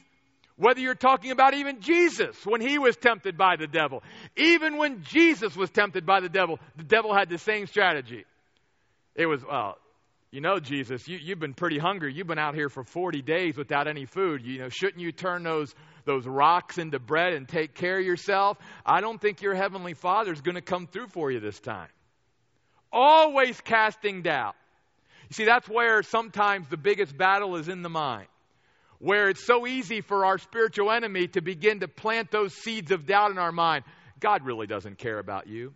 whether 0.57 0.81
you're 0.81 0.95
talking 0.95 1.31
about 1.31 1.55
even 1.55 1.81
Jesus 1.81 2.37
when 2.45 2.61
he 2.61 2.79
was 2.79 2.97
tempted 2.97 3.39
by 3.39 3.57
the 3.57 3.67
devil. 3.67 4.03
Even 4.37 4.77
when 4.77 5.03
Jesus 5.05 5.57
was 5.57 5.71
tempted 5.71 6.05
by 6.05 6.21
the 6.21 6.29
devil, 6.29 6.59
the 6.77 6.83
devil 6.83 7.15
had 7.15 7.29
the 7.29 7.39
same 7.39 7.67
strategy. 7.67 8.25
It 9.19 9.27
was, 9.27 9.45
well, 9.45 9.77
you 10.31 10.41
know, 10.41 10.61
Jesus, 10.61 11.09
you, 11.09 11.19
you've 11.21 11.41
been 11.41 11.55
pretty 11.55 11.77
hungry. 11.77 12.15
You've 12.15 12.29
been 12.29 12.39
out 12.39 12.55
here 12.55 12.69
for 12.69 12.85
40 12.85 13.21
days 13.21 13.57
without 13.57 13.89
any 13.89 14.05
food. 14.05 14.47
You 14.47 14.61
know, 14.61 14.69
shouldn't 14.69 15.01
you 15.01 15.11
turn 15.11 15.43
those, 15.43 15.75
those 16.05 16.25
rocks 16.25 16.79
into 16.79 17.01
bread 17.01 17.33
and 17.33 17.49
take 17.49 17.75
care 17.75 17.99
of 17.99 18.07
yourself? 18.07 18.59
I 18.87 19.01
don't 19.01 19.21
think 19.21 19.43
your 19.43 19.55
heavenly 19.55 19.95
Father 19.95 20.33
is 20.33 20.41
going 20.41 20.55
to 20.55 20.63
come 20.63 20.87
through 20.87 21.09
for 21.09 21.33
you 21.33 21.41
this 21.41 21.59
time. 21.59 21.89
Always 22.93 23.61
casting 23.61 24.23
doubt. 24.23 24.55
You 25.31 25.35
see, 25.35 25.45
that's 25.45 25.69
where 25.69 26.03
sometimes 26.05 26.69
the 26.69 26.77
biggest 26.77 27.17
battle 27.19 27.57
is 27.57 27.69
in 27.69 27.83
the 27.83 27.91
mind, 27.91 28.29
where 29.01 29.29
it's 29.29 29.45
so 29.45 29.67
easy 29.67 30.01
for 30.01 30.25
our 30.25 30.39
spiritual 30.39 30.93
enemy 30.93 31.27
to 31.29 31.43
begin 31.43 31.81
to 31.81 31.89
plant 31.89 32.31
those 32.31 32.55
seeds 32.55 32.93
of 32.93 33.05
doubt 33.05 33.33
in 33.33 33.39
our 33.39 33.53
mind. 33.53 33.85
God 34.21 34.45
really 34.45 34.69
doesn't 34.69 34.99
care 34.99 35.19
about 35.19 35.49
you. 35.49 35.75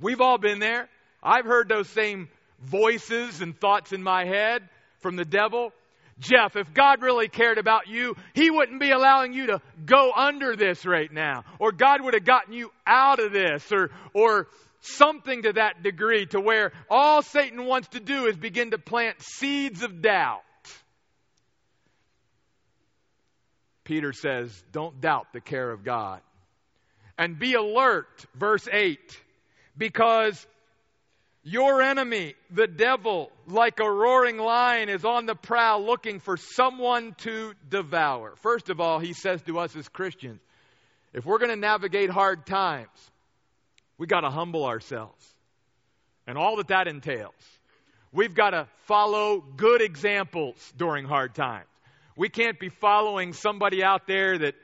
We've 0.00 0.22
all 0.22 0.38
been 0.38 0.58
there. 0.58 0.88
I've 1.22 1.44
heard 1.44 1.68
those 1.68 1.88
same 1.88 2.28
voices 2.62 3.40
and 3.40 3.58
thoughts 3.58 3.92
in 3.92 4.02
my 4.02 4.24
head 4.24 4.68
from 5.00 5.16
the 5.16 5.24
devil. 5.24 5.72
Jeff, 6.18 6.56
if 6.56 6.72
God 6.72 7.02
really 7.02 7.28
cared 7.28 7.58
about 7.58 7.88
you, 7.88 8.14
He 8.34 8.50
wouldn't 8.50 8.80
be 8.80 8.90
allowing 8.90 9.32
you 9.32 9.48
to 9.48 9.60
go 9.84 10.12
under 10.14 10.54
this 10.56 10.86
right 10.86 11.12
now. 11.12 11.44
Or 11.58 11.72
God 11.72 12.00
would 12.02 12.14
have 12.14 12.24
gotten 12.24 12.52
you 12.52 12.70
out 12.86 13.18
of 13.18 13.32
this. 13.32 13.70
Or, 13.72 13.90
or 14.14 14.48
something 14.82 15.42
to 15.42 15.52
that 15.54 15.82
degree 15.82 16.26
to 16.26 16.40
where 16.40 16.72
all 16.90 17.22
Satan 17.22 17.64
wants 17.64 17.88
to 17.88 18.00
do 18.00 18.26
is 18.26 18.36
begin 18.36 18.72
to 18.72 18.78
plant 18.78 19.16
seeds 19.22 19.82
of 19.82 20.02
doubt. 20.02 20.42
Peter 23.84 24.12
says, 24.12 24.50
Don't 24.72 25.00
doubt 25.00 25.26
the 25.32 25.40
care 25.40 25.70
of 25.70 25.84
God. 25.84 26.20
And 27.18 27.38
be 27.38 27.54
alert, 27.54 28.26
verse 28.34 28.66
8, 28.70 28.98
because 29.76 30.46
your 31.44 31.82
enemy, 31.82 32.34
the 32.50 32.66
devil, 32.66 33.30
like 33.46 33.80
a 33.80 33.90
roaring 33.90 34.38
lion, 34.38 34.88
is 34.88 35.04
on 35.04 35.26
the 35.26 35.34
prowl 35.34 35.84
looking 35.84 36.20
for 36.20 36.36
someone 36.36 37.14
to 37.18 37.54
devour. 37.68 38.34
First 38.42 38.70
of 38.70 38.80
all, 38.80 39.00
he 39.00 39.12
says 39.12 39.42
to 39.42 39.58
us 39.58 39.74
as 39.74 39.88
Christians, 39.88 40.40
if 41.12 41.26
we're 41.26 41.38
going 41.38 41.50
to 41.50 41.56
navigate 41.56 42.10
hard 42.10 42.46
times, 42.46 42.88
we 43.98 44.06
got 44.06 44.20
to 44.20 44.30
humble 44.30 44.64
ourselves 44.64 45.26
and 46.26 46.38
all 46.38 46.56
that 46.56 46.68
that 46.68 46.86
entails. 46.86 47.34
We've 48.12 48.34
got 48.34 48.50
to 48.50 48.68
follow 48.86 49.40
good 49.40 49.82
examples 49.82 50.56
during 50.76 51.04
hard 51.06 51.34
times. 51.34 51.66
We 52.16 52.28
can't 52.28 52.58
be 52.60 52.68
following 52.68 53.32
somebody 53.32 53.82
out 53.82 54.06
there 54.06 54.38
that 54.38 54.54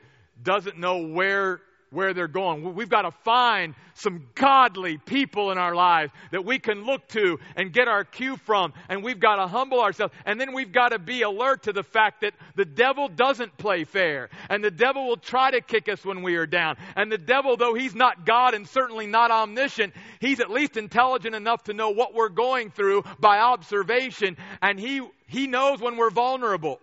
doesn't 0.41 0.77
know 0.77 1.07
where 1.07 1.61
where 1.91 2.13
they're 2.13 2.27
going. 2.27 2.75
We've 2.75 2.89
got 2.89 3.03
to 3.03 3.11
find 3.11 3.75
some 3.95 4.27
godly 4.35 4.97
people 4.97 5.51
in 5.51 5.57
our 5.57 5.75
lives 5.75 6.11
that 6.31 6.45
we 6.45 6.59
can 6.59 6.85
look 6.85 7.07
to 7.09 7.39
and 7.55 7.73
get 7.73 7.87
our 7.87 8.03
cue 8.03 8.37
from, 8.37 8.73
and 8.87 9.03
we've 9.03 9.19
got 9.19 9.37
to 9.37 9.47
humble 9.47 9.81
ourselves. 9.81 10.13
And 10.25 10.39
then 10.39 10.53
we've 10.53 10.71
got 10.71 10.89
to 10.89 10.99
be 10.99 11.23
alert 11.23 11.63
to 11.63 11.73
the 11.73 11.83
fact 11.83 12.21
that 12.21 12.33
the 12.55 12.65
devil 12.65 13.09
doesn't 13.09 13.57
play 13.57 13.83
fair, 13.83 14.29
and 14.49 14.63
the 14.63 14.71
devil 14.71 15.07
will 15.07 15.17
try 15.17 15.51
to 15.51 15.61
kick 15.61 15.89
us 15.89 16.05
when 16.05 16.21
we 16.21 16.35
are 16.35 16.45
down. 16.47 16.77
And 16.95 17.11
the 17.11 17.17
devil, 17.17 17.57
though 17.57 17.73
he's 17.73 17.95
not 17.95 18.25
God 18.25 18.53
and 18.53 18.67
certainly 18.67 19.07
not 19.07 19.31
omniscient, 19.31 19.93
he's 20.19 20.39
at 20.39 20.49
least 20.49 20.77
intelligent 20.77 21.35
enough 21.35 21.63
to 21.63 21.73
know 21.73 21.89
what 21.89 22.13
we're 22.13 22.29
going 22.29 22.71
through 22.71 23.03
by 23.19 23.39
observation, 23.39 24.37
and 24.61 24.79
he, 24.79 25.01
he 25.27 25.47
knows 25.47 25.81
when 25.81 25.97
we're 25.97 26.11
vulnerable. 26.11 26.79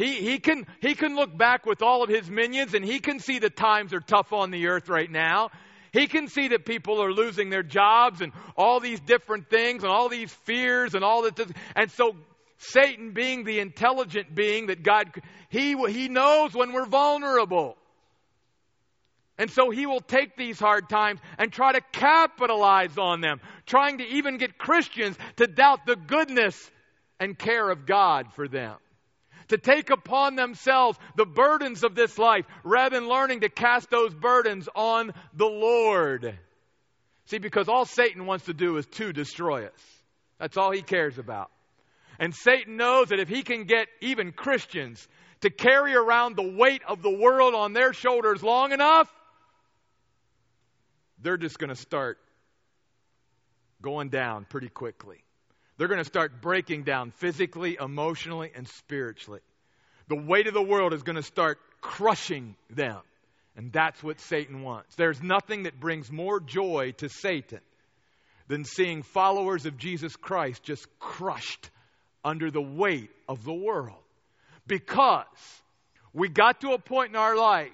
He, 0.00 0.14
he, 0.14 0.38
can, 0.38 0.66
he 0.80 0.94
can 0.94 1.14
look 1.14 1.36
back 1.36 1.66
with 1.66 1.82
all 1.82 2.02
of 2.02 2.08
his 2.08 2.30
minions 2.30 2.72
and 2.72 2.82
he 2.82 3.00
can 3.00 3.18
see 3.18 3.38
the 3.38 3.50
times 3.50 3.92
are 3.92 4.00
tough 4.00 4.32
on 4.32 4.50
the 4.50 4.68
earth 4.68 4.88
right 4.88 5.10
now. 5.10 5.50
He 5.92 6.06
can 6.06 6.28
see 6.28 6.48
that 6.48 6.64
people 6.64 7.02
are 7.02 7.12
losing 7.12 7.50
their 7.50 7.62
jobs 7.62 8.22
and 8.22 8.32
all 8.56 8.80
these 8.80 8.98
different 9.00 9.50
things 9.50 9.82
and 9.82 9.92
all 9.92 10.08
these 10.08 10.32
fears 10.44 10.94
and 10.94 11.04
all 11.04 11.24
that. 11.24 11.38
And 11.76 11.90
so 11.90 12.16
Satan 12.56 13.12
being 13.12 13.44
the 13.44 13.60
intelligent 13.60 14.34
being 14.34 14.68
that 14.68 14.82
God, 14.82 15.10
he, 15.50 15.76
he 15.90 16.08
knows 16.08 16.54
when 16.54 16.72
we're 16.72 16.86
vulnerable. 16.86 17.76
And 19.36 19.50
so 19.50 19.68
he 19.68 19.84
will 19.84 20.00
take 20.00 20.34
these 20.34 20.58
hard 20.58 20.88
times 20.88 21.20
and 21.36 21.52
try 21.52 21.72
to 21.72 21.82
capitalize 21.92 22.96
on 22.96 23.20
them, 23.20 23.42
trying 23.66 23.98
to 23.98 24.04
even 24.04 24.38
get 24.38 24.56
Christians 24.56 25.18
to 25.36 25.46
doubt 25.46 25.84
the 25.84 25.96
goodness 25.96 26.70
and 27.18 27.38
care 27.38 27.68
of 27.68 27.84
God 27.84 28.32
for 28.32 28.48
them 28.48 28.76
to 29.50 29.58
take 29.58 29.90
upon 29.90 30.34
themselves 30.34 30.98
the 31.16 31.26
burdens 31.26 31.84
of 31.84 31.94
this 31.94 32.18
life 32.18 32.46
rather 32.64 32.98
than 32.98 33.08
learning 33.08 33.40
to 33.40 33.48
cast 33.48 33.90
those 33.90 34.14
burdens 34.14 34.68
on 34.74 35.12
the 35.34 35.46
Lord. 35.46 36.36
See, 37.26 37.38
because 37.38 37.68
all 37.68 37.84
Satan 37.84 38.26
wants 38.26 38.46
to 38.46 38.54
do 38.54 38.76
is 38.76 38.86
to 38.86 39.12
destroy 39.12 39.66
us. 39.66 40.02
That's 40.38 40.56
all 40.56 40.72
he 40.72 40.82
cares 40.82 41.18
about. 41.18 41.50
And 42.18 42.34
Satan 42.34 42.76
knows 42.76 43.08
that 43.08 43.20
if 43.20 43.28
he 43.28 43.42
can 43.42 43.64
get 43.64 43.86
even 44.00 44.32
Christians 44.32 45.06
to 45.40 45.50
carry 45.50 45.94
around 45.94 46.36
the 46.36 46.56
weight 46.56 46.82
of 46.86 47.02
the 47.02 47.10
world 47.10 47.54
on 47.54 47.72
their 47.72 47.92
shoulders 47.92 48.42
long 48.42 48.72
enough, 48.72 49.08
they're 51.22 51.36
just 51.36 51.58
going 51.58 51.70
to 51.70 51.76
start 51.76 52.18
going 53.80 54.08
down 54.08 54.44
pretty 54.44 54.68
quickly. 54.68 55.22
They're 55.80 55.88
going 55.88 55.96
to 55.96 56.04
start 56.04 56.42
breaking 56.42 56.82
down 56.82 57.10
physically, 57.10 57.78
emotionally, 57.80 58.52
and 58.54 58.68
spiritually. 58.68 59.40
The 60.08 60.16
weight 60.16 60.46
of 60.46 60.52
the 60.52 60.60
world 60.60 60.92
is 60.92 61.02
going 61.02 61.16
to 61.16 61.22
start 61.22 61.58
crushing 61.80 62.54
them. 62.68 62.98
And 63.56 63.72
that's 63.72 64.02
what 64.02 64.20
Satan 64.20 64.60
wants. 64.60 64.94
There's 64.96 65.22
nothing 65.22 65.62
that 65.62 65.80
brings 65.80 66.12
more 66.12 66.38
joy 66.38 66.92
to 66.98 67.08
Satan 67.08 67.60
than 68.46 68.66
seeing 68.66 69.02
followers 69.02 69.64
of 69.64 69.78
Jesus 69.78 70.14
Christ 70.16 70.64
just 70.64 70.86
crushed 70.98 71.70
under 72.22 72.50
the 72.50 72.60
weight 72.60 73.08
of 73.26 73.42
the 73.42 73.54
world. 73.54 74.04
Because 74.66 75.24
we 76.12 76.28
got 76.28 76.60
to 76.60 76.72
a 76.72 76.78
point 76.78 77.08
in 77.08 77.16
our 77.16 77.38
life 77.38 77.72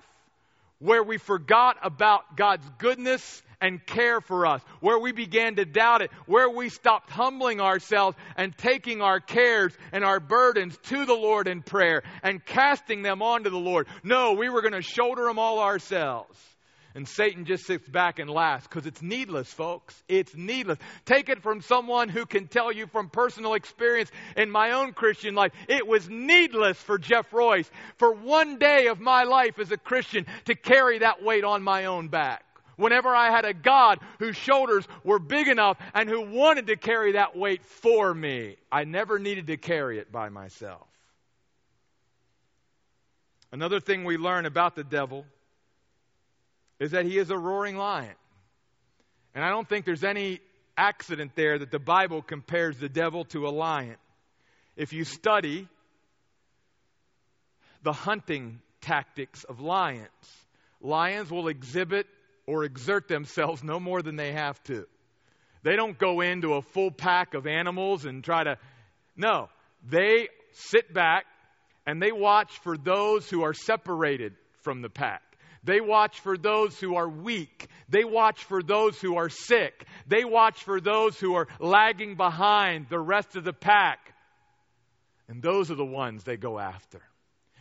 where 0.79 1.03
we 1.03 1.19
forgot 1.19 1.77
about 1.83 2.37
God's 2.37 2.71
goodness 2.79 3.43
and 3.61 3.85
care 3.85 4.21
for 4.21 4.47
us, 4.47 4.63
where 4.81 4.99
we 4.99 5.13
began 5.13 5.57
to 5.57 5.65
doubt 5.65 6.03
it, 6.03 6.11
where 6.27 6.51
we 6.51 6.69
stopped 6.69 7.11
humbling 7.11 7.61
ourselves 7.61 8.17
and 8.37 8.57
taking 8.57 9.01
our 9.01 9.21
cares 9.21 9.73
and 9.93 10.05
our 10.05 10.21
burdens 10.21 10.77
to 10.85 11.07
the 11.07 11.15
Lord 11.15 11.49
in 11.49 11.63
prayer 11.63 12.03
and 12.23 12.45
casting 12.45 13.03
them 13.03 13.23
onto 13.23 13.51
the 13.51 13.57
Lord. 13.57 13.87
No, 14.03 14.35
we 14.35 14.49
were 14.49 14.63
going 14.63 14.75
to 14.75 14.83
shoulder 14.83 15.25
them 15.25 15.39
all 15.39 15.61
ourselves. 15.61 16.39
And 16.97 17.07
Satan 17.07 17.45
just 17.45 17.67
sits 17.67 17.87
back 17.87 18.19
and 18.19 18.31
laughs 18.31 18.67
because 18.67 18.87
it's 18.87 19.03
needless, 19.03 19.53
folks. 19.53 20.03
It's 20.09 20.35
needless. 20.35 20.79
Take 21.05 21.29
it 21.29 21.43
from 21.43 21.61
someone 21.61 22.09
who 22.09 22.25
can 22.25 22.47
tell 22.47 22.73
you 22.73 22.87
from 22.87 23.11
personal 23.11 23.53
experience 23.53 24.11
in 24.35 24.51
my 24.51 24.71
own 24.71 24.95
Christian 24.95 25.35
life. 25.35 25.53
It 25.69 25.87
was 25.87 26.09
needless 26.09 26.79
for 26.79 26.97
Jeff 26.97 27.31
Royce 27.35 27.71
for 27.99 28.15
one 28.15 28.59
day 28.59 28.87
of 28.87 28.99
my 28.99 29.25
life 29.25 29.59
as 29.59 29.71
a 29.73 29.77
Christian 29.77 30.25
to 30.47 30.55
carry 30.55 31.01
that 31.01 31.23
weight 31.23 31.45
on 31.45 31.63
my 31.63 31.85
own 31.85 32.09
back 32.09 32.46
whenever 32.77 33.15
I 33.15 33.31
had 33.31 33.45
a 33.45 33.55
God 33.55 33.99
whose 34.19 34.37
shoulders 34.37 34.87
were 35.05 35.19
big 35.19 35.49
enough 35.49 35.79
and 35.95 36.09
who 36.09 36.21
wanted 36.23 36.69
to 36.69 36.77
carry 36.77 37.13
that 37.13 37.37
weight 37.37 37.65
for 37.65 38.15
me. 38.15 38.57
I 38.71 38.85
never 38.85 39.19
needed 39.19 39.49
to 39.49 39.57
carry 39.57 39.99
it 39.99 40.13
by 40.13 40.29
myself. 40.29 40.87
Another 43.53 43.81
thing 43.81 44.05
we 44.05 44.17
learn 44.17 44.47
about 44.47 44.75
the 44.75 44.85
devil 44.85 45.25
is 46.79 46.91
that 46.91 47.07
he 47.07 47.19
is 47.19 47.31
a 47.31 47.39
roaring 47.39 47.77
lion. 47.77 48.15
And 49.35 49.45
I 49.45 49.51
don't 49.51 49.69
think 49.69 49.85
there's 49.85 50.05
any 50.05 50.41
accident 50.77 51.33
there 51.35 51.59
that 51.59 51.71
the 51.71 51.79
Bible 51.79 52.23
compares 52.23 52.79
the 52.79 52.89
devil 52.89 53.25
to 53.27 53.47
a 53.47 53.51
lion. 53.51 53.97
If 54.77 54.93
you 54.93 55.05
study 55.05 55.69
the 57.83 57.93
hunting 57.93 58.61
tactics 58.83 59.45
of 59.45 59.61
lions, 59.61 60.09
lions 60.81 61.31
will 61.31 61.49
exhibit 61.49 62.07
or 62.47 62.65
exert 62.65 63.09
themselves 63.09 63.63
no 63.63 63.81
more 63.81 64.03
than 64.03 64.17
they 64.17 64.33
have 64.33 64.63
to. 64.65 64.87
They 65.63 65.77
don't 65.77 65.99
go 65.99 66.21
into 66.21 66.55
a 66.55 66.63
full 66.63 66.91
pack 66.91 67.35
of 67.35 67.47
animals 67.47 68.05
and 68.05 68.23
try 68.23 68.45
to. 68.45 68.59
No, 69.17 69.49
they 69.89 70.29
sit 70.53 70.93
back 70.93 71.25
and 71.87 72.01
they 72.01 72.13
watch 72.13 72.53
for 72.63 72.77
those 72.77 73.29
who 73.29 73.43
are 73.43 73.55
separated 73.55 74.35
from 74.63 74.83
the 74.83 74.89
pack. 74.89 75.23
They 75.65 75.81
watch 75.81 76.21
for 76.21 76.39
those 76.39 76.79
who 76.79 76.95
are 76.95 77.09
weak. 77.09 77.67
They 77.89 78.05
watch 78.05 78.45
for 78.45 78.63
those 78.63 79.01
who 79.01 79.17
are 79.17 79.29
sick. 79.29 79.85
They 80.07 80.25
watch 80.25 80.63
for 80.63 80.81
those 80.81 81.19
who 81.19 81.35
are 81.35 81.49
lagging 81.59 82.15
behind 82.15 82.87
the 82.89 83.01
rest 83.01 83.35
of 83.35 83.43
the 83.43 83.53
pack. 83.53 83.99
And 85.29 85.43
those 85.43 85.73
are 85.73 85.77
the 85.77 85.85
ones 85.85 86.23
they 86.23 86.37
go 86.37 86.61
after. 86.61 87.03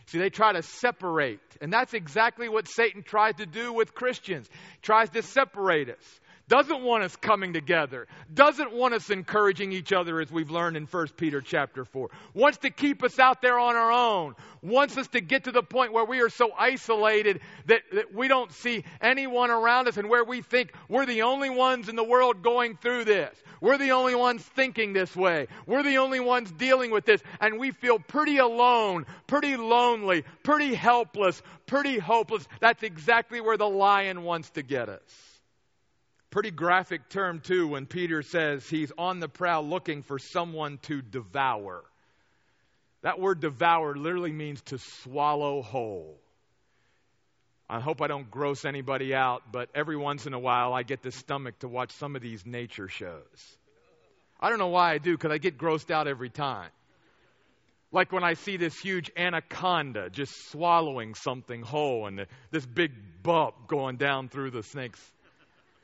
See, 0.06 0.18
they 0.18 0.30
try 0.30 0.52
to 0.52 0.62
separate. 0.62 1.40
And 1.60 1.72
that's 1.72 1.94
exactly 1.94 2.48
what 2.48 2.68
Satan 2.68 3.02
tries 3.02 3.34
to 3.36 3.46
do 3.46 3.72
with 3.72 3.94
Christians. 3.94 4.48
He 4.48 4.78
tries 4.82 5.10
to 5.10 5.22
separate 5.22 5.88
us 5.90 6.20
doesn't 6.48 6.82
want 6.82 7.02
us 7.02 7.16
coming 7.16 7.52
together, 7.52 8.06
doesn't 8.32 8.72
want 8.72 8.94
us 8.94 9.10
encouraging 9.10 9.72
each 9.72 9.92
other 9.92 10.20
as 10.20 10.30
we've 10.30 10.50
learned 10.50 10.76
in 10.76 10.86
1 10.86 11.08
Peter 11.16 11.40
chapter 11.40 11.84
4, 11.84 12.10
wants 12.34 12.58
to 12.58 12.70
keep 12.70 13.02
us 13.02 13.18
out 13.18 13.42
there 13.42 13.58
on 13.58 13.74
our 13.74 13.90
own, 13.90 14.34
wants 14.62 14.96
us 14.96 15.08
to 15.08 15.20
get 15.20 15.44
to 15.44 15.52
the 15.52 15.62
point 15.62 15.92
where 15.92 16.04
we 16.04 16.20
are 16.20 16.28
so 16.28 16.50
isolated 16.56 17.40
that, 17.66 17.82
that 17.92 18.14
we 18.14 18.28
don't 18.28 18.52
see 18.52 18.84
anyone 19.00 19.50
around 19.50 19.88
us 19.88 19.96
and 19.96 20.08
where 20.08 20.24
we 20.24 20.42
think 20.42 20.72
we're 20.88 21.06
the 21.06 21.22
only 21.22 21.50
ones 21.50 21.88
in 21.88 21.96
the 21.96 22.04
world 22.04 22.42
going 22.42 22.76
through 22.76 23.04
this. 23.04 23.34
We're 23.60 23.78
the 23.78 23.92
only 23.92 24.14
ones 24.14 24.42
thinking 24.42 24.92
this 24.92 25.16
way. 25.16 25.48
We're 25.66 25.82
the 25.82 25.98
only 25.98 26.20
ones 26.20 26.52
dealing 26.52 26.90
with 26.90 27.06
this. 27.06 27.22
And 27.40 27.58
we 27.58 27.70
feel 27.70 27.98
pretty 27.98 28.36
alone, 28.38 29.06
pretty 29.26 29.56
lonely, 29.56 30.24
pretty 30.42 30.74
helpless, 30.74 31.42
pretty 31.66 31.98
hopeless. 31.98 32.46
That's 32.60 32.82
exactly 32.82 33.40
where 33.40 33.56
the 33.56 33.68
lion 33.68 34.22
wants 34.22 34.50
to 34.50 34.62
get 34.62 34.88
us. 34.88 35.35
Pretty 36.36 36.50
graphic 36.50 37.08
term, 37.08 37.40
too, 37.40 37.66
when 37.66 37.86
Peter 37.86 38.20
says 38.20 38.68
he's 38.68 38.92
on 38.98 39.20
the 39.20 39.28
prowl 39.28 39.66
looking 39.66 40.02
for 40.02 40.18
someone 40.18 40.76
to 40.82 41.00
devour. 41.00 41.82
That 43.00 43.18
word 43.18 43.40
devour 43.40 43.96
literally 43.96 44.32
means 44.32 44.60
to 44.64 44.76
swallow 44.76 45.62
whole. 45.62 46.20
I 47.70 47.80
hope 47.80 48.02
I 48.02 48.06
don't 48.06 48.30
gross 48.30 48.66
anybody 48.66 49.14
out, 49.14 49.44
but 49.50 49.70
every 49.74 49.96
once 49.96 50.26
in 50.26 50.34
a 50.34 50.38
while 50.38 50.74
I 50.74 50.82
get 50.82 51.02
the 51.02 51.10
stomach 51.10 51.60
to 51.60 51.68
watch 51.68 51.92
some 51.92 52.14
of 52.16 52.20
these 52.20 52.44
nature 52.44 52.88
shows. 52.88 53.56
I 54.38 54.50
don't 54.50 54.58
know 54.58 54.68
why 54.68 54.92
I 54.92 54.98
do, 54.98 55.12
because 55.12 55.32
I 55.32 55.38
get 55.38 55.56
grossed 55.56 55.90
out 55.90 56.06
every 56.06 56.28
time. 56.28 56.68
Like 57.92 58.12
when 58.12 58.24
I 58.24 58.34
see 58.34 58.58
this 58.58 58.78
huge 58.78 59.10
anaconda 59.16 60.10
just 60.10 60.50
swallowing 60.50 61.14
something 61.14 61.62
whole 61.62 62.06
and 62.06 62.26
this 62.50 62.66
big 62.66 62.92
bump 63.22 63.54
going 63.68 63.96
down 63.96 64.28
through 64.28 64.50
the 64.50 64.62
snake's 64.62 65.00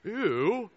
Ew. 0.05 0.71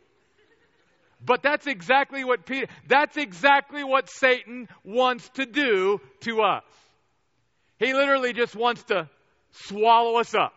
But 1.23 1.41
that's 1.41 1.65
exactly 1.65 2.23
what 2.23 2.45
Peter, 2.45 2.67
that's 2.87 3.17
exactly 3.17 3.83
what 3.83 4.09
Satan 4.09 4.67
wants 4.83 5.27
to 5.35 5.45
do 5.45 5.99
to 6.21 6.41
us. 6.41 6.63
He 7.79 7.93
literally 7.93 8.33
just 8.33 8.55
wants 8.55 8.83
to 8.85 9.09
swallow 9.51 10.19
us 10.19 10.35
up. 10.35 10.53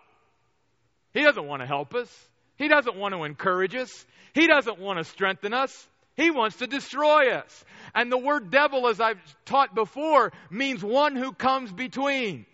He 1.14 1.22
doesn't 1.22 1.46
want 1.46 1.62
to 1.62 1.66
help 1.66 1.94
us. 1.94 2.08
He 2.56 2.68
doesn't 2.68 2.96
want 2.96 3.14
to 3.14 3.24
encourage 3.24 3.74
us. 3.74 3.90
He 4.34 4.46
doesn't 4.46 4.78
want 4.78 4.98
to 4.98 5.04
strengthen 5.04 5.54
us. 5.54 5.88
He 6.16 6.30
wants 6.30 6.56
to 6.56 6.66
destroy 6.66 7.30
us. 7.32 7.64
And 7.94 8.10
the 8.10 8.18
word 8.18 8.50
devil, 8.50 8.88
as 8.88 9.00
I've 9.00 9.20
taught 9.44 9.74
before, 9.74 10.32
means 10.50 10.82
one 10.82 11.16
who 11.16 11.32
comes 11.32 11.72
between. 11.72 12.44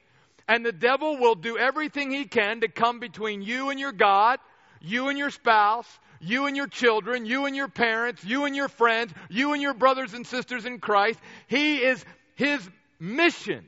And 0.47 0.65
the 0.65 0.73
devil 0.73 1.17
will 1.19 1.35
do 1.35 1.57
everything 1.57 2.11
he 2.11 2.27
can 2.27 2.61
to 2.61 2.69
come 2.69 3.01
between 3.01 3.41
you 3.41 3.71
and 3.71 3.81
your 3.81 3.93
God, 3.93 4.39
you 4.81 5.09
and 5.09 5.19
your 5.19 5.31
spouse, 5.31 5.89
you 6.21 6.47
and 6.47 6.57
your 6.57 6.67
children, 6.67 7.27
you 7.27 7.47
and 7.47 7.55
your 7.55 7.69
parents, 7.69 8.25
you 8.25 8.45
and 8.45 8.55
your 8.55 8.69
friends, 8.69 9.12
you 9.29 9.53
and 9.53 9.62
your 9.62 9.75
brothers 9.75 10.15
and 10.15 10.27
sisters 10.27 10.65
in 10.65 10.79
Christ. 10.79 11.19
He 11.47 11.79
is 11.79 12.05
his 12.35 12.69
mission 12.99 13.65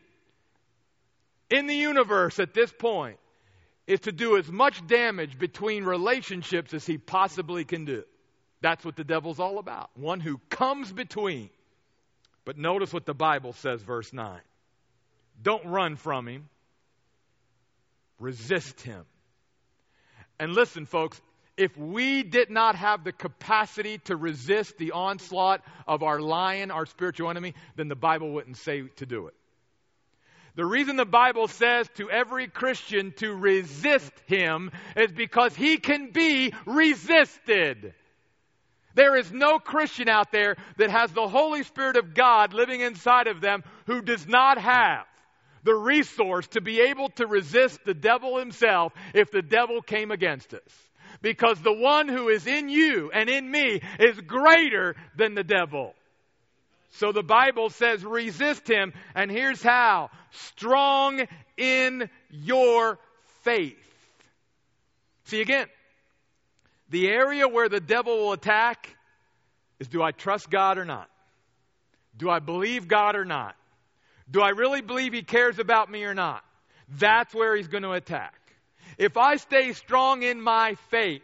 in 1.51 1.67
the 1.67 1.75
universe 1.75 2.39
at 2.39 2.55
this 2.55 2.73
point 2.73 3.19
is 3.87 4.01
to 4.01 4.13
do 4.13 4.37
as 4.37 4.51
much 4.51 4.85
damage 4.87 5.39
between 5.39 5.85
relationships 5.85 6.75
as 6.75 6.85
he 6.85 6.99
possibly 6.99 7.65
can 7.65 7.85
do. 7.85 8.03
That's 8.61 8.85
what 8.85 8.97
the 8.97 9.05
devil's 9.05 9.39
all 9.39 9.59
about. 9.59 9.91
One 9.95 10.19
who 10.19 10.41
comes 10.51 10.93
between. 10.93 11.51
But 12.45 12.59
notice 12.59 12.93
what 12.93 13.07
the 13.07 13.15
Bible 13.15 13.53
says, 13.53 13.83
verse 13.83 14.13
9. 14.13 14.41
Don't 15.43 15.67
run 15.67 15.97
from 15.97 16.27
him, 16.27 16.49
resist 18.19 18.81
him. 18.81 19.05
And 20.39 20.53
listen, 20.53 20.87
folks, 20.87 21.21
if 21.57 21.77
we 21.77 22.23
did 22.23 22.51
not 22.51 22.77
have 22.77 23.03
the 23.03 23.13
capacity 23.13 23.99
to 24.05 24.17
resist 24.17 24.77
the 24.77 24.93
onslaught 24.93 25.63
of 25.87 26.03
our 26.03 26.21
lion, 26.21 26.71
our 26.71 26.87
spiritual 26.87 27.31
enemy, 27.31 27.55
then 27.77 27.89
the 27.89 27.97
Bible 27.97 28.31
wouldn't 28.31 28.59
say 28.59 28.83
to 28.97 29.07
do 29.07 29.29
it. 29.29 29.35
The 30.55 30.67
reason 30.67 30.97
the 30.97 31.05
Bible 31.05 31.49
says 31.49 31.89
to 31.97 32.11
every 32.11 32.49
Christian 32.49 33.13
to 33.19 33.35
resist 33.35 34.13
him 34.27 34.71
is 34.97 35.13
because 35.13 35.55
he 35.55 35.77
can 35.77 36.11
be 36.13 36.53
resisted. 36.65 37.95
There 38.95 39.17
is 39.17 39.31
no 39.31 39.59
Christian 39.59 40.09
out 40.09 40.33
there 40.33 40.57
that 40.79 40.91
has 40.91 41.13
the 41.13 41.29
Holy 41.29 41.63
Spirit 41.63 41.97
of 41.97 42.15
God 42.15 42.55
living 42.55 42.81
inside 42.81 43.27
of 43.27 43.43
them 43.43 43.65
who 43.87 44.01
does 44.01 44.27
not 44.27 44.57
have 44.59 45.05
the 45.63 45.75
resource 45.75 46.47
to 46.49 46.63
be 46.63 46.81
able 46.81 47.11
to 47.11 47.27
resist 47.27 47.81
the 47.85 47.93
devil 47.93 48.39
himself 48.39 48.95
if 49.15 49.31
the 49.31 49.43
devil 49.43 49.83
came 49.83 50.11
against 50.11 50.55
us 50.55 50.86
because 51.23 51.61
the 51.61 51.73
one 51.73 52.09
who 52.09 52.29
is 52.29 52.47
in 52.47 52.69
you 52.69 53.11
and 53.13 53.29
in 53.29 53.51
me 53.51 53.81
is 53.99 54.21
greater 54.21 54.97
than 55.17 55.35
the 55.35 55.45
devil. 55.45 55.95
So 56.93 57.13
the 57.13 57.23
Bible 57.23 57.71
says 57.71 58.05
resist 58.05 58.69
him, 58.69 58.93
and 59.15 59.31
here's 59.31 59.63
how 59.63 60.11
strong 60.31 61.27
in 61.57 62.09
your 62.31 62.99
faith. 63.43 63.77
See 65.25 65.41
again, 65.41 65.67
the 66.89 67.09
area 67.09 67.49
where 67.49 67.69
the 67.69 67.81
devil 67.81 68.17
will 68.17 68.33
attack 68.33 68.89
is 69.79 69.89
do 69.89 70.03
I 70.03 70.13
trust 70.13 70.49
God 70.49 70.79
or 70.79 70.85
not? 70.85 71.11
Do 72.17 72.31
I 72.31 72.39
believe 72.39 72.89
God 72.89 73.15
or 73.15 73.25
not? 73.25 73.57
Do 74.31 74.41
I 74.41 74.51
really 74.51 74.81
believe 74.81 75.13
he 75.13 75.23
cares 75.23 75.59
about 75.59 75.91
me 75.91 76.05
or 76.05 76.15
not? 76.15 76.43
That's 76.89 77.35
where 77.35 77.55
he's 77.57 77.69
going 77.69 77.83
to 77.83 77.93
attack. 77.93 78.35
If 78.99 79.17
I 79.17 79.37
stay 79.37 79.73
strong 79.73 80.23
in 80.23 80.41
my 80.41 80.75
faith, 80.91 81.23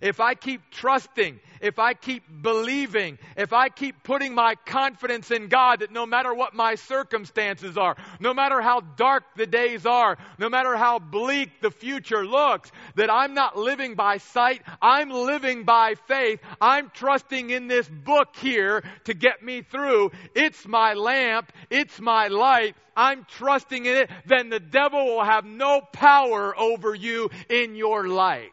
if 0.00 0.20
I 0.20 0.34
keep 0.34 0.62
trusting, 0.70 1.40
if 1.60 1.78
I 1.78 1.94
keep 1.94 2.22
believing, 2.42 3.18
if 3.36 3.52
I 3.52 3.68
keep 3.68 4.02
putting 4.02 4.34
my 4.34 4.54
confidence 4.66 5.30
in 5.30 5.48
God 5.48 5.80
that 5.80 5.92
no 5.92 6.06
matter 6.06 6.32
what 6.32 6.54
my 6.54 6.74
circumstances 6.74 7.76
are, 7.76 7.96
no 8.18 8.32
matter 8.32 8.60
how 8.60 8.80
dark 8.80 9.24
the 9.36 9.46
days 9.46 9.84
are, 9.84 10.16
no 10.38 10.48
matter 10.48 10.76
how 10.76 10.98
bleak 10.98 11.60
the 11.60 11.70
future 11.70 12.24
looks, 12.24 12.72
that 12.94 13.10
I'm 13.10 13.34
not 13.34 13.56
living 13.56 13.94
by 13.94 14.18
sight, 14.18 14.62
I'm 14.80 15.10
living 15.10 15.64
by 15.64 15.94
faith. 16.06 16.40
I'm 16.60 16.90
trusting 16.94 17.50
in 17.50 17.68
this 17.68 17.88
book 17.88 18.36
here 18.36 18.82
to 19.04 19.14
get 19.14 19.42
me 19.42 19.62
through. 19.62 20.12
It's 20.34 20.66
my 20.66 20.94
lamp, 20.94 21.52
it's 21.68 22.00
my 22.00 22.28
light. 22.28 22.74
I'm 22.96 23.24
trusting 23.24 23.86
in 23.86 23.96
it, 23.96 24.10
then 24.26 24.48
the 24.50 24.60
devil 24.60 25.04
will 25.04 25.24
have 25.24 25.44
no 25.44 25.80
power 25.92 26.58
over 26.58 26.94
you 26.94 27.30
in 27.48 27.76
your 27.76 28.08
life. 28.08 28.50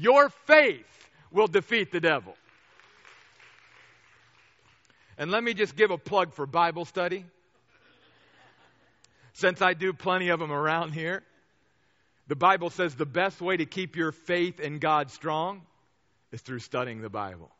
Your 0.00 0.28
faith 0.28 0.86
will 1.32 1.48
defeat 1.48 1.90
the 1.90 2.00
devil. 2.00 2.34
And 5.16 5.32
let 5.32 5.42
me 5.42 5.54
just 5.54 5.74
give 5.74 5.90
a 5.90 5.98
plug 5.98 6.34
for 6.34 6.46
Bible 6.46 6.84
study. 6.84 7.24
Since 9.32 9.60
I 9.60 9.74
do 9.74 9.92
plenty 9.92 10.28
of 10.28 10.38
them 10.38 10.52
around 10.52 10.92
here, 10.92 11.24
the 12.28 12.36
Bible 12.36 12.70
says 12.70 12.94
the 12.94 13.06
best 13.06 13.40
way 13.40 13.56
to 13.56 13.66
keep 13.66 13.96
your 13.96 14.12
faith 14.12 14.60
in 14.60 14.78
God 14.78 15.10
strong 15.10 15.62
is 16.30 16.42
through 16.42 16.60
studying 16.60 17.00
the 17.00 17.10
Bible. 17.10 17.50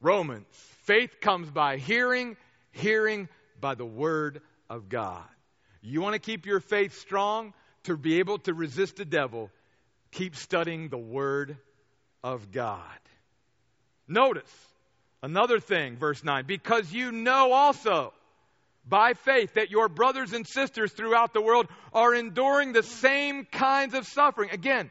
Romans, 0.00 0.46
faith 0.84 1.20
comes 1.20 1.50
by 1.50 1.76
hearing, 1.76 2.36
hearing 2.72 3.28
by 3.60 3.74
the 3.74 3.84
Word 3.84 4.40
of 4.70 4.88
God. 4.88 5.24
You 5.82 6.00
want 6.00 6.14
to 6.14 6.18
keep 6.18 6.46
your 6.46 6.60
faith 6.60 6.98
strong 6.98 7.52
to 7.84 7.96
be 7.98 8.20
able 8.20 8.38
to 8.38 8.54
resist 8.54 8.96
the 8.96 9.04
devil, 9.04 9.50
keep 10.12 10.36
studying 10.36 10.88
the 10.88 10.98
Word 10.98 11.58
of 12.24 12.50
God. 12.50 12.80
Notice 14.08 14.50
another 15.22 15.60
thing, 15.60 15.96
verse 15.96 16.24
9, 16.24 16.46
because 16.46 16.90
you 16.90 17.12
know 17.12 17.52
also 17.52 18.12
by 18.86 19.12
faith 19.12 19.54
that 19.54 19.70
your 19.70 19.88
brothers 19.88 20.32
and 20.32 20.46
sisters 20.46 20.92
throughout 20.92 21.32
the 21.34 21.40
world 21.40 21.66
are 21.92 22.14
enduring 22.14 22.72
the 22.72 22.82
same 22.82 23.44
kinds 23.44 23.94
of 23.94 24.06
suffering. 24.06 24.50
Again, 24.50 24.90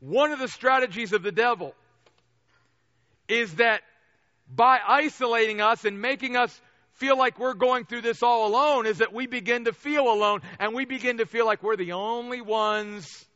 one 0.00 0.32
of 0.32 0.38
the 0.38 0.48
strategies 0.48 1.12
of 1.12 1.22
the 1.22 1.32
devil 1.32 1.74
is 3.28 3.54
that 3.56 3.82
by 4.48 4.78
isolating 4.86 5.60
us 5.60 5.84
and 5.84 6.00
making 6.00 6.36
us 6.36 6.60
feel 6.94 7.16
like 7.16 7.38
we're 7.38 7.54
going 7.54 7.84
through 7.84 8.02
this 8.02 8.22
all 8.22 8.46
alone 8.48 8.86
is 8.86 8.98
that 8.98 9.12
we 9.12 9.26
begin 9.26 9.64
to 9.64 9.72
feel 9.72 10.12
alone 10.12 10.40
and 10.58 10.74
we 10.74 10.84
begin 10.84 11.18
to 11.18 11.26
feel 11.26 11.46
like 11.46 11.62
we're 11.62 11.76
the 11.76 11.92
only 11.92 12.40
ones 12.40 13.26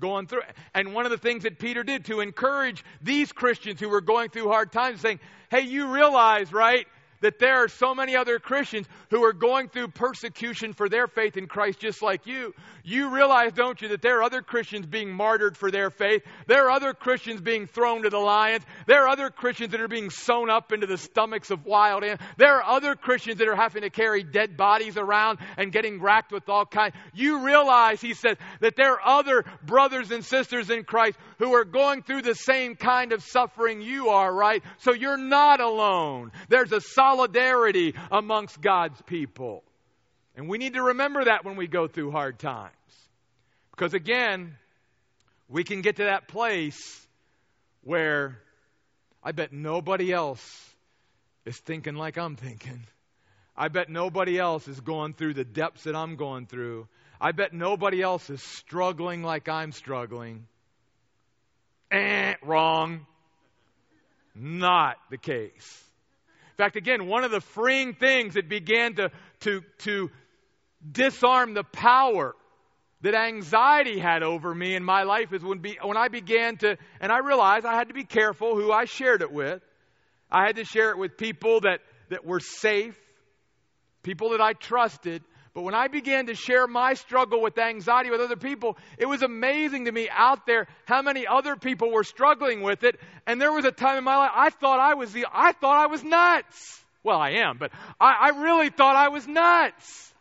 going 0.00 0.26
through. 0.26 0.42
And 0.74 0.94
one 0.94 1.04
of 1.06 1.10
the 1.10 1.18
things 1.18 1.44
that 1.44 1.58
Peter 1.58 1.82
did 1.82 2.04
to 2.06 2.20
encourage 2.20 2.84
these 3.00 3.32
Christians 3.32 3.80
who 3.80 3.88
were 3.88 4.00
going 4.00 4.30
through 4.30 4.48
hard 4.48 4.72
times, 4.72 5.00
saying, 5.00 5.20
Hey, 5.50 5.62
you 5.62 5.92
realize, 5.92 6.52
right? 6.52 6.86
That 7.20 7.38
there 7.38 7.64
are 7.64 7.68
so 7.68 7.94
many 7.94 8.16
other 8.16 8.38
Christians 8.38 8.86
who 9.10 9.24
are 9.24 9.32
going 9.32 9.68
through 9.68 9.88
persecution 9.88 10.72
for 10.72 10.88
their 10.88 11.06
faith 11.06 11.36
in 11.36 11.46
Christ 11.46 11.80
just 11.80 12.02
like 12.02 12.26
you. 12.26 12.54
You 12.84 13.14
realize, 13.14 13.52
don't 13.52 13.80
you, 13.80 13.88
that 13.88 14.02
there 14.02 14.18
are 14.18 14.22
other 14.22 14.42
Christians 14.42 14.86
being 14.86 15.12
martyred 15.12 15.56
for 15.56 15.70
their 15.70 15.90
faith. 15.90 16.22
There 16.46 16.66
are 16.66 16.70
other 16.70 16.94
Christians 16.94 17.40
being 17.40 17.66
thrown 17.66 18.02
to 18.02 18.10
the 18.10 18.18
lions. 18.18 18.64
There 18.86 19.04
are 19.04 19.08
other 19.08 19.30
Christians 19.30 19.72
that 19.72 19.80
are 19.80 19.88
being 19.88 20.10
sewn 20.10 20.50
up 20.50 20.72
into 20.72 20.86
the 20.86 20.98
stomachs 20.98 21.50
of 21.50 21.64
wild 21.64 22.04
animals. 22.04 22.28
There 22.36 22.56
are 22.56 22.76
other 22.76 22.94
Christians 22.94 23.38
that 23.38 23.48
are 23.48 23.56
having 23.56 23.82
to 23.82 23.90
carry 23.90 24.22
dead 24.22 24.56
bodies 24.56 24.96
around 24.96 25.38
and 25.56 25.72
getting 25.72 26.00
racked 26.00 26.32
with 26.32 26.48
all 26.48 26.66
kinds. 26.66 26.94
You 27.14 27.44
realize, 27.44 28.00
he 28.00 28.14
says, 28.14 28.36
that 28.60 28.76
there 28.76 29.00
are 29.00 29.18
other 29.18 29.44
brothers 29.64 30.10
and 30.10 30.24
sisters 30.24 30.70
in 30.70 30.84
Christ 30.84 31.16
who 31.38 31.54
are 31.54 31.64
going 31.64 32.02
through 32.02 32.22
the 32.22 32.34
same 32.34 32.76
kind 32.76 33.12
of 33.12 33.22
suffering 33.22 33.82
you 33.82 34.08
are, 34.08 34.32
right? 34.32 34.62
So 34.78 34.92
you're 34.92 35.16
not 35.16 35.60
alone. 35.60 36.32
There's 36.48 36.72
a 36.72 36.80
solidarity 36.80 37.94
amongst 38.10 38.60
God's 38.60 39.00
people. 39.02 39.62
And 40.36 40.48
we 40.48 40.58
need 40.58 40.74
to 40.74 40.82
remember 40.82 41.24
that 41.24 41.44
when 41.44 41.56
we 41.56 41.66
go 41.66 41.88
through 41.88 42.10
hard 42.10 42.38
times. 42.38 42.72
Because 43.70 43.94
again, 43.94 44.56
we 45.48 45.64
can 45.64 45.82
get 45.82 45.96
to 45.96 46.04
that 46.04 46.28
place 46.28 47.06
where 47.82 48.38
I 49.22 49.32
bet 49.32 49.52
nobody 49.52 50.12
else 50.12 50.42
is 51.44 51.56
thinking 51.58 51.94
like 51.94 52.18
I'm 52.18 52.36
thinking. 52.36 52.86
I 53.56 53.68
bet 53.68 53.88
nobody 53.88 54.38
else 54.38 54.68
is 54.68 54.80
going 54.80 55.14
through 55.14 55.34
the 55.34 55.44
depths 55.44 55.84
that 55.84 55.96
I'm 55.96 56.16
going 56.16 56.46
through. 56.46 56.88
I 57.20 57.32
bet 57.32 57.54
nobody 57.54 58.02
else 58.02 58.28
is 58.28 58.42
struggling 58.42 59.22
like 59.22 59.48
I'm 59.48 59.72
struggling. 59.72 60.46
Eh, 61.90 62.34
wrong. 62.42 63.06
Not 64.34 64.96
the 65.10 65.18
case. 65.18 65.84
In 66.58 66.64
fact, 66.64 66.76
again, 66.76 67.06
one 67.06 67.24
of 67.24 67.30
the 67.30 67.40
freeing 67.40 67.94
things 67.94 68.34
that 68.34 68.48
began 68.48 68.94
to, 68.94 69.10
to, 69.40 69.62
to 69.78 70.10
disarm 70.90 71.54
the 71.54 71.64
power 71.64 72.34
that 73.02 73.14
anxiety 73.14 73.98
had 73.98 74.22
over 74.22 74.54
me 74.54 74.74
in 74.74 74.82
my 74.82 75.02
life 75.02 75.32
is 75.32 75.42
when, 75.42 75.58
be, 75.58 75.78
when 75.82 75.96
I 75.96 76.08
began 76.08 76.56
to, 76.58 76.76
and 77.00 77.12
I 77.12 77.18
realized 77.18 77.66
I 77.66 77.74
had 77.74 77.88
to 77.88 77.94
be 77.94 78.04
careful 78.04 78.56
who 78.56 78.72
I 78.72 78.86
shared 78.86 79.22
it 79.22 79.30
with. 79.30 79.62
I 80.30 80.46
had 80.46 80.56
to 80.56 80.64
share 80.64 80.90
it 80.90 80.98
with 80.98 81.16
people 81.16 81.60
that, 81.60 81.80
that 82.08 82.24
were 82.24 82.40
safe, 82.40 82.98
people 84.02 84.30
that 84.30 84.40
I 84.40 84.54
trusted. 84.54 85.22
But 85.56 85.62
when 85.62 85.74
I 85.74 85.88
began 85.88 86.26
to 86.26 86.34
share 86.34 86.66
my 86.66 86.92
struggle 86.92 87.40
with 87.40 87.56
anxiety 87.56 88.10
with 88.10 88.20
other 88.20 88.36
people, 88.36 88.76
it 88.98 89.06
was 89.06 89.22
amazing 89.22 89.86
to 89.86 89.90
me 89.90 90.06
out 90.10 90.44
there 90.44 90.66
how 90.84 91.00
many 91.00 91.26
other 91.26 91.56
people 91.56 91.90
were 91.90 92.04
struggling 92.04 92.60
with 92.60 92.84
it. 92.84 93.00
And 93.26 93.40
there 93.40 93.50
was 93.50 93.64
a 93.64 93.72
time 93.72 93.96
in 93.96 94.04
my 94.04 94.18
life 94.18 94.32
I 94.34 94.50
thought 94.50 94.80
I 94.80 94.92
was 94.96 95.14
the 95.14 95.24
I 95.32 95.52
thought 95.52 95.82
I 95.82 95.86
was 95.86 96.04
nuts. 96.04 96.84
Well, 97.02 97.18
I 97.18 97.30
am, 97.46 97.56
but 97.56 97.70
I, 97.98 98.16
I 98.20 98.42
really 98.42 98.68
thought 98.68 98.96
I 98.96 99.08
was 99.08 99.26
nuts. 99.26 100.12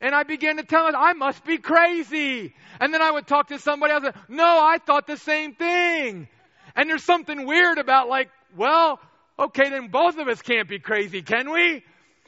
And 0.00 0.14
I 0.14 0.22
began 0.22 0.56
to 0.56 0.62
tell 0.62 0.86
them 0.86 0.94
I 0.96 1.12
must 1.12 1.44
be 1.44 1.58
crazy. 1.58 2.54
And 2.80 2.94
then 2.94 3.02
I 3.02 3.10
would 3.10 3.26
talk 3.26 3.48
to 3.48 3.58
somebody 3.58 3.92
else. 3.92 4.04
And, 4.04 4.14
no, 4.30 4.46
I 4.46 4.78
thought 4.78 5.06
the 5.06 5.18
same 5.18 5.52
thing. 5.52 6.28
And 6.74 6.88
there's 6.88 7.04
something 7.04 7.44
weird 7.44 7.76
about 7.76 8.08
like, 8.08 8.30
well, 8.56 9.00
okay, 9.38 9.68
then 9.68 9.88
both 9.88 10.16
of 10.16 10.28
us 10.28 10.40
can't 10.40 10.66
be 10.66 10.78
crazy, 10.78 11.20
can 11.20 11.50
we? 11.50 11.84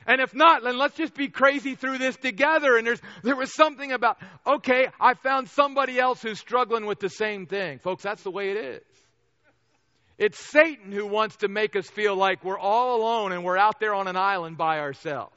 And 0.07 0.21
if 0.21 0.35
not, 0.35 0.63
then 0.63 0.79
let's 0.79 0.97
just 0.97 1.15
be 1.15 1.29
crazy 1.29 1.75
through 1.75 1.99
this 1.99 2.17
together. 2.17 2.77
And 2.77 2.87
there's, 2.87 3.01
there 3.23 3.37
was 3.37 3.53
something 3.53 3.91
about, 3.93 4.19
okay, 4.47 4.87
I 5.01 5.15
found 5.15 5.49
somebody 5.49 5.99
else 5.99 6.23
who's 6.23 6.39
struggling 6.39 6.87
with 6.87 7.01
the 7.01 7.09
same 7.09 7.47
thing. 7.47 7.81
Folks, 7.81 8.05
that's 8.05 8.23
the 8.23 8.31
way 8.31 8.51
it 8.51 8.57
is. 8.57 8.83
It's 10.19 10.39
Satan 10.39 10.93
who 10.93 11.07
wants 11.07 11.37
to 11.37 11.49
make 11.49 11.77
us 11.77 11.87
feel 11.89 12.17
like 12.17 12.43
we're 12.43 12.59
all 12.59 12.97
alone 13.01 13.33
and 13.33 13.45
we're 13.45 13.59
out 13.59 13.81
there 13.81 13.95
on 13.95 14.09
an 14.09 14.17
island 14.17 14.57
by 14.57 14.79
ourselves. 14.79 15.33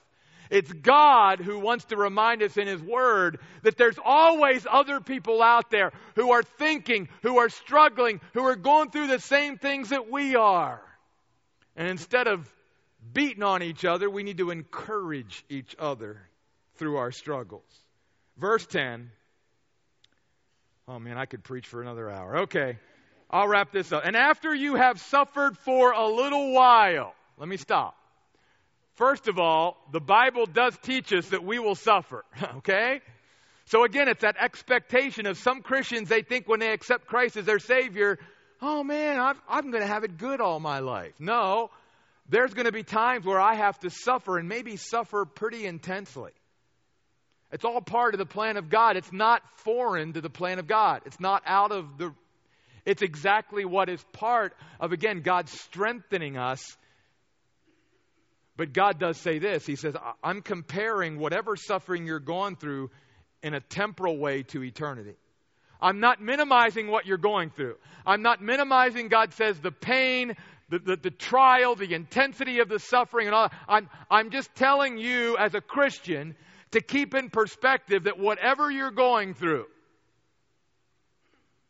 It's 0.50 0.72
God 0.72 1.40
who 1.40 1.60
wants 1.60 1.86
to 1.86 1.98
remind 1.98 2.42
us 2.42 2.58
in 2.58 2.68
His 2.68 2.82
Word 2.82 3.40
that 3.64 3.78
there's 3.78 4.00
always 4.04 4.66
other 4.70 5.00
people 5.00 5.44
out 5.44 5.70
there 5.70 5.92
who 6.16 6.32
are 6.32 6.42
thinking, 6.42 7.08
who 7.22 7.38
are 7.38 7.50
struggling, 7.50 8.20
who 8.34 8.44
are 8.44 8.56
going 8.56 8.90
through 8.90 9.08
the 9.08 9.20
same 9.20 9.58
things 9.58 9.90
that 9.90 10.10
we 10.10 10.36
are. 10.36 10.82
And 11.76 11.88
instead 11.88 12.28
of 12.28 12.50
beating 13.14 13.44
on 13.44 13.64
each 13.64 13.86
other, 13.86 14.10
we 14.10 14.24
need 14.24 14.38
to 14.38 14.52
encourage 14.52 15.44
each 15.50 15.76
other 15.80 16.22
through 16.76 16.98
our 16.98 17.12
struggles. 17.12 17.64
Verse 18.38 18.66
10. 18.66 19.12
Oh 20.88 21.00
man, 21.00 21.18
I 21.18 21.26
could 21.26 21.44
preach 21.44 21.68
for 21.68 21.82
another 21.82 22.10
hour. 22.10 22.40
Okay. 22.40 22.78
I'll 23.30 23.48
wrap 23.48 23.72
this 23.72 23.92
up. 23.92 24.04
And 24.06 24.16
after 24.16 24.54
you 24.54 24.76
have 24.76 25.00
suffered 25.00 25.58
for 25.60 25.92
a 25.92 26.08
little 26.08 26.52
while, 26.52 27.14
let 27.38 27.48
me 27.48 27.58
stop. 27.58 27.96
First 28.96 29.28
of 29.28 29.38
all, 29.38 29.78
the 29.92 30.02
Bible 30.02 30.46
does 30.46 30.76
teach 30.82 31.14
us 31.14 31.30
that 31.30 31.44
we 31.44 31.60
will 31.60 31.76
suffer, 31.76 32.26
okay? 32.58 33.02
So 33.66 33.84
again, 33.84 34.08
it's 34.08 34.24
that 34.24 34.36
expectation 34.38 35.28
of 35.28 35.38
some 35.38 35.62
Christians, 35.62 36.10
they 36.10 36.24
think 36.24 36.48
when 36.48 36.60
they 36.60 36.74
accept 36.74 37.06
Christ 37.06 37.38
as 37.38 37.46
their 37.46 37.60
Savior, 37.60 38.18
oh 38.62 38.84
man, 38.84 39.20
I'm, 39.20 39.38
I'm 39.48 39.72
going 39.72 39.84
to 39.84 39.88
have 39.88 40.04
it 40.04 40.18
good 40.18 40.42
all 40.42 40.60
my 40.60 40.80
life. 40.80 41.14
No, 41.20 41.70
there's 42.30 42.54
going 42.54 42.66
to 42.66 42.72
be 42.72 42.84
times 42.84 43.26
where 43.26 43.40
I 43.40 43.56
have 43.56 43.80
to 43.80 43.90
suffer 43.90 44.38
and 44.38 44.48
maybe 44.48 44.78
suffer 44.78 45.26
pretty 45.26 45.66
intensely. 45.66 46.32
It's 47.52 47.66
all 47.66 47.82
part 47.82 48.14
of 48.14 48.20
the 48.20 48.26
plan 48.26 48.58
of 48.58 48.70
God. 48.70 48.96
It's 48.96 49.12
not 49.12 49.42
foreign 49.64 50.14
to 50.14 50.22
the 50.22 50.30
plan 50.30 50.60
of 50.60 50.68
God. 50.68 51.02
It's 51.06 51.20
not 51.20 51.42
out 51.46 51.72
of 51.72 51.98
the. 51.98 52.14
It's 52.86 53.02
exactly 53.02 53.66
what 53.66 53.90
is 53.90 54.04
part 54.14 54.56
of, 54.80 54.92
again, 54.92 55.22
God 55.22 55.50
strengthening 55.50 56.38
us. 56.38 56.78
But 58.56 58.74
God 58.74 59.00
does 59.00 59.18
say 59.18 59.40
this 59.40 59.66
He 59.66 59.76
says, 59.76 59.96
I'm 60.24 60.42
comparing 60.42 61.18
whatever 61.18 61.56
suffering 61.56 62.06
you're 62.06 62.20
going 62.20 62.56
through 62.56 62.92
in 63.42 63.54
a 63.54 63.62
temporal 63.62 64.18
way 64.18 64.44
to 64.44 64.64
eternity. 64.64 65.16
I'm 65.82 66.00
not 66.02 66.22
minimizing 66.22 66.90
what 66.90 67.06
you're 67.06 67.18
going 67.18 67.52
through. 67.52 67.78
I'm 68.06 68.22
not 68.22 68.42
minimizing, 68.42 69.08
God 69.08 69.34
says, 69.34 69.58
the 69.60 69.72
pain, 69.72 70.36
the, 70.70 70.80
the, 70.80 70.96
the, 70.96 71.12
trial, 71.12 71.76
the 71.76 71.94
intensity 71.94 72.60
of 72.60 72.70
the 72.70 72.80
suffering, 72.80 73.28
and 73.28 73.36
all. 73.36 73.52
I'm, 73.68 73.90
I'm 74.10 74.30
just 74.30 74.54
telling 74.56 74.98
you 74.98 75.38
as 75.38 75.56
a 75.56 75.62
Christian 75.62 76.36
to 76.72 76.82
keep 76.82 77.16
in 77.16 77.30
perspective 77.30 78.04
that 78.04 78.20
whatever 78.20 78.70
you're 78.70 78.92
going 78.92 79.34
through, 79.34 79.66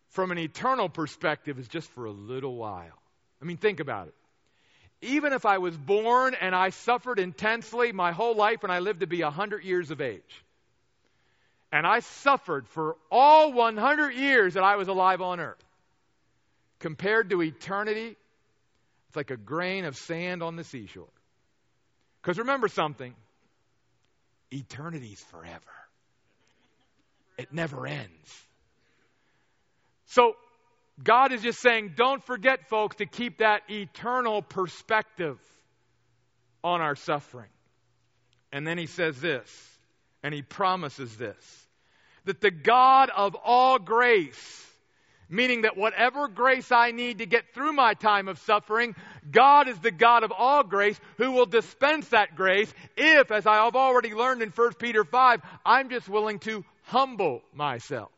from 0.10 0.32
an 0.32 0.38
eternal 0.38 0.90
perspective, 0.90 1.60
is 1.60 1.68
just 1.68 1.90
for 1.92 2.06
a 2.06 2.12
little 2.12 2.56
while. 2.56 3.00
I 3.42 3.46
mean, 3.46 3.58
think 3.58 3.80
about 3.80 4.08
it. 4.08 4.14
Even 5.02 5.32
if 5.32 5.46
I 5.46 5.60
was 5.60 5.78
born 5.78 6.36
and 6.40 6.54
I 6.54 6.72
suffered 6.72 7.20
intensely 7.20 7.94
my 7.94 8.12
whole 8.12 8.36
life 8.36 8.64
and 8.64 8.72
I 8.72 8.80
lived 8.80 9.00
to 9.00 9.08
be 9.08 9.24
100 9.24 9.64
years 9.64 9.92
of 9.92 10.02
age, 10.02 10.44
and 11.72 11.88
I 11.88 12.00
suffered 12.00 12.68
for 12.68 12.98
all 13.10 13.54
100 13.54 14.12
years 14.12 14.56
that 14.56 14.64
I 14.64 14.76
was 14.76 14.90
alive 14.90 15.22
on 15.22 15.40
earth, 15.40 15.64
compared 16.80 17.30
to 17.30 17.42
eternity, 17.42 18.18
it's 19.10 19.16
like 19.16 19.32
a 19.32 19.38
grain 19.38 19.86
of 19.86 19.98
sand 19.98 20.44
on 20.44 20.56
the 20.56 20.64
seashore. 20.64 21.08
Because 22.22 22.38
remember 22.38 22.68
something 22.68 23.14
eternity's 24.54 25.20
forever, 25.32 25.60
it 27.38 27.52
never 27.52 27.88
ends. 27.88 28.46
So, 30.08 30.34
God 31.02 31.32
is 31.32 31.42
just 31.42 31.60
saying, 31.60 31.94
don't 31.96 32.24
forget, 32.24 32.68
folks, 32.68 32.98
to 32.98 33.06
keep 33.06 33.40
that 33.40 33.62
eternal 33.70 34.42
perspective 34.42 35.40
on 36.64 36.82
our 36.82 36.96
suffering. 36.96 37.50
And 38.52 38.68
then 38.68 38.78
he 38.78 38.86
says 38.86 39.22
this, 39.22 39.50
and 40.24 40.34
he 40.34 40.42
promises 40.42 41.16
this 41.16 41.68
that 42.26 42.42
the 42.42 42.52
God 42.52 43.10
of 43.16 43.36
all 43.44 43.80
grace, 43.80 44.69
Meaning 45.30 45.62
that 45.62 45.78
whatever 45.78 46.28
grace 46.28 46.72
I 46.72 46.90
need 46.90 47.20
to 47.20 47.28
get 47.28 47.54
through 47.54 47.74
my 47.74 47.94
time 47.94 48.28
of 48.28 48.40
suffering, 48.40 48.96
God 49.30 49.68
is 49.70 49.78
the 49.80 49.92
God 49.92 50.24
of 50.24 50.32
all 50.32 50.64
grace 50.64 51.00
who 51.18 51.32
will 51.32 51.46
dispense 51.46 52.08
that 52.10 52.36
grace 52.36 52.74
if, 52.98 53.32
as 53.32 53.46
I 53.46 53.64
have 53.64 53.76
already 53.76 54.14
learned 54.14 54.42
in 54.42 54.50
1 54.50 54.74
Peter 54.80 55.04
5, 55.04 55.42
I'm 55.64 55.90
just 55.90 56.10
willing 56.10 56.40
to 56.40 56.66
humble 56.84 57.44
myself. 57.54 58.10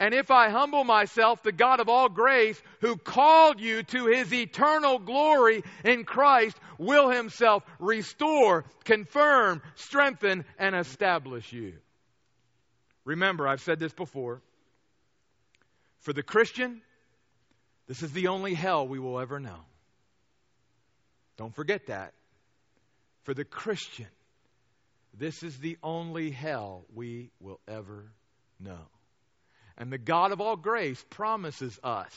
And 0.00 0.12
if 0.12 0.30
I 0.30 0.48
humble 0.48 0.82
myself, 0.82 1.42
the 1.42 1.52
God 1.52 1.80
of 1.80 1.88
all 1.88 2.08
grace, 2.08 2.60
who 2.80 2.96
called 2.96 3.60
you 3.60 3.82
to 3.84 4.06
his 4.06 4.32
eternal 4.32 4.98
glory 4.98 5.62
in 5.84 6.04
Christ, 6.04 6.58
will 6.78 7.10
himself 7.10 7.62
restore, 7.78 8.64
confirm, 8.84 9.62
strengthen, 9.76 10.44
and 10.58 10.74
establish 10.74 11.52
you. 11.52 11.74
Remember, 13.04 13.46
I've 13.46 13.60
said 13.60 13.78
this 13.78 13.92
before 13.92 14.40
For 16.04 16.12
the 16.12 16.22
Christian, 16.22 16.82
this 17.88 18.02
is 18.02 18.12
the 18.12 18.28
only 18.28 18.52
hell 18.52 18.86
we 18.86 18.98
will 18.98 19.18
ever 19.18 19.40
know. 19.40 19.60
Don't 21.38 21.54
forget 21.54 21.86
that. 21.86 22.12
For 23.22 23.32
the 23.32 23.46
Christian, 23.46 24.06
this 25.18 25.42
is 25.42 25.56
the 25.56 25.78
only 25.82 26.30
hell 26.30 26.84
we 26.94 27.30
will 27.40 27.58
ever 27.66 28.12
know. 28.60 28.86
And 29.78 29.90
the 29.90 29.96
God 29.96 30.30
of 30.32 30.42
all 30.42 30.56
grace 30.56 31.02
promises 31.08 31.80
us 31.82 32.12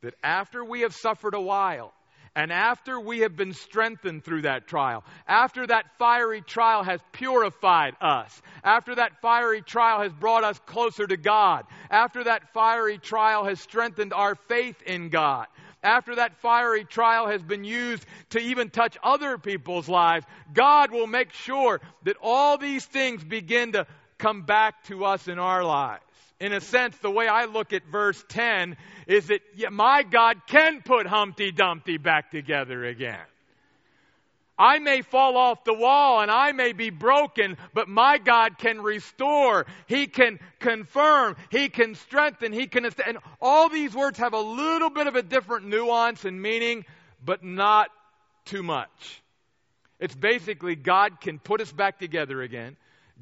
that 0.00 0.14
after 0.24 0.64
we 0.64 0.80
have 0.80 0.94
suffered 0.94 1.34
a 1.34 1.40
while, 1.40 1.92
and 2.38 2.52
after 2.52 3.00
we 3.00 3.18
have 3.18 3.34
been 3.34 3.52
strengthened 3.52 4.22
through 4.22 4.42
that 4.42 4.68
trial, 4.68 5.02
after 5.26 5.66
that 5.66 5.86
fiery 5.98 6.40
trial 6.40 6.84
has 6.84 7.00
purified 7.10 7.96
us, 8.00 8.42
after 8.62 8.94
that 8.94 9.20
fiery 9.20 9.60
trial 9.60 10.02
has 10.02 10.12
brought 10.12 10.44
us 10.44 10.56
closer 10.64 11.04
to 11.04 11.16
God, 11.16 11.64
after 11.90 12.22
that 12.22 12.54
fiery 12.54 12.98
trial 12.98 13.44
has 13.44 13.58
strengthened 13.58 14.12
our 14.12 14.36
faith 14.36 14.80
in 14.82 15.08
God, 15.08 15.48
after 15.82 16.14
that 16.14 16.36
fiery 16.36 16.84
trial 16.84 17.26
has 17.26 17.42
been 17.42 17.64
used 17.64 18.06
to 18.30 18.38
even 18.38 18.70
touch 18.70 18.96
other 19.02 19.36
people's 19.36 19.88
lives, 19.88 20.24
God 20.52 20.92
will 20.92 21.08
make 21.08 21.32
sure 21.32 21.80
that 22.04 22.18
all 22.22 22.56
these 22.56 22.86
things 22.86 23.24
begin 23.24 23.72
to 23.72 23.84
come 24.16 24.42
back 24.42 24.84
to 24.84 25.04
us 25.04 25.26
in 25.26 25.40
our 25.40 25.64
lives. 25.64 26.04
In 26.40 26.52
a 26.52 26.60
sense, 26.60 26.96
the 26.98 27.10
way 27.10 27.26
I 27.26 27.46
look 27.46 27.72
at 27.72 27.84
verse 27.86 28.22
10 28.28 28.76
is 29.06 29.26
that 29.26 29.40
yeah, 29.56 29.70
my 29.70 30.04
God 30.04 30.36
can 30.46 30.82
put 30.82 31.06
Humpty 31.06 31.50
Dumpty 31.50 31.98
back 31.98 32.30
together 32.30 32.84
again. 32.84 33.18
I 34.58 34.80
may 34.80 35.02
fall 35.02 35.36
off 35.36 35.62
the 35.62 35.74
wall 35.74 36.20
and 36.20 36.30
I 36.30 36.52
may 36.52 36.72
be 36.72 36.90
broken, 36.90 37.56
but 37.74 37.88
my 37.88 38.18
God 38.18 38.58
can 38.58 38.80
restore. 38.80 39.66
He 39.86 40.06
can 40.06 40.40
confirm. 40.58 41.36
He 41.50 41.68
can 41.68 41.94
strengthen. 41.94 42.52
He 42.52 42.66
can, 42.66 42.84
and 42.84 43.18
all 43.40 43.68
these 43.68 43.94
words 43.94 44.18
have 44.18 44.32
a 44.32 44.40
little 44.40 44.90
bit 44.90 45.06
of 45.06 45.14
a 45.14 45.22
different 45.22 45.66
nuance 45.66 46.24
and 46.24 46.42
meaning, 46.42 46.84
but 47.24 47.44
not 47.44 47.90
too 48.44 48.64
much. 48.64 49.22
It's 50.00 50.14
basically 50.14 50.74
God 50.74 51.20
can 51.20 51.38
put 51.38 51.60
us 51.60 51.70
back 51.70 51.98
together 51.98 52.42
again. 52.42 52.76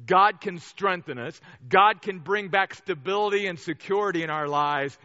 God 0.05 0.41
can 0.41 0.59
strengthen 0.59 1.17
us. 1.17 1.39
God 1.67 2.01
can 2.01 2.19
bring 2.19 2.49
back 2.49 2.75
stability 2.75 3.47
and 3.47 3.59
security 3.59 4.23
in 4.23 4.29
our 4.29 4.47
lives 4.47 4.97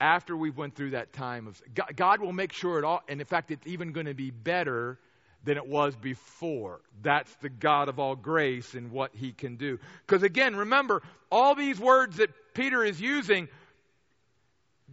after 0.00 0.36
we've 0.36 0.56
went 0.56 0.74
through 0.74 0.90
that 0.90 1.12
time 1.12 1.46
of 1.46 1.60
God 1.94 2.20
will 2.20 2.32
make 2.32 2.52
sure 2.52 2.78
it 2.78 2.84
all 2.84 3.02
and 3.06 3.20
in 3.20 3.26
fact 3.26 3.50
it's 3.50 3.66
even 3.66 3.92
going 3.92 4.06
to 4.06 4.14
be 4.14 4.30
better 4.30 4.98
than 5.44 5.56
it 5.56 5.66
was 5.66 5.96
before. 5.96 6.80
That's 7.02 7.32
the 7.36 7.48
God 7.48 7.88
of 7.88 7.98
all 7.98 8.16
grace 8.16 8.74
and 8.74 8.90
what 8.90 9.12
he 9.14 9.32
can 9.32 9.56
do. 9.56 9.78
Because 10.06 10.22
again, 10.22 10.54
remember, 10.56 11.02
all 11.30 11.54
these 11.54 11.78
words 11.78 12.16
that 12.16 12.30
Peter 12.54 12.84
is 12.84 13.00
using, 13.00 13.48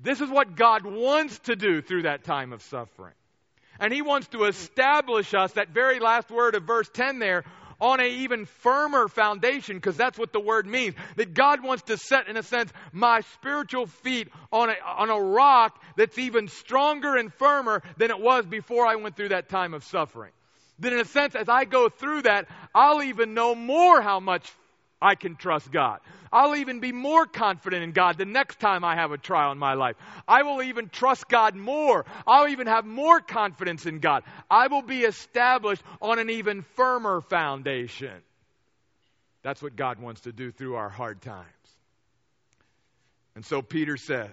this 0.02 0.22
is 0.22 0.30
what 0.30 0.56
God 0.56 0.86
wants 0.86 1.38
to 1.40 1.56
do 1.56 1.82
through 1.82 2.04
that 2.04 2.24
time 2.24 2.54
of 2.54 2.62
suffering. 2.64 3.14
And 3.80 3.94
he 3.94 4.02
wants 4.02 4.28
to 4.30 4.46
establish 4.46 5.34
us, 5.34 5.52
that 5.54 5.70
very 5.70 6.00
last 6.00 6.32
word 6.32 6.56
of 6.56 6.64
verse 6.64 6.90
10 6.94 7.20
there, 7.20 7.44
on 7.80 8.00
a 8.00 8.08
even 8.08 8.46
firmer 8.46 9.08
foundation, 9.08 9.78
because 9.78 9.98
that's 9.98 10.18
what 10.18 10.34
the 10.34 10.40
word 10.40 10.66
means. 10.66 10.96
That 11.16 11.34
God 11.34 11.64
wants 11.64 11.84
to 11.84 11.98
set, 11.98 12.28
in 12.28 12.38
a 12.38 12.44
sense, 12.44 12.72
my 12.92 13.22
spiritual 13.34 13.88
feet 13.88 14.30
on 14.52 14.70
a, 14.70 14.76
on 14.86 15.10
a 15.10 15.20
rock 15.20 15.82
that's 15.96 16.18
even 16.18 16.48
stronger 16.48 17.16
and 17.16 17.34
firmer 17.34 17.84
than 17.98 18.12
it 18.12 18.20
was 18.20 18.46
before 18.46 18.86
I 18.86 18.96
went 18.96 19.16
through 19.16 19.30
that 19.30 19.50
time 19.50 19.74
of 19.74 19.84
suffering 19.84 20.32
then 20.80 20.94
in 20.94 21.00
a 21.00 21.06
sense, 21.06 21.36
as 21.36 21.50
I 21.50 21.66
go 21.66 21.90
through 21.90 22.24
that, 22.24 22.48
I'll 22.74 23.02
even 23.02 23.34
know 23.34 23.56
more 23.56 24.02
how 24.02 24.20
much 24.20 24.52
I 25.02 25.16
can 25.16 25.36
trust 25.36 25.72
God. 25.72 26.00
I'll 26.32 26.56
even 26.56 26.80
be 26.80 26.92
more 26.92 27.26
confident 27.26 27.84
in 27.84 27.92
God 27.92 28.18
the 28.18 28.26
next 28.26 28.60
time 28.60 28.84
I 28.84 28.96
have 28.96 29.12
a 29.12 29.18
trial 29.18 29.52
in 29.52 29.58
my 29.58 29.76
life. 29.76 29.96
I 30.28 30.44
will 30.44 30.62
even 30.64 30.90
trust 30.90 31.28
God 31.30 31.56
more. 31.56 32.06
I'll 32.26 32.50
even 32.50 32.68
have 32.68 32.86
more 32.86 33.20
confidence 33.20 33.86
in 33.86 34.00
God. 34.00 34.24
I 34.50 34.68
will 34.68 34.82
be 34.82 35.02
established 35.02 35.84
on 36.02 36.20
an 36.20 36.30
even 36.30 36.64
firmer 36.76 37.22
foundation. 37.22 38.22
That's 39.44 39.62
what 39.62 39.76
God 39.76 40.00
wants 40.00 40.22
to 40.22 40.32
do 40.32 40.52
through 40.52 40.76
our 40.76 40.90
hard 40.90 41.22
times. 41.22 41.46
And 43.36 43.46
so 43.46 43.62
Peter 43.62 43.98
says, 43.98 44.32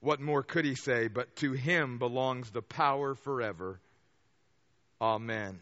What 0.00 0.20
more 0.20 0.42
could 0.42 0.64
he 0.64 0.76
say? 0.76 1.08
But 1.08 1.34
to 1.36 1.52
him 1.52 1.98
belongs 1.98 2.50
the 2.50 2.62
power 2.62 3.14
forever 3.14 3.80
Amen. 5.00 5.60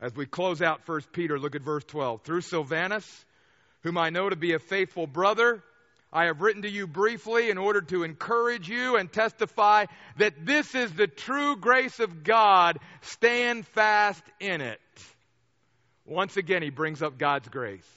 As 0.00 0.14
we 0.14 0.26
close 0.26 0.60
out 0.60 0.86
1 0.86 1.00
Peter, 1.12 1.38
look 1.38 1.54
at 1.54 1.62
verse 1.62 1.84
12. 1.84 2.22
Through 2.22 2.42
Silvanus, 2.42 3.24
whom 3.82 3.96
I 3.96 4.10
know 4.10 4.28
to 4.28 4.36
be 4.36 4.54
a 4.54 4.58
faithful 4.58 5.06
brother, 5.06 5.62
I 6.12 6.26
have 6.26 6.40
written 6.40 6.62
to 6.62 6.70
you 6.70 6.86
briefly 6.86 7.50
in 7.50 7.58
order 7.58 7.80
to 7.80 8.04
encourage 8.04 8.68
you 8.68 8.96
and 8.96 9.12
testify 9.12 9.86
that 10.18 10.46
this 10.46 10.74
is 10.74 10.92
the 10.92 11.06
true 11.06 11.56
grace 11.56 12.00
of 12.00 12.22
God. 12.22 12.78
Stand 13.02 13.66
fast 13.68 14.22
in 14.40 14.60
it. 14.60 14.80
Once 16.04 16.36
again, 16.36 16.62
he 16.62 16.70
brings 16.70 17.02
up 17.02 17.18
God's 17.18 17.48
grace. 17.48 17.88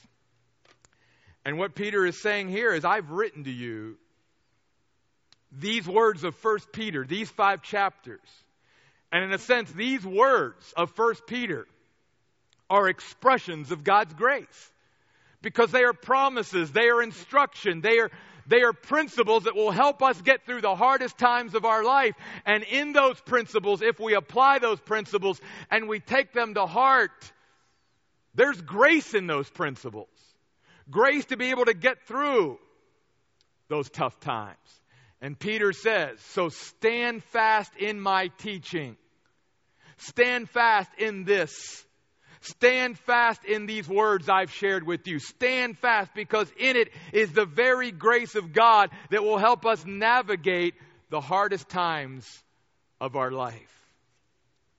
And 1.44 1.58
what 1.58 1.74
Peter 1.74 2.04
is 2.04 2.20
saying 2.20 2.48
here 2.48 2.72
is, 2.72 2.84
I've 2.84 3.10
written 3.10 3.44
to 3.44 3.50
you 3.50 3.96
these 5.52 5.86
words 5.86 6.24
of 6.24 6.34
1 6.42 6.58
Peter, 6.72 7.04
these 7.04 7.30
five 7.30 7.62
chapters 7.62 8.20
and 9.10 9.24
in 9.24 9.32
a 9.32 9.38
sense, 9.38 9.70
these 9.72 10.04
words 10.04 10.72
of 10.76 10.96
1 10.96 11.14
Peter 11.26 11.66
are 12.70 12.88
expressions 12.88 13.70
of 13.72 13.84
God's 13.84 14.14
grace 14.14 14.70
because 15.42 15.70
they 15.70 15.84
are 15.84 15.92
promises, 15.92 16.72
they 16.72 16.88
are 16.88 17.02
instruction, 17.02 17.80
they 17.80 17.98
are, 17.98 18.10
they 18.46 18.62
are 18.62 18.72
principles 18.72 19.44
that 19.44 19.54
will 19.54 19.70
help 19.70 20.02
us 20.02 20.20
get 20.22 20.44
through 20.44 20.62
the 20.62 20.74
hardest 20.74 21.18
times 21.18 21.54
of 21.54 21.64
our 21.64 21.84
life. 21.84 22.14
And 22.44 22.64
in 22.64 22.92
those 22.92 23.20
principles, 23.20 23.82
if 23.82 24.00
we 24.00 24.14
apply 24.14 24.58
those 24.58 24.80
principles 24.80 25.40
and 25.70 25.88
we 25.88 26.00
take 26.00 26.32
them 26.32 26.54
to 26.54 26.66
heart, 26.66 27.32
there's 28.34 28.60
grace 28.60 29.14
in 29.14 29.26
those 29.26 29.48
principles. 29.48 30.08
Grace 30.90 31.26
to 31.26 31.36
be 31.36 31.50
able 31.50 31.66
to 31.66 31.74
get 31.74 32.06
through 32.06 32.58
those 33.68 33.90
tough 33.90 34.18
times. 34.20 34.56
And 35.20 35.38
Peter 35.38 35.72
says, 35.72 36.20
So 36.20 36.48
stand 36.48 37.24
fast 37.24 37.72
in 37.76 38.00
my 38.00 38.28
teaching. 38.38 38.96
Stand 39.98 40.48
fast 40.48 40.90
in 40.98 41.24
this. 41.24 41.84
Stand 42.40 42.98
fast 42.98 43.44
in 43.44 43.66
these 43.66 43.88
words 43.88 44.28
I've 44.28 44.52
shared 44.52 44.86
with 44.86 45.06
you. 45.06 45.18
Stand 45.18 45.78
fast 45.78 46.14
because 46.14 46.50
in 46.58 46.76
it 46.76 46.88
is 47.12 47.32
the 47.32 47.46
very 47.46 47.90
grace 47.90 48.34
of 48.34 48.52
God 48.52 48.90
that 49.10 49.22
will 49.22 49.38
help 49.38 49.66
us 49.66 49.84
navigate 49.84 50.74
the 51.10 51.20
hardest 51.20 51.68
times 51.68 52.26
of 53.00 53.16
our 53.16 53.30
life. 53.30 53.54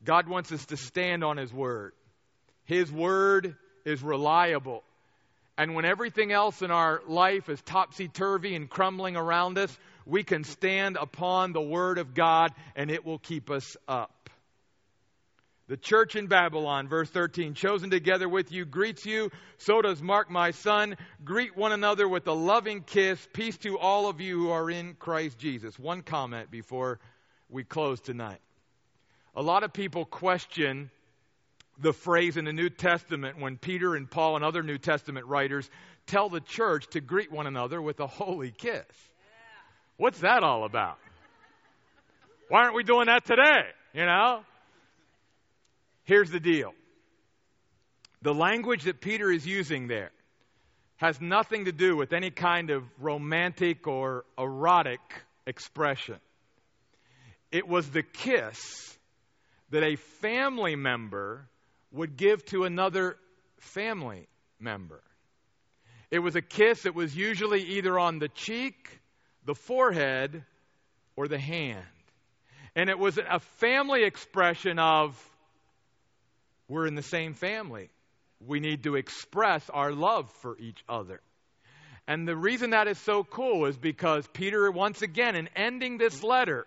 God 0.03 0.28
wants 0.28 0.51
us 0.51 0.66
to 0.68 0.78
stand 0.78 1.24
on 1.24 1.38
His 1.38 1.51
Word. 1.51 1.93
His 2.66 2.91
Word 2.91 3.55
is 3.86 4.01
reliable. 4.01 4.84
And 5.57 5.76
when 5.76 5.84
everything 5.84 6.32
else 6.32 6.62
in 6.62 6.72
our 6.72 7.01
life 7.07 7.49
is 7.49 7.62
topsy 7.64 8.07
turvy 8.07 8.55
and 8.55 8.70
crumbling 8.70 9.18
around 9.18 9.57
us, 9.57 9.78
we 10.05 10.24
can 10.24 10.45
stand 10.45 10.97
upon 10.99 11.51
the 11.51 11.62
Word 11.62 11.97
of 11.97 12.14
God 12.14 12.51
and 12.76 12.89
it 12.89 13.05
will 13.05 13.20
keep 13.20 13.49
us 13.49 13.76
up. 13.88 14.18
The 15.70 15.78
church 15.78 16.15
in 16.15 16.26
Babylon, 16.26 16.88
verse 16.88 17.11
13, 17.11 17.53
chosen 17.53 17.91
together 17.91 18.28
with 18.28 18.51
you, 18.51 18.65
greets 18.65 19.05
you. 19.05 19.30
So 19.59 19.84
does 19.84 20.01
Mark, 20.01 20.28
my 20.32 20.49
son. 20.49 20.97
Greet 21.24 21.55
one 21.55 21.72
another 21.72 22.09
with 22.09 22.26
a 22.26 22.34
loving 22.34 22.82
kiss. 22.82 23.20
Peace 23.34 23.55
to 23.59 23.78
all 23.78 24.09
of 24.09 24.20
you 24.20 24.39
who 24.39 24.49
are 24.49 24.72
in 24.72 24.95
Christ 24.95 25.38
Jesus. 25.38 25.78
One 25.78 26.01
comment 26.01 26.49
before 26.49 26.99
we 27.49 27.63
close 27.63 27.99
tonight. 27.99 28.39
A 29.36 29.43
lot 29.43 29.63
of 29.63 29.72
people 29.72 30.05
question 30.05 30.89
the 31.78 31.93
phrase 31.93 32.36
in 32.36 32.45
the 32.45 32.53
New 32.53 32.72
Testament 32.72 33.39
when 33.39 33.57
Peter 33.57 33.95
and 33.95 34.09
Paul 34.09 34.38
and 34.38 34.43
other 34.43 34.63
New 34.63 34.80
Testament 34.80 35.28
writers 35.28 35.70
tell 36.07 36.30
the 36.30 36.41
church 36.41 36.88
to 36.93 36.99
greet 36.99 37.32
one 37.32 37.45
another 37.45 37.80
with 37.80 37.99
a 37.99 38.07
holy 38.07 38.49
kiss. 38.49 38.86
What's 39.97 40.22
that 40.22 40.41
all 40.41 40.63
about? 40.63 40.97
Why 42.47 42.63
aren't 42.63 42.74
we 42.74 42.84
doing 42.84 43.05
that 43.05 43.24
today? 43.24 43.67
You 43.93 44.07
know? 44.07 44.41
Here's 46.10 46.32
the 46.32 46.39
deal 46.39 46.74
the 48.24 48.34
language 48.34 48.86
that 48.86 48.99
Peter 48.99 49.32
is 49.32 49.45
using 49.45 49.88
there 49.88 50.10
has 50.97 51.22
nothing 51.22 51.66
to 51.66 51.72
do 51.72 51.95
with 51.95 52.14
any 52.14 52.32
kind 52.32 52.72
of 52.72 52.84
romantic 52.99 53.86
or 53.86 54.26
erotic 54.36 55.01
expression. 55.45 56.16
It 57.51 57.68
was 57.68 57.91
the 57.91 58.01
kiss 58.01 58.57
that 59.70 59.84
a 59.84 59.97
family 59.97 60.76
member 60.76 61.47
would 61.91 62.18
give 62.18 62.43
to 62.45 62.64
another 62.64 63.16
family 63.60 64.28
member. 64.60 65.03
It 66.10 66.20
was 66.20 66.36
a 66.36 66.41
kiss 66.41 66.82
that 66.84 66.95
was 66.95 67.16
usually 67.16 67.62
either 67.62 67.99
on 67.99 68.18
the 68.18 68.30
cheek 68.30 68.99
the 69.45 69.53
forehead, 69.53 70.43
or 71.16 71.28
the 71.28 71.38
hand. 71.38 71.86
And 72.76 72.89
it 72.89 72.97
was 72.97 73.20
a 73.20 73.39
family 73.60 74.05
expression 74.05 74.80
of 74.80 75.16
we're 76.70 76.86
in 76.86 76.95
the 76.95 77.01
same 77.01 77.34
family. 77.34 77.89
We 78.45 78.61
need 78.61 78.84
to 78.84 78.95
express 78.95 79.70
our 79.70 79.91
love 79.91 80.32
for 80.41 80.57
each 80.57 80.82
other. 80.88 81.20
And 82.07 82.28
the 82.28 82.38
reason 82.38 82.70
that 82.70 82.88
is 82.88 82.97
so 82.99 83.24
cool 83.24 83.65
is 83.65 83.78
because 83.78 84.26
Peter, 84.34 84.72
once 84.72 85.01
again, 85.01 85.36
in 85.36 85.49
ending 85.55 85.97
this 85.97 86.24
letter, 86.24 86.65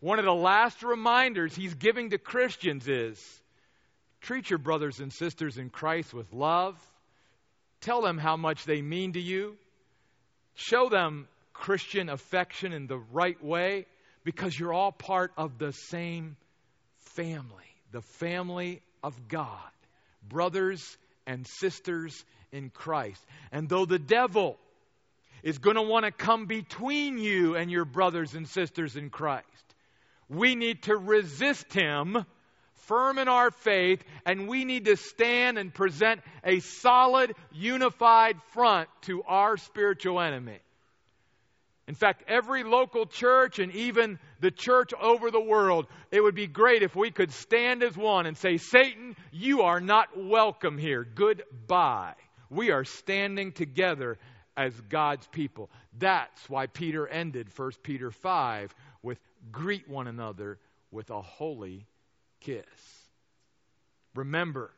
one 0.00 0.18
of 0.18 0.24
the 0.24 0.34
last 0.34 0.82
reminders 0.82 1.54
he's 1.54 1.74
giving 1.74 2.10
to 2.10 2.18
Christians 2.18 2.88
is 2.88 3.18
treat 4.20 4.50
your 4.50 4.58
brothers 4.58 5.00
and 5.00 5.12
sisters 5.12 5.56
in 5.56 5.70
Christ 5.70 6.12
with 6.12 6.32
love. 6.32 6.76
Tell 7.80 8.02
them 8.02 8.18
how 8.18 8.36
much 8.36 8.64
they 8.64 8.82
mean 8.82 9.12
to 9.12 9.20
you. 9.20 9.56
Show 10.54 10.88
them 10.88 11.28
Christian 11.52 12.08
affection 12.08 12.72
in 12.72 12.86
the 12.86 12.98
right 12.98 13.42
way 13.42 13.86
because 14.24 14.58
you're 14.58 14.72
all 14.72 14.92
part 14.92 15.32
of 15.36 15.58
the 15.58 15.72
same 15.72 16.36
family, 17.14 17.64
the 17.92 18.02
family 18.02 18.82
of 19.04 19.28
God, 19.28 19.48
brothers 20.26 20.96
and 21.26 21.46
sisters 21.46 22.24
in 22.52 22.70
Christ. 22.70 23.22
And 23.52 23.68
though 23.68 23.84
the 23.84 23.98
devil 23.98 24.56
is 25.42 25.58
going 25.58 25.76
to 25.76 25.82
want 25.82 26.06
to 26.06 26.10
come 26.10 26.46
between 26.46 27.18
you 27.18 27.54
and 27.54 27.70
your 27.70 27.84
brothers 27.84 28.34
and 28.34 28.48
sisters 28.48 28.96
in 28.96 29.10
Christ, 29.10 29.44
we 30.30 30.54
need 30.54 30.84
to 30.84 30.96
resist 30.96 31.70
him 31.72 32.24
firm 32.86 33.18
in 33.18 33.28
our 33.28 33.50
faith, 33.50 34.02
and 34.24 34.48
we 34.48 34.64
need 34.64 34.86
to 34.86 34.96
stand 34.96 35.58
and 35.58 35.72
present 35.72 36.20
a 36.42 36.60
solid, 36.60 37.34
unified 37.52 38.36
front 38.52 38.88
to 39.02 39.22
our 39.24 39.58
spiritual 39.58 40.18
enemy. 40.20 40.58
In 41.86 41.94
fact, 41.94 42.24
every 42.26 42.64
local 42.64 43.04
church 43.04 43.58
and 43.58 43.70
even 43.74 44.18
the 44.44 44.50
church 44.50 44.92
over 45.00 45.30
the 45.30 45.40
world, 45.40 45.86
it 46.10 46.20
would 46.20 46.34
be 46.34 46.46
great 46.46 46.82
if 46.82 46.94
we 46.94 47.10
could 47.10 47.32
stand 47.32 47.82
as 47.82 47.96
one 47.96 48.26
and 48.26 48.36
say, 48.36 48.58
Satan, 48.58 49.16
you 49.32 49.62
are 49.62 49.80
not 49.80 50.08
welcome 50.14 50.76
here. 50.76 51.02
Goodbye. 51.02 52.12
We 52.50 52.70
are 52.70 52.84
standing 52.84 53.52
together 53.52 54.18
as 54.54 54.78
God's 54.90 55.26
people. 55.28 55.70
That's 55.98 56.50
why 56.50 56.66
Peter 56.66 57.08
ended 57.08 57.48
1 57.56 57.70
Peter 57.82 58.10
5 58.10 58.74
with 59.02 59.18
greet 59.50 59.88
one 59.88 60.08
another 60.08 60.58
with 60.90 61.08
a 61.08 61.22
holy 61.22 61.86
kiss. 62.40 62.64
Remember, 64.14 64.72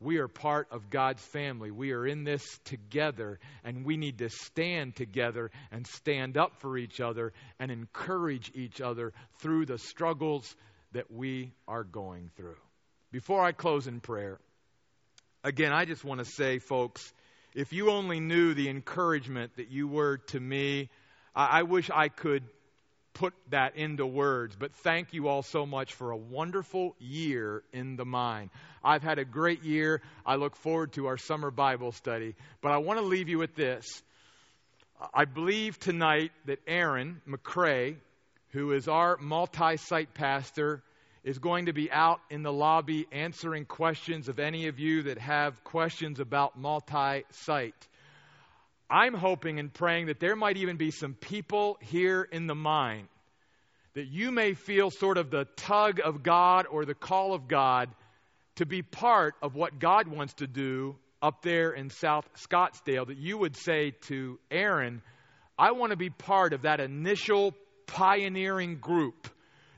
we 0.00 0.18
are 0.18 0.28
part 0.28 0.68
of 0.70 0.90
God's 0.90 1.22
family. 1.22 1.70
We 1.70 1.92
are 1.92 2.06
in 2.06 2.24
this 2.24 2.44
together, 2.64 3.40
and 3.64 3.84
we 3.84 3.96
need 3.96 4.18
to 4.18 4.30
stand 4.30 4.94
together 4.94 5.50
and 5.72 5.86
stand 5.86 6.36
up 6.36 6.60
for 6.60 6.78
each 6.78 7.00
other 7.00 7.32
and 7.58 7.70
encourage 7.70 8.52
each 8.54 8.80
other 8.80 9.12
through 9.40 9.66
the 9.66 9.78
struggles 9.78 10.54
that 10.92 11.10
we 11.10 11.52
are 11.66 11.84
going 11.84 12.30
through. 12.36 12.56
Before 13.10 13.42
I 13.42 13.52
close 13.52 13.86
in 13.86 14.00
prayer, 14.00 14.38
again, 15.42 15.72
I 15.72 15.84
just 15.84 16.04
want 16.04 16.20
to 16.20 16.26
say, 16.26 16.58
folks, 16.58 17.12
if 17.54 17.72
you 17.72 17.90
only 17.90 18.20
knew 18.20 18.54
the 18.54 18.68
encouragement 18.68 19.56
that 19.56 19.70
you 19.70 19.88
were 19.88 20.18
to 20.28 20.38
me, 20.38 20.90
I, 21.34 21.60
I 21.60 21.62
wish 21.64 21.90
I 21.90 22.08
could 22.08 22.44
put 23.18 23.34
that 23.50 23.74
into 23.74 24.06
words, 24.06 24.54
but 24.56 24.72
thank 24.76 25.12
you 25.12 25.26
all 25.26 25.42
so 25.42 25.66
much 25.66 25.94
for 25.94 26.12
a 26.12 26.16
wonderful 26.16 26.94
year 27.00 27.64
in 27.72 27.96
the 27.96 28.04
mine. 28.04 28.48
I've 28.82 29.02
had 29.02 29.18
a 29.18 29.24
great 29.24 29.64
year. 29.64 30.02
I 30.24 30.36
look 30.36 30.54
forward 30.54 30.92
to 30.92 31.06
our 31.06 31.16
summer 31.16 31.50
Bible 31.50 31.90
study, 31.90 32.36
but 32.62 32.70
I 32.70 32.78
want 32.78 33.00
to 33.00 33.04
leave 33.04 33.28
you 33.28 33.38
with 33.38 33.56
this. 33.56 34.02
I 35.12 35.24
believe 35.24 35.80
tonight 35.80 36.30
that 36.46 36.60
Aaron 36.68 37.20
McCrae, 37.28 37.96
who 38.50 38.70
is 38.70 38.86
our 38.86 39.16
multi 39.16 39.78
site 39.78 40.14
pastor, 40.14 40.84
is 41.24 41.40
going 41.40 41.66
to 41.66 41.72
be 41.72 41.90
out 41.90 42.20
in 42.30 42.44
the 42.44 42.52
lobby 42.52 43.08
answering 43.10 43.64
questions 43.64 44.28
of 44.28 44.38
any 44.38 44.68
of 44.68 44.78
you 44.78 45.02
that 45.02 45.18
have 45.18 45.64
questions 45.64 46.20
about 46.20 46.56
multi 46.56 47.24
site. 47.30 47.88
I'm 48.90 49.14
hoping 49.14 49.58
and 49.58 49.72
praying 49.72 50.06
that 50.06 50.20
there 50.20 50.36
might 50.36 50.56
even 50.56 50.76
be 50.76 50.90
some 50.90 51.14
people 51.14 51.78
here 51.80 52.22
in 52.22 52.46
the 52.46 52.54
mine 52.54 53.08
that 53.94 54.06
you 54.06 54.30
may 54.30 54.54
feel 54.54 54.90
sort 54.90 55.18
of 55.18 55.30
the 55.30 55.44
tug 55.56 56.00
of 56.04 56.22
God 56.22 56.66
or 56.70 56.84
the 56.84 56.94
call 56.94 57.34
of 57.34 57.48
God 57.48 57.90
to 58.56 58.64
be 58.64 58.80
part 58.80 59.34
of 59.42 59.54
what 59.54 59.78
God 59.78 60.06
wants 60.06 60.34
to 60.34 60.46
do 60.46 60.96
up 61.20 61.42
there 61.42 61.72
in 61.72 61.90
South 61.90 62.24
Scottsdale. 62.36 63.06
That 63.08 63.18
you 63.18 63.38
would 63.38 63.56
say 63.56 63.92
to 64.02 64.38
Aaron, 64.50 65.02
I 65.58 65.72
want 65.72 65.90
to 65.90 65.96
be 65.96 66.10
part 66.10 66.52
of 66.52 66.62
that 66.62 66.80
initial 66.80 67.54
pioneering 67.86 68.78
group 68.78 69.28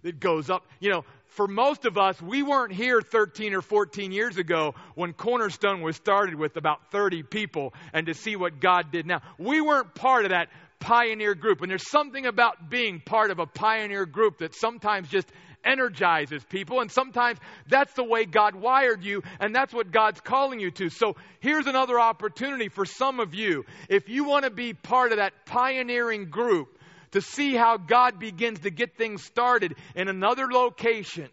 that 0.03 0.21
goes 0.21 0.51
up. 0.51 0.67
You 0.81 0.91
know, 0.91 1.05
for 1.31 1.47
most 1.47 1.85
of 1.85 1.97
us, 1.97 2.21
we 2.21 2.43
weren't 2.43 2.73
here 2.73 3.01
13 3.01 3.55
or 3.55 3.63
14 3.63 4.13
years 4.13 4.37
ago 4.37 4.75
when 4.95 5.13
Cornerstone 5.13 5.81
was 5.81 5.97
started 5.97 6.35
with 6.35 6.57
about 6.57 6.91
30 6.91 7.23
people 7.23 7.73
and 7.93 8.07
to 8.07 8.15
see 8.15 8.37
what 8.37 8.61
God 8.61 8.91
did 8.91 9.07
now. 9.07 9.21
We 9.39 9.61
weren't 9.61 9.95
part 9.95 10.25
of 10.25 10.31
that 10.31 10.49
pioneer 10.81 11.35
group. 11.35 11.61
And 11.63 11.71
there's 11.71 11.91
something 11.91 12.27
about 12.27 12.71
being 12.71 13.01
part 13.01 13.31
of 13.31 13.39
a 13.39 13.47
pioneer 13.47 14.07
group 14.07 14.39
that 14.39 14.55
sometimes 14.55 15.09
just 15.09 15.29
energizes 15.65 16.43
people. 16.45 16.81
And 16.81 16.91
sometimes 16.91 17.39
that's 17.69 17.93
the 17.93 18.05
way 18.05 18.25
God 18.25 18.55
wired 18.55 19.05
you, 19.05 19.23
and 19.39 19.55
that's 19.55 19.73
what 19.73 19.93
God's 19.93 20.21
calling 20.21 20.59
you 20.59 20.71
to. 20.73 20.89
So 20.89 21.17
here's 21.41 21.67
another 21.67 22.01
opportunity 22.01 22.69
for 22.69 22.85
some 22.85 23.21
of 23.21 23.35
you. 23.35 23.65
If 23.89 24.09
you 24.09 24.25
want 24.25 24.45
to 24.45 24.51
be 24.51 24.73
part 24.73 25.13
of 25.13 25.19
that 25.19 25.33
pioneering 25.47 26.31
group, 26.31 26.79
to 27.13 27.21
see 27.21 27.55
how 27.55 27.77
God 27.77 28.19
begins 28.19 28.61
to 28.61 28.71
get 28.71 28.97
things 28.97 29.25
started 29.25 29.75
in 29.95 30.09
another 30.09 30.47
location 30.51 31.29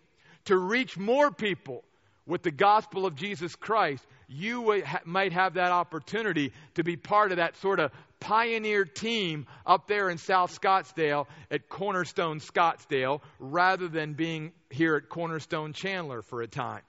to 0.45 0.57
reach 0.57 0.97
more 0.97 1.31
people 1.31 1.83
with 2.25 2.43
the 2.43 2.51
gospel 2.51 3.05
of 3.05 3.15
Jesus 3.15 3.55
Christ, 3.55 4.05
you 4.27 4.83
might 5.05 5.31
have 5.31 5.53
that 5.53 5.71
opportunity 5.71 6.51
to 6.75 6.83
be 6.83 6.97
part 6.97 7.31
of 7.31 7.37
that 7.37 7.55
sort 7.57 7.79
of 7.79 7.91
pioneer 8.19 8.83
team 8.83 9.47
up 9.65 9.87
there 9.87 10.09
in 10.09 10.17
South 10.17 10.59
Scottsdale 10.59 11.27
at 11.49 11.69
Cornerstone 11.69 12.39
Scottsdale 12.39 13.21
rather 13.39 13.87
than 13.87 14.13
being 14.13 14.51
here 14.69 14.95
at 14.95 15.07
Cornerstone 15.07 15.71
Chandler 15.71 16.21
for 16.21 16.41
a 16.41 16.47
time. 16.47 16.81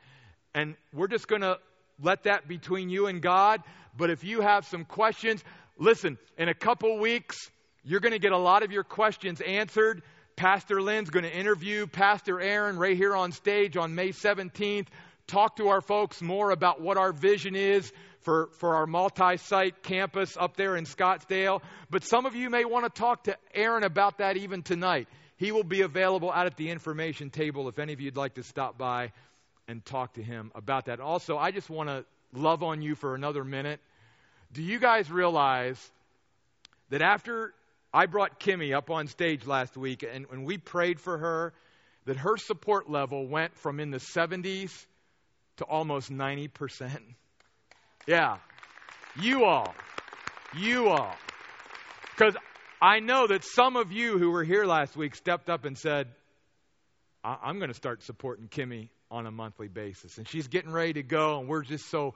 And 0.55 0.75
we're 0.93 1.09
just 1.09 1.29
going 1.29 1.43
to 1.43 1.59
let 2.03 2.25
that 2.25 2.49
between 2.49 2.91
you 2.91 3.07
and 3.07 3.23
God. 3.23 3.63
But 3.97 4.11
if 4.11 4.25
you 4.25 4.41
have 4.41 4.67
some 4.67 4.85
questions, 4.85 5.45
listen, 5.79 6.19
in 6.37 6.49
a 6.49 6.55
couple 6.55 6.99
weeks, 6.99 7.37
you're 7.85 8.01
going 8.01 8.13
to 8.13 8.19
get 8.19 8.33
a 8.33 8.39
lot 8.39 8.63
of 8.63 8.73
your 8.73 8.85
questions 8.85 9.41
answered. 9.41 10.03
Pastor 10.37 10.81
Lynn's 10.81 11.11
going 11.11 11.25
to 11.25 11.35
interview 11.35 11.87
Pastor 11.87 12.41
Aaron 12.41 12.79
right 12.79 12.97
here 12.97 13.17
on 13.17 13.33
stage 13.33 13.77
on 13.77 13.95
May 13.95 14.11
17th. 14.11 14.87
Talk 15.27 15.57
to 15.57 15.69
our 15.69 15.81
folks 15.81 16.23
more 16.23 16.51
about 16.51 16.81
what 16.81 16.97
our 16.97 17.13
vision 17.13 17.57
is 17.57 17.93
for, 18.21 18.49
for 18.59 18.77
our 18.77 18.87
multi 18.87 19.37
site 19.37 19.83
campus 19.83 20.37
up 20.39 20.57
there 20.57 20.77
in 20.77 20.85
Scottsdale. 20.85 21.61
But 21.91 22.05
some 22.05 22.25
of 22.25 22.35
you 22.35 22.51
may 22.51 22.65
want 22.65 22.85
to 22.85 22.91
talk 22.91 23.25
to 23.25 23.37
Aaron 23.55 23.85
about 23.85 24.19
that 24.19 24.37
even 24.37 24.63
tonight. 24.63 25.09
He 25.37 25.53
will 25.53 25.65
be 25.65 25.83
available 25.83 26.31
out 26.31 26.47
at 26.47 26.57
the 26.57 26.71
information 26.71 27.31
table 27.31 27.69
if 27.69 27.79
any 27.79 27.93
of 27.93 28.01
you'd 28.01 28.17
like 28.17 28.35
to 28.35 28.43
stop 28.43 28.77
by 28.77 29.13
and 29.69 29.85
talk 29.85 30.15
to 30.15 30.23
him 30.23 30.51
about 30.55 30.87
that. 30.87 31.01
Also, 31.01 31.37
I 31.37 31.51
just 31.51 31.71
want 31.71 31.89
to 31.89 32.05
love 32.33 32.63
on 32.63 32.83
you 32.83 32.95
for 32.95 33.15
another 33.15 33.45
minute. 33.45 33.81
Do 34.53 34.63
you 34.63 34.79
guys 34.79 35.11
realize 35.11 35.79
that 36.91 37.03
after 37.03 37.53
I 37.99 38.07
brought 38.07 38.39
Kimmy 38.39 38.73
up 38.77 38.91
on 38.91 39.09
stage 39.09 39.45
last 39.45 39.77
week, 39.77 40.05
and 40.09 40.25
when 40.31 40.45
we 40.45 40.57
prayed 40.57 41.01
for 41.01 41.19
her, 41.19 41.53
that 42.05 42.17
her 42.17 42.37
support 42.37 42.89
level 42.89 43.27
went 43.27 43.57
from 43.57 43.81
in 43.81 43.91
the 43.91 43.99
70s 43.99 44.71
to 45.57 45.65
almost 45.65 46.09
90%. 46.09 46.97
Yeah. 48.07 48.37
You 49.21 49.45
all. 49.47 49.75
You 50.57 50.91
all. 50.91 51.13
Because 52.17 52.37
I 52.81 53.01
know 53.01 53.27
that 53.27 53.43
some 53.43 53.75
of 53.75 53.91
you 53.91 54.17
who 54.17 54.31
were 54.31 54.45
here 54.45 54.65
last 54.65 54.97
week 54.97 55.17
stepped 55.17 55.51
up 55.51 55.65
and 55.65 55.77
said, 55.77 56.07
I- 57.25 57.51
am 57.51 57.59
going 57.59 57.73
to 57.73 57.75
start 57.75 58.05
supporting 58.05 58.47
Kimmy 58.47 58.91
on 59.11 59.27
a 59.27 59.33
monthly 59.33 59.67
basis. 59.67 60.19
And 60.19 60.29
she's 60.29 60.47
getting 60.47 60.71
ready 60.71 60.93
to 60.93 61.03
go, 61.03 61.41
and 61.41 61.49
we're 61.49 61.65
just 61.65 61.91
so 61.91 62.15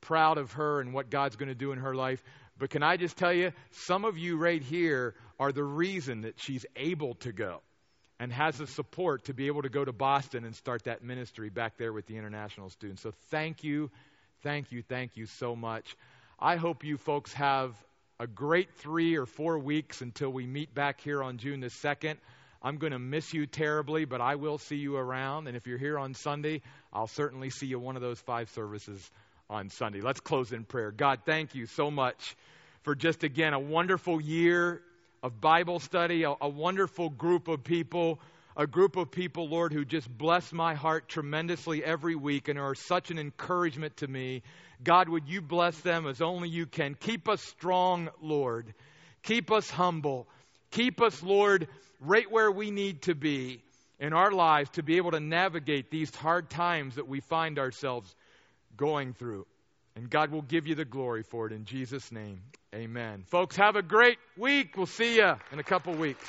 proud 0.00 0.36
of 0.36 0.50
her 0.54 0.80
and 0.80 0.92
what 0.92 1.10
God's 1.10 1.36
going 1.36 1.48
to 1.48 1.54
do 1.54 1.70
in 1.70 1.78
her 1.78 1.94
life. 1.94 2.20
But 2.58 2.70
can 2.70 2.82
I 2.82 2.96
just 2.96 3.16
tell 3.16 3.32
you, 3.32 3.52
some 3.70 4.04
of 4.04 4.18
you 4.18 4.36
right 4.36 4.62
here 4.62 5.14
are 5.40 5.52
the 5.52 5.64
reason 5.64 6.22
that 6.22 6.38
she's 6.38 6.64
able 6.76 7.14
to 7.16 7.32
go 7.32 7.60
and 8.20 8.32
has 8.32 8.58
the 8.58 8.66
support 8.66 9.24
to 9.24 9.34
be 9.34 9.48
able 9.48 9.62
to 9.62 9.68
go 9.68 9.84
to 9.84 9.92
Boston 9.92 10.44
and 10.44 10.54
start 10.54 10.84
that 10.84 11.02
ministry 11.02 11.50
back 11.50 11.76
there 11.76 11.92
with 11.92 12.06
the 12.06 12.16
international 12.16 12.70
students. 12.70 13.02
So 13.02 13.12
thank 13.30 13.64
you, 13.64 13.90
thank 14.42 14.70
you, 14.70 14.82
thank 14.82 15.16
you 15.16 15.26
so 15.26 15.56
much. 15.56 15.96
I 16.38 16.56
hope 16.56 16.84
you 16.84 16.98
folks 16.98 17.32
have 17.32 17.74
a 18.20 18.26
great 18.26 18.72
three 18.74 19.16
or 19.16 19.26
four 19.26 19.58
weeks 19.58 20.00
until 20.00 20.30
we 20.30 20.46
meet 20.46 20.72
back 20.72 21.00
here 21.00 21.22
on 21.22 21.38
June 21.38 21.60
the 21.60 21.66
2nd. 21.66 22.16
I'm 22.62 22.78
going 22.78 22.92
to 22.92 22.98
miss 23.00 23.34
you 23.34 23.46
terribly, 23.46 24.04
but 24.04 24.20
I 24.20 24.36
will 24.36 24.58
see 24.58 24.76
you 24.76 24.96
around. 24.96 25.48
And 25.48 25.56
if 25.56 25.66
you're 25.66 25.78
here 25.78 25.98
on 25.98 26.14
Sunday, 26.14 26.62
I'll 26.92 27.08
certainly 27.08 27.50
see 27.50 27.66
you 27.66 27.80
one 27.80 27.96
of 27.96 28.02
those 28.02 28.20
five 28.20 28.50
services 28.50 29.10
on 29.52 29.68
Sunday. 29.68 30.00
Let's 30.00 30.20
close 30.20 30.50
in 30.50 30.64
prayer. 30.64 30.90
God, 30.90 31.20
thank 31.26 31.54
you 31.54 31.66
so 31.66 31.90
much 31.90 32.36
for 32.84 32.94
just 32.94 33.22
again 33.22 33.52
a 33.52 33.60
wonderful 33.60 34.18
year 34.18 34.80
of 35.22 35.42
Bible 35.42 35.78
study, 35.78 36.22
a, 36.22 36.34
a 36.40 36.48
wonderful 36.48 37.10
group 37.10 37.48
of 37.48 37.62
people, 37.62 38.18
a 38.56 38.66
group 38.66 38.96
of 38.96 39.10
people, 39.10 39.48
Lord, 39.48 39.74
who 39.74 39.84
just 39.84 40.08
bless 40.08 40.52
my 40.54 40.74
heart 40.74 41.06
tremendously 41.06 41.84
every 41.84 42.16
week 42.16 42.48
and 42.48 42.58
are 42.58 42.74
such 42.74 43.10
an 43.10 43.18
encouragement 43.18 43.98
to 43.98 44.08
me. 44.08 44.42
God, 44.82 45.10
would 45.10 45.28
you 45.28 45.42
bless 45.42 45.78
them 45.80 46.06
as 46.06 46.22
only 46.22 46.48
you 46.48 46.64
can? 46.64 46.94
Keep 46.94 47.28
us 47.28 47.42
strong, 47.42 48.08
Lord. 48.22 48.72
Keep 49.22 49.52
us 49.52 49.68
humble. 49.68 50.26
Keep 50.70 51.02
us, 51.02 51.22
Lord, 51.22 51.68
right 52.00 52.28
where 52.30 52.50
we 52.50 52.70
need 52.70 53.02
to 53.02 53.14
be 53.14 53.62
in 54.00 54.14
our 54.14 54.32
lives 54.32 54.70
to 54.70 54.82
be 54.82 54.96
able 54.96 55.10
to 55.10 55.20
navigate 55.20 55.90
these 55.90 56.12
hard 56.14 56.48
times 56.48 56.94
that 56.94 57.06
we 57.06 57.20
find 57.20 57.58
ourselves 57.58 58.12
going 58.76 59.14
through. 59.14 59.46
And 59.94 60.08
God 60.08 60.30
will 60.30 60.42
give 60.42 60.66
you 60.66 60.74
the 60.74 60.86
glory 60.86 61.22
for 61.22 61.46
it 61.46 61.52
in 61.52 61.64
Jesus' 61.64 62.10
name. 62.10 62.40
Amen. 62.74 63.24
Folks, 63.28 63.56
have 63.56 63.76
a 63.76 63.82
great 63.82 64.16
week. 64.38 64.76
We'll 64.76 64.86
see 64.86 65.16
you 65.16 65.34
in 65.52 65.58
a 65.58 65.62
couple 65.62 65.94
weeks. 65.94 66.24